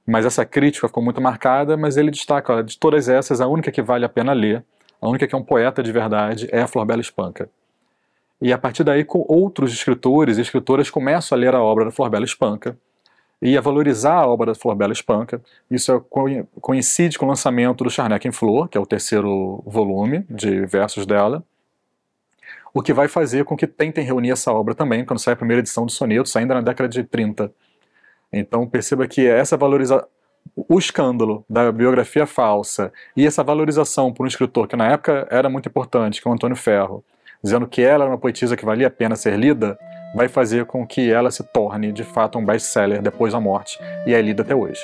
mas 0.07 0.25
essa 0.25 0.45
crítica 0.45 0.87
ficou 0.87 1.03
muito 1.03 1.19
marcada, 1.19 1.75
mas 1.75 1.97
ele 1.97 2.09
destaca, 2.09 2.53
olha, 2.53 2.63
de 2.63 2.77
todas 2.77 3.09
essas, 3.09 3.41
a 3.41 3.47
única 3.47 3.71
que 3.71 3.81
vale 3.81 4.05
a 4.05 4.09
pena 4.09 4.31
ler, 4.31 4.63
a 5.01 5.09
única 5.09 5.27
que 5.27 5.35
é 5.35 5.37
um 5.37 5.43
poeta 5.43 5.83
de 5.83 5.91
verdade, 5.91 6.47
é 6.51 6.61
a 6.61 6.67
Florbela 6.67 7.01
Espanca. 7.01 7.49
E 8.41 8.51
a 8.51 8.57
partir 8.57 8.83
daí, 8.83 9.05
com 9.05 9.23
outros 9.27 9.71
escritores 9.71 10.37
e 10.37 10.41
escritoras 10.41 10.89
começam 10.89 11.37
a 11.37 11.39
ler 11.39 11.53
a 11.53 11.61
obra 11.61 11.85
da 11.85 11.91
Florbela 11.91 12.25
Espanca 12.25 12.75
e 13.41 13.57
a 13.57 13.61
valorizar 13.61 14.15
a 14.15 14.27
obra 14.27 14.47
da 14.47 14.55
Florbela 14.55 14.93
Espanca. 14.93 15.41
Isso 15.69 15.91
é 15.91 16.01
coincide 16.59 17.17
com 17.17 17.25
o 17.25 17.29
lançamento 17.29 17.83
do 17.83 17.89
Charneck 17.89 18.27
em 18.27 18.31
Flor, 18.31 18.67
que 18.67 18.77
é 18.77 18.81
o 18.81 18.85
terceiro 18.85 19.63
volume 19.65 20.25
de 20.29 20.65
versos 20.65 21.05
dela, 21.05 21.43
o 22.73 22.81
que 22.81 22.93
vai 22.93 23.07
fazer 23.07 23.43
com 23.45 23.55
que 23.55 23.67
tentem 23.67 24.03
reunir 24.03 24.31
essa 24.31 24.51
obra 24.51 24.73
também, 24.73 25.03
quando 25.05 25.19
sai 25.19 25.33
a 25.33 25.37
primeira 25.37 25.59
edição 25.59 25.85
do 25.85 25.91
Sonetos, 25.91 26.35
ainda 26.35 26.53
na 26.53 26.61
década 26.61 26.87
de 26.87 27.03
30. 27.03 27.51
Então 28.31 28.65
perceba 28.67 29.07
que 29.07 29.27
essa 29.27 29.57
valorização, 29.57 30.07
o 30.55 30.79
escândalo 30.79 31.45
da 31.49 31.71
biografia 31.71 32.25
falsa 32.25 32.91
e 33.15 33.25
essa 33.25 33.43
valorização 33.43 34.11
por 34.13 34.23
um 34.23 34.27
escritor 34.27 34.67
que 34.67 34.75
na 34.75 34.87
época 34.87 35.27
era 35.29 35.49
muito 35.49 35.67
importante, 35.67 36.21
que 36.21 36.27
é 36.27 36.31
o 36.31 36.33
Antônio 36.33 36.55
Ferro, 36.55 37.03
dizendo 37.43 37.67
que 37.67 37.81
ela 37.81 38.05
era 38.05 38.11
uma 38.11 38.17
poetisa 38.17 38.55
que 38.55 38.65
valia 38.65 38.87
a 38.87 38.91
pena 38.91 39.15
ser 39.15 39.37
lida, 39.37 39.77
vai 40.15 40.27
fazer 40.27 40.65
com 40.65 40.85
que 40.85 41.11
ela 41.11 41.31
se 41.31 41.43
torne 41.43 41.91
de 41.91 42.03
fato 42.03 42.37
um 42.37 42.45
best-seller 42.45 43.01
depois 43.01 43.33
da 43.33 43.39
morte 43.39 43.79
e 44.05 44.13
é 44.13 44.21
lida 44.21 44.43
até 44.43 44.55
hoje. 44.55 44.81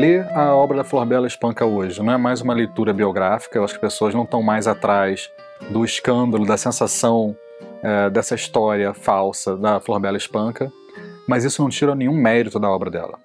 ler 0.00 0.26
a 0.34 0.54
obra 0.54 0.78
da 0.78 0.84
Flor 0.84 1.04
Bela 1.04 1.26
Espanca 1.26 1.66
hoje 1.66 2.02
não 2.02 2.14
é 2.14 2.16
mais 2.16 2.40
uma 2.40 2.54
leitura 2.54 2.90
biográfica, 2.90 3.58
eu 3.58 3.64
acho 3.64 3.78
que 3.78 3.84
as 3.84 3.92
pessoas 3.92 4.14
não 4.14 4.22
estão 4.22 4.42
mais 4.42 4.66
atrás 4.66 5.30
do 5.70 5.84
escândalo, 5.84 6.46
da 6.46 6.56
sensação 6.56 7.36
é, 7.82 8.10
dessa 8.10 8.34
história 8.34 8.92
falsa 8.94 9.56
da 9.56 9.80
Flor 9.80 10.00
Bela 10.00 10.16
Espanca, 10.16 10.72
mas 11.26 11.44
isso 11.44 11.62
não 11.62 11.68
tira 11.68 11.94
nenhum 11.94 12.14
mérito 12.14 12.58
da 12.58 12.68
obra 12.68 12.90
dela. 12.90 13.18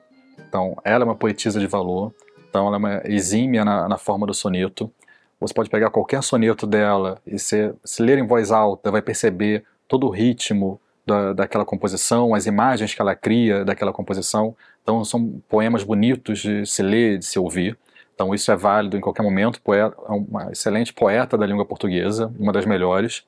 Então, 0.47 0.77
ela 0.83 1.03
é 1.03 1.05
uma 1.05 1.15
poetisa 1.15 1.59
de 1.59 1.67
valor, 1.67 2.13
então 2.49 2.67
ela 2.67 2.75
é 2.75 2.79
uma 2.79 3.01
exímia 3.05 3.65
na, 3.65 3.87
na 3.89 3.97
forma 3.97 4.25
do 4.25 4.33
soneto. 4.33 4.91
Você 5.39 5.53
pode 5.53 5.69
pegar 5.69 5.89
qualquer 5.89 6.23
soneto 6.23 6.65
dela 6.65 7.19
e 7.27 7.37
se, 7.37 7.73
se 7.83 8.01
ler 8.01 8.17
em 8.17 8.25
voz 8.25 8.51
alta, 8.51 8.89
vai 8.89 9.01
perceber 9.01 9.63
todo 9.87 10.07
o 10.07 10.09
ritmo 10.09 10.79
da, 11.05 11.33
daquela 11.33 11.65
composição, 11.65 12.33
as 12.33 12.45
imagens 12.45 12.93
que 12.93 13.01
ela 13.01 13.15
cria 13.15 13.63
daquela 13.63 13.93
composição. 13.93 14.55
Então 14.81 15.03
são 15.03 15.41
poemas 15.47 15.83
bonitos 15.83 16.39
de 16.39 16.65
se 16.65 16.81
ler, 16.81 17.17
de 17.17 17.25
se 17.25 17.37
ouvir. 17.37 17.77
Então 18.13 18.33
isso 18.33 18.51
é 18.51 18.55
válido 18.55 18.97
em 18.97 19.01
qualquer 19.01 19.23
momento. 19.23 19.61
Poeta, 19.61 19.95
é 20.07 20.11
uma 20.11 20.51
excelente 20.51 20.93
poeta 20.93 21.37
da 21.37 21.45
língua 21.45 21.65
portuguesa, 21.65 22.33
uma 22.39 22.51
das 22.53 22.65
melhores. 22.65 23.23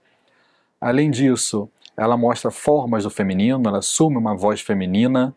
Além 0.79 1.09
disso, 1.09 1.69
ela 1.95 2.15
mostra 2.15 2.51
formas 2.51 3.03
do 3.03 3.09
feminino, 3.09 3.67
ela 3.67 3.79
assume 3.79 4.17
uma 4.17 4.35
voz 4.35 4.61
feminina. 4.61 5.35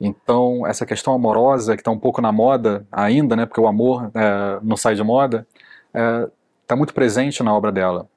Então 0.00 0.66
essa 0.66 0.86
questão 0.86 1.14
amorosa 1.14 1.76
que 1.76 1.82
está 1.82 1.90
um 1.90 1.98
pouco 1.98 2.20
na 2.20 2.32
moda 2.32 2.86
ainda, 2.90 3.36
né, 3.36 3.46
porque 3.46 3.60
o 3.60 3.66
amor 3.66 4.10
é, 4.14 4.58
não 4.62 4.76
sai 4.76 4.94
de 4.94 5.02
moda, 5.02 5.46
está 5.88 6.74
é, 6.74 6.76
muito 6.76 6.94
presente 6.94 7.42
na 7.42 7.54
obra 7.54 7.70
dela. 7.70 8.08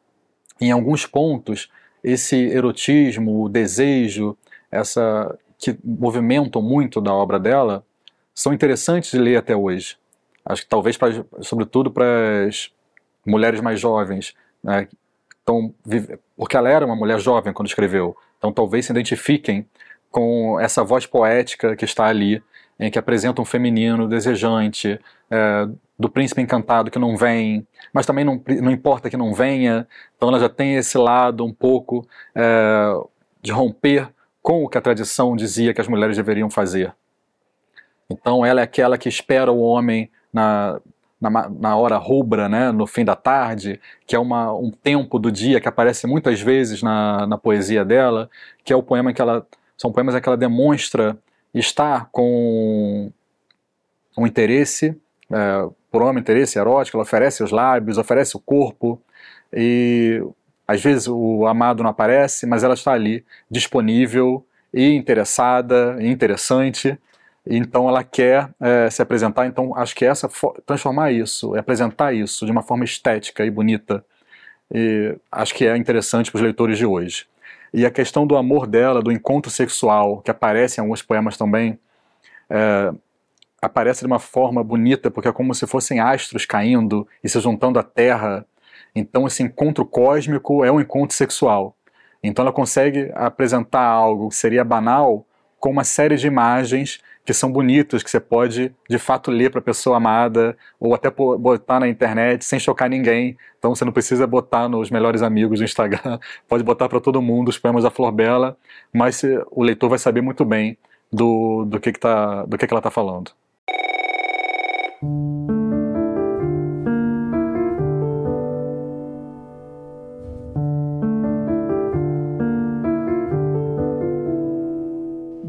Em 0.59 0.71
alguns 0.71 1.05
pontos 1.05 1.69
esse 2.03 2.35
erotismo, 2.35 3.43
o 3.43 3.49
desejo, 3.49 4.37
essa 4.71 5.37
que 5.57 5.77
movimentam 5.83 6.61
muito 6.61 7.01
da 7.01 7.13
obra 7.13 7.39
dela, 7.39 7.83
são 8.33 8.53
interessantes 8.53 9.11
de 9.11 9.17
ler 9.17 9.37
até 9.37 9.55
hoje. 9.55 9.97
Acho 10.45 10.61
que 10.61 10.69
talvez, 10.69 10.97
pra, 10.97 11.09
sobretudo 11.41 11.89
para 11.89 12.45
as 12.47 12.71
mulheres 13.25 13.59
mais 13.59 13.79
jovens, 13.79 14.35
né, 14.63 14.87
então, 15.45 15.71
porque 16.35 16.57
ela 16.57 16.67
era 16.67 16.83
uma 16.83 16.95
mulher 16.95 17.19
jovem 17.19 17.53
quando 17.53 17.67
escreveu, 17.67 18.17
então 18.39 18.51
talvez 18.51 18.87
se 18.87 18.91
identifiquem 18.91 19.67
com 20.09 20.59
essa 20.59 20.83
voz 20.83 21.05
poética 21.05 21.75
que 21.75 21.85
está 21.85 22.05
ali, 22.05 22.41
em 22.79 22.89
que 22.89 22.97
apresenta 22.97 23.43
um 23.43 23.45
feminino 23.45 24.07
desejante, 24.07 24.99
é, 25.29 25.67
do 25.99 26.09
príncipe 26.09 26.41
encantado 26.41 26.89
que 26.89 26.97
não 26.97 27.15
vem, 27.15 27.65
mas 27.93 28.07
também 28.07 28.25
não, 28.25 28.41
não 28.59 28.71
importa 28.71 29.07
que 29.07 29.15
não 29.15 29.35
venha, 29.35 29.87
então 30.17 30.29
ela 30.29 30.39
já 30.39 30.49
tem 30.49 30.77
esse 30.77 30.97
lado 30.97 31.45
um 31.45 31.53
pouco 31.53 32.07
é, 32.33 32.91
de 33.39 33.51
romper 33.51 34.09
com 34.41 34.63
o 34.63 34.67
que 34.67 34.79
a 34.79 34.81
tradição 34.81 35.35
dizia 35.35 35.75
que 35.75 35.81
as 35.81 35.87
mulheres 35.87 36.17
deveriam 36.17 36.49
fazer. 36.49 36.91
Então 38.09 38.43
ela 38.43 38.61
é 38.61 38.63
aquela 38.63 38.97
que 38.97 39.07
espera 39.07 39.51
o 39.51 39.59
homem 39.59 40.09
na, 40.33 40.81
na, 41.29 41.49
na 41.49 41.75
hora 41.75 41.97
rubra, 41.97 42.47
né, 42.49 42.71
no 42.71 42.87
fim 42.87 43.05
da 43.05 43.15
tarde, 43.15 43.79
que 44.05 44.15
é 44.15 44.19
uma, 44.19 44.53
um 44.53 44.71
tempo 44.71 45.19
do 45.19 45.31
dia 45.31 45.59
que 45.59 45.67
aparece 45.67 46.07
muitas 46.07 46.41
vezes 46.41 46.81
na, 46.81 47.27
na 47.27 47.37
poesia 47.37 47.83
dela, 47.83 48.29
que 48.63 48.71
é 48.71 48.75
o 48.75 48.83
poema 48.83 49.13
que 49.13 49.21
ela 49.21 49.45
são 49.77 49.91
poemas 49.91 50.15
em 50.15 50.21
que 50.21 50.29
ela 50.29 50.37
demonstra 50.37 51.17
estar 51.53 52.09
com 52.11 53.11
um 54.17 54.25
interesse 54.25 54.97
é, 55.31 55.67
por 55.91 56.01
homem, 56.01 56.21
interesse 56.21 56.59
erótico, 56.59 56.97
ela 56.97 57.03
oferece 57.03 57.43
os 57.43 57.51
lábios, 57.51 57.97
oferece 57.97 58.35
o 58.35 58.39
corpo, 58.39 59.01
e 59.53 60.21
às 60.67 60.81
vezes 60.81 61.07
o 61.07 61.45
amado 61.45 61.83
não 61.83 61.89
aparece, 61.89 62.45
mas 62.45 62.63
ela 62.63 62.73
está 62.73 62.91
ali, 62.91 63.25
disponível 63.49 64.45
e 64.73 64.93
interessada, 64.93 65.97
e 65.99 66.07
interessante, 66.07 66.97
então 67.45 67.87
ela 67.87 68.03
quer 68.03 68.49
é, 68.59 68.89
se 68.89 69.01
apresentar, 69.01 69.45
então 69.45 69.75
acho 69.75 69.95
que 69.95 70.05
essa 70.05 70.29
transformar 70.65 71.11
isso, 71.11 71.55
apresentar 71.55 72.13
isso 72.13 72.45
de 72.45 72.51
uma 72.51 72.63
forma 72.63 72.83
estética 72.83 73.45
e 73.45 73.51
bonita, 73.51 74.03
e 74.73 75.15
acho 75.31 75.53
que 75.53 75.67
é 75.67 75.77
interessante 75.77 76.31
para 76.31 76.37
os 76.37 76.43
leitores 76.43 76.77
de 76.77 76.85
hoje. 76.85 77.27
E 77.73 77.85
a 77.85 77.91
questão 77.91 78.25
do 78.25 78.37
amor 78.37 78.65
dela, 78.65 79.01
do 79.01 79.11
encontro 79.11 79.51
sexual, 79.51 80.21
que 80.21 80.31
aparece 80.31 80.79
em 80.79 80.81
alguns 80.81 81.01
poemas 81.01 81.37
também, 81.37 81.77
é, 82.49 82.91
aparece 83.61 84.01
de 84.01 84.07
uma 84.07 84.19
forma 84.19 84.63
bonita, 84.63 85.11
porque 85.11 85.27
é 85.27 85.31
como 85.31 85.53
se 85.53 85.67
fossem 85.67 85.99
astros 85.99 86.45
caindo 86.45 87.07
e 87.23 87.29
se 87.29 87.39
juntando 87.39 87.77
à 87.77 87.83
Terra. 87.83 88.45
Então, 88.95 89.27
esse 89.27 89.43
encontro 89.43 89.85
cósmico 89.85 90.63
é 90.63 90.71
um 90.71 90.79
encontro 90.79 91.15
sexual. 91.15 91.75
Então, 92.23 92.43
ela 92.43 92.53
consegue 92.53 93.11
apresentar 93.13 93.83
algo 93.83 94.29
que 94.29 94.35
seria 94.35 94.63
banal 94.63 95.25
com 95.59 95.69
uma 95.69 95.83
série 95.83 96.15
de 96.15 96.27
imagens 96.27 97.01
que 97.25 97.33
são 97.33 97.51
bonitas, 97.51 98.03
que 98.03 98.09
você 98.09 98.19
pode 98.19 98.71
de 98.87 98.99
fato 98.99 99.31
ler 99.31 99.49
para 99.49 99.59
a 99.59 99.63
pessoa 99.63 99.97
amada, 99.97 100.55
ou 100.79 100.93
até 100.93 101.09
botar 101.09 101.79
na 101.79 101.87
internet 101.87 102.45
sem 102.45 102.59
chocar 102.59 102.87
ninguém. 102.87 103.35
Então 103.57 103.73
você 103.73 103.83
não 103.83 103.91
precisa 103.91 104.27
botar 104.27 104.69
nos 104.69 104.91
melhores 104.91 105.23
amigos 105.23 105.59
do 105.59 105.65
Instagram, 105.65 106.19
pode 106.47 106.63
botar 106.63 106.87
para 106.87 106.99
todo 106.99 107.21
mundo 107.21 107.49
os 107.49 107.57
poemas 107.57 107.83
da 107.83 107.89
Flor 107.89 108.11
Bela, 108.11 108.55
mas 108.93 109.23
o 109.51 109.63
leitor 109.63 109.89
vai 109.89 109.97
saber 109.97 110.21
muito 110.21 110.45
bem 110.45 110.77
do, 111.11 111.65
do, 111.65 111.79
que, 111.79 111.91
que, 111.91 111.99
tá, 111.99 112.45
do 112.45 112.57
que, 112.57 112.67
que 112.67 112.73
ela 112.73 112.79
está 112.79 112.91
falando. 112.91 113.31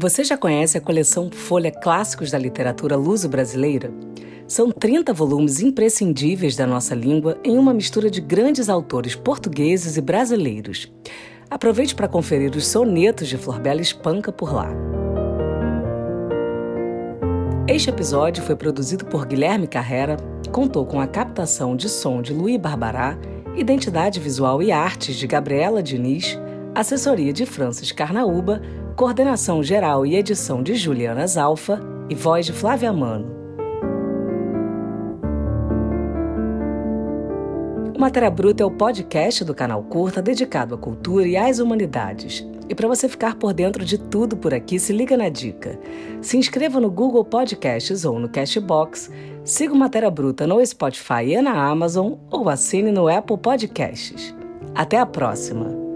Você 0.07 0.23
já 0.23 0.37
conhece 0.37 0.77
a 0.77 0.81
coleção 0.81 1.29
Folha 1.29 1.69
Clássicos 1.69 2.31
da 2.31 2.37
Literatura 2.37 2.95
Luso-Brasileira? 2.95 3.91
São 4.47 4.71
30 4.71 5.11
volumes 5.11 5.59
imprescindíveis 5.59 6.55
da 6.55 6.65
nossa 6.65 6.95
língua 6.95 7.37
em 7.43 7.57
uma 7.57 7.73
mistura 7.73 8.09
de 8.09 8.21
grandes 8.21 8.69
autores 8.69 9.15
portugueses 9.15 9.97
e 9.97 10.01
brasileiros. 10.01 10.89
Aproveite 11.49 11.93
para 11.93 12.07
conferir 12.07 12.55
os 12.55 12.65
sonetos 12.67 13.27
de 13.27 13.37
Florbela 13.37 13.81
Espanca 13.81 14.31
por 14.31 14.53
lá. 14.53 14.69
Este 17.67 17.89
episódio 17.89 18.41
foi 18.41 18.55
produzido 18.55 19.03
por 19.07 19.25
Guilherme 19.25 19.67
Carrera, 19.67 20.15
contou 20.53 20.85
com 20.85 21.01
a 21.01 21.07
captação 21.07 21.75
de 21.75 21.89
som 21.89 22.21
de 22.21 22.31
Luí 22.31 22.57
Barbará, 22.57 23.17
identidade 23.57 24.21
visual 24.21 24.63
e 24.63 24.71
artes 24.71 25.17
de 25.17 25.27
Gabriela 25.27 25.83
Diniz, 25.83 26.39
assessoria 26.73 27.33
de 27.33 27.45
Francis 27.45 27.91
Carnaúba, 27.91 28.61
coordenação 28.97 29.61
geral 29.61 30.07
e 30.07 30.15
edição 30.15 30.63
de 30.63 30.73
Juliana 30.73 31.27
Zalfa 31.27 31.79
e 32.09 32.15
voz 32.15 32.47
de 32.47 32.51
Flávia 32.51 32.91
Mano. 32.91 33.37
O 37.95 37.99
Matéria 37.99 38.31
Bruta 38.31 38.63
é 38.63 38.65
o 38.65 38.71
podcast 38.71 39.45
do 39.45 39.53
canal 39.53 39.83
Curta 39.83 40.19
dedicado 40.19 40.73
à 40.73 40.77
cultura 40.79 41.27
e 41.27 41.37
às 41.37 41.59
humanidades. 41.59 42.43
E 42.67 42.73
para 42.73 42.87
você 42.87 43.07
ficar 43.07 43.35
por 43.35 43.53
dentro 43.53 43.85
de 43.85 43.99
tudo 43.99 44.35
por 44.35 44.51
aqui, 44.51 44.79
se 44.79 44.91
liga 44.91 45.15
na 45.15 45.29
dica. 45.29 45.79
Se 46.19 46.35
inscreva 46.35 46.79
no 46.79 46.89
Google 46.89 47.23
Podcasts 47.23 48.03
ou 48.03 48.17
no 48.17 48.27
Cashbox, 48.27 49.11
siga 49.43 49.75
o 49.75 49.77
Matéria 49.77 50.09
Bruta 50.09 50.47
no 50.47 50.65
Spotify 50.65 51.23
e 51.27 51.41
na 51.41 51.69
Amazon 51.69 52.13
ou 52.31 52.49
assine 52.49 52.91
no 52.91 53.07
Apple 53.07 53.37
Podcasts. 53.37 54.35
Até 54.73 54.97
a 54.97 55.05
próxima! 55.05 55.86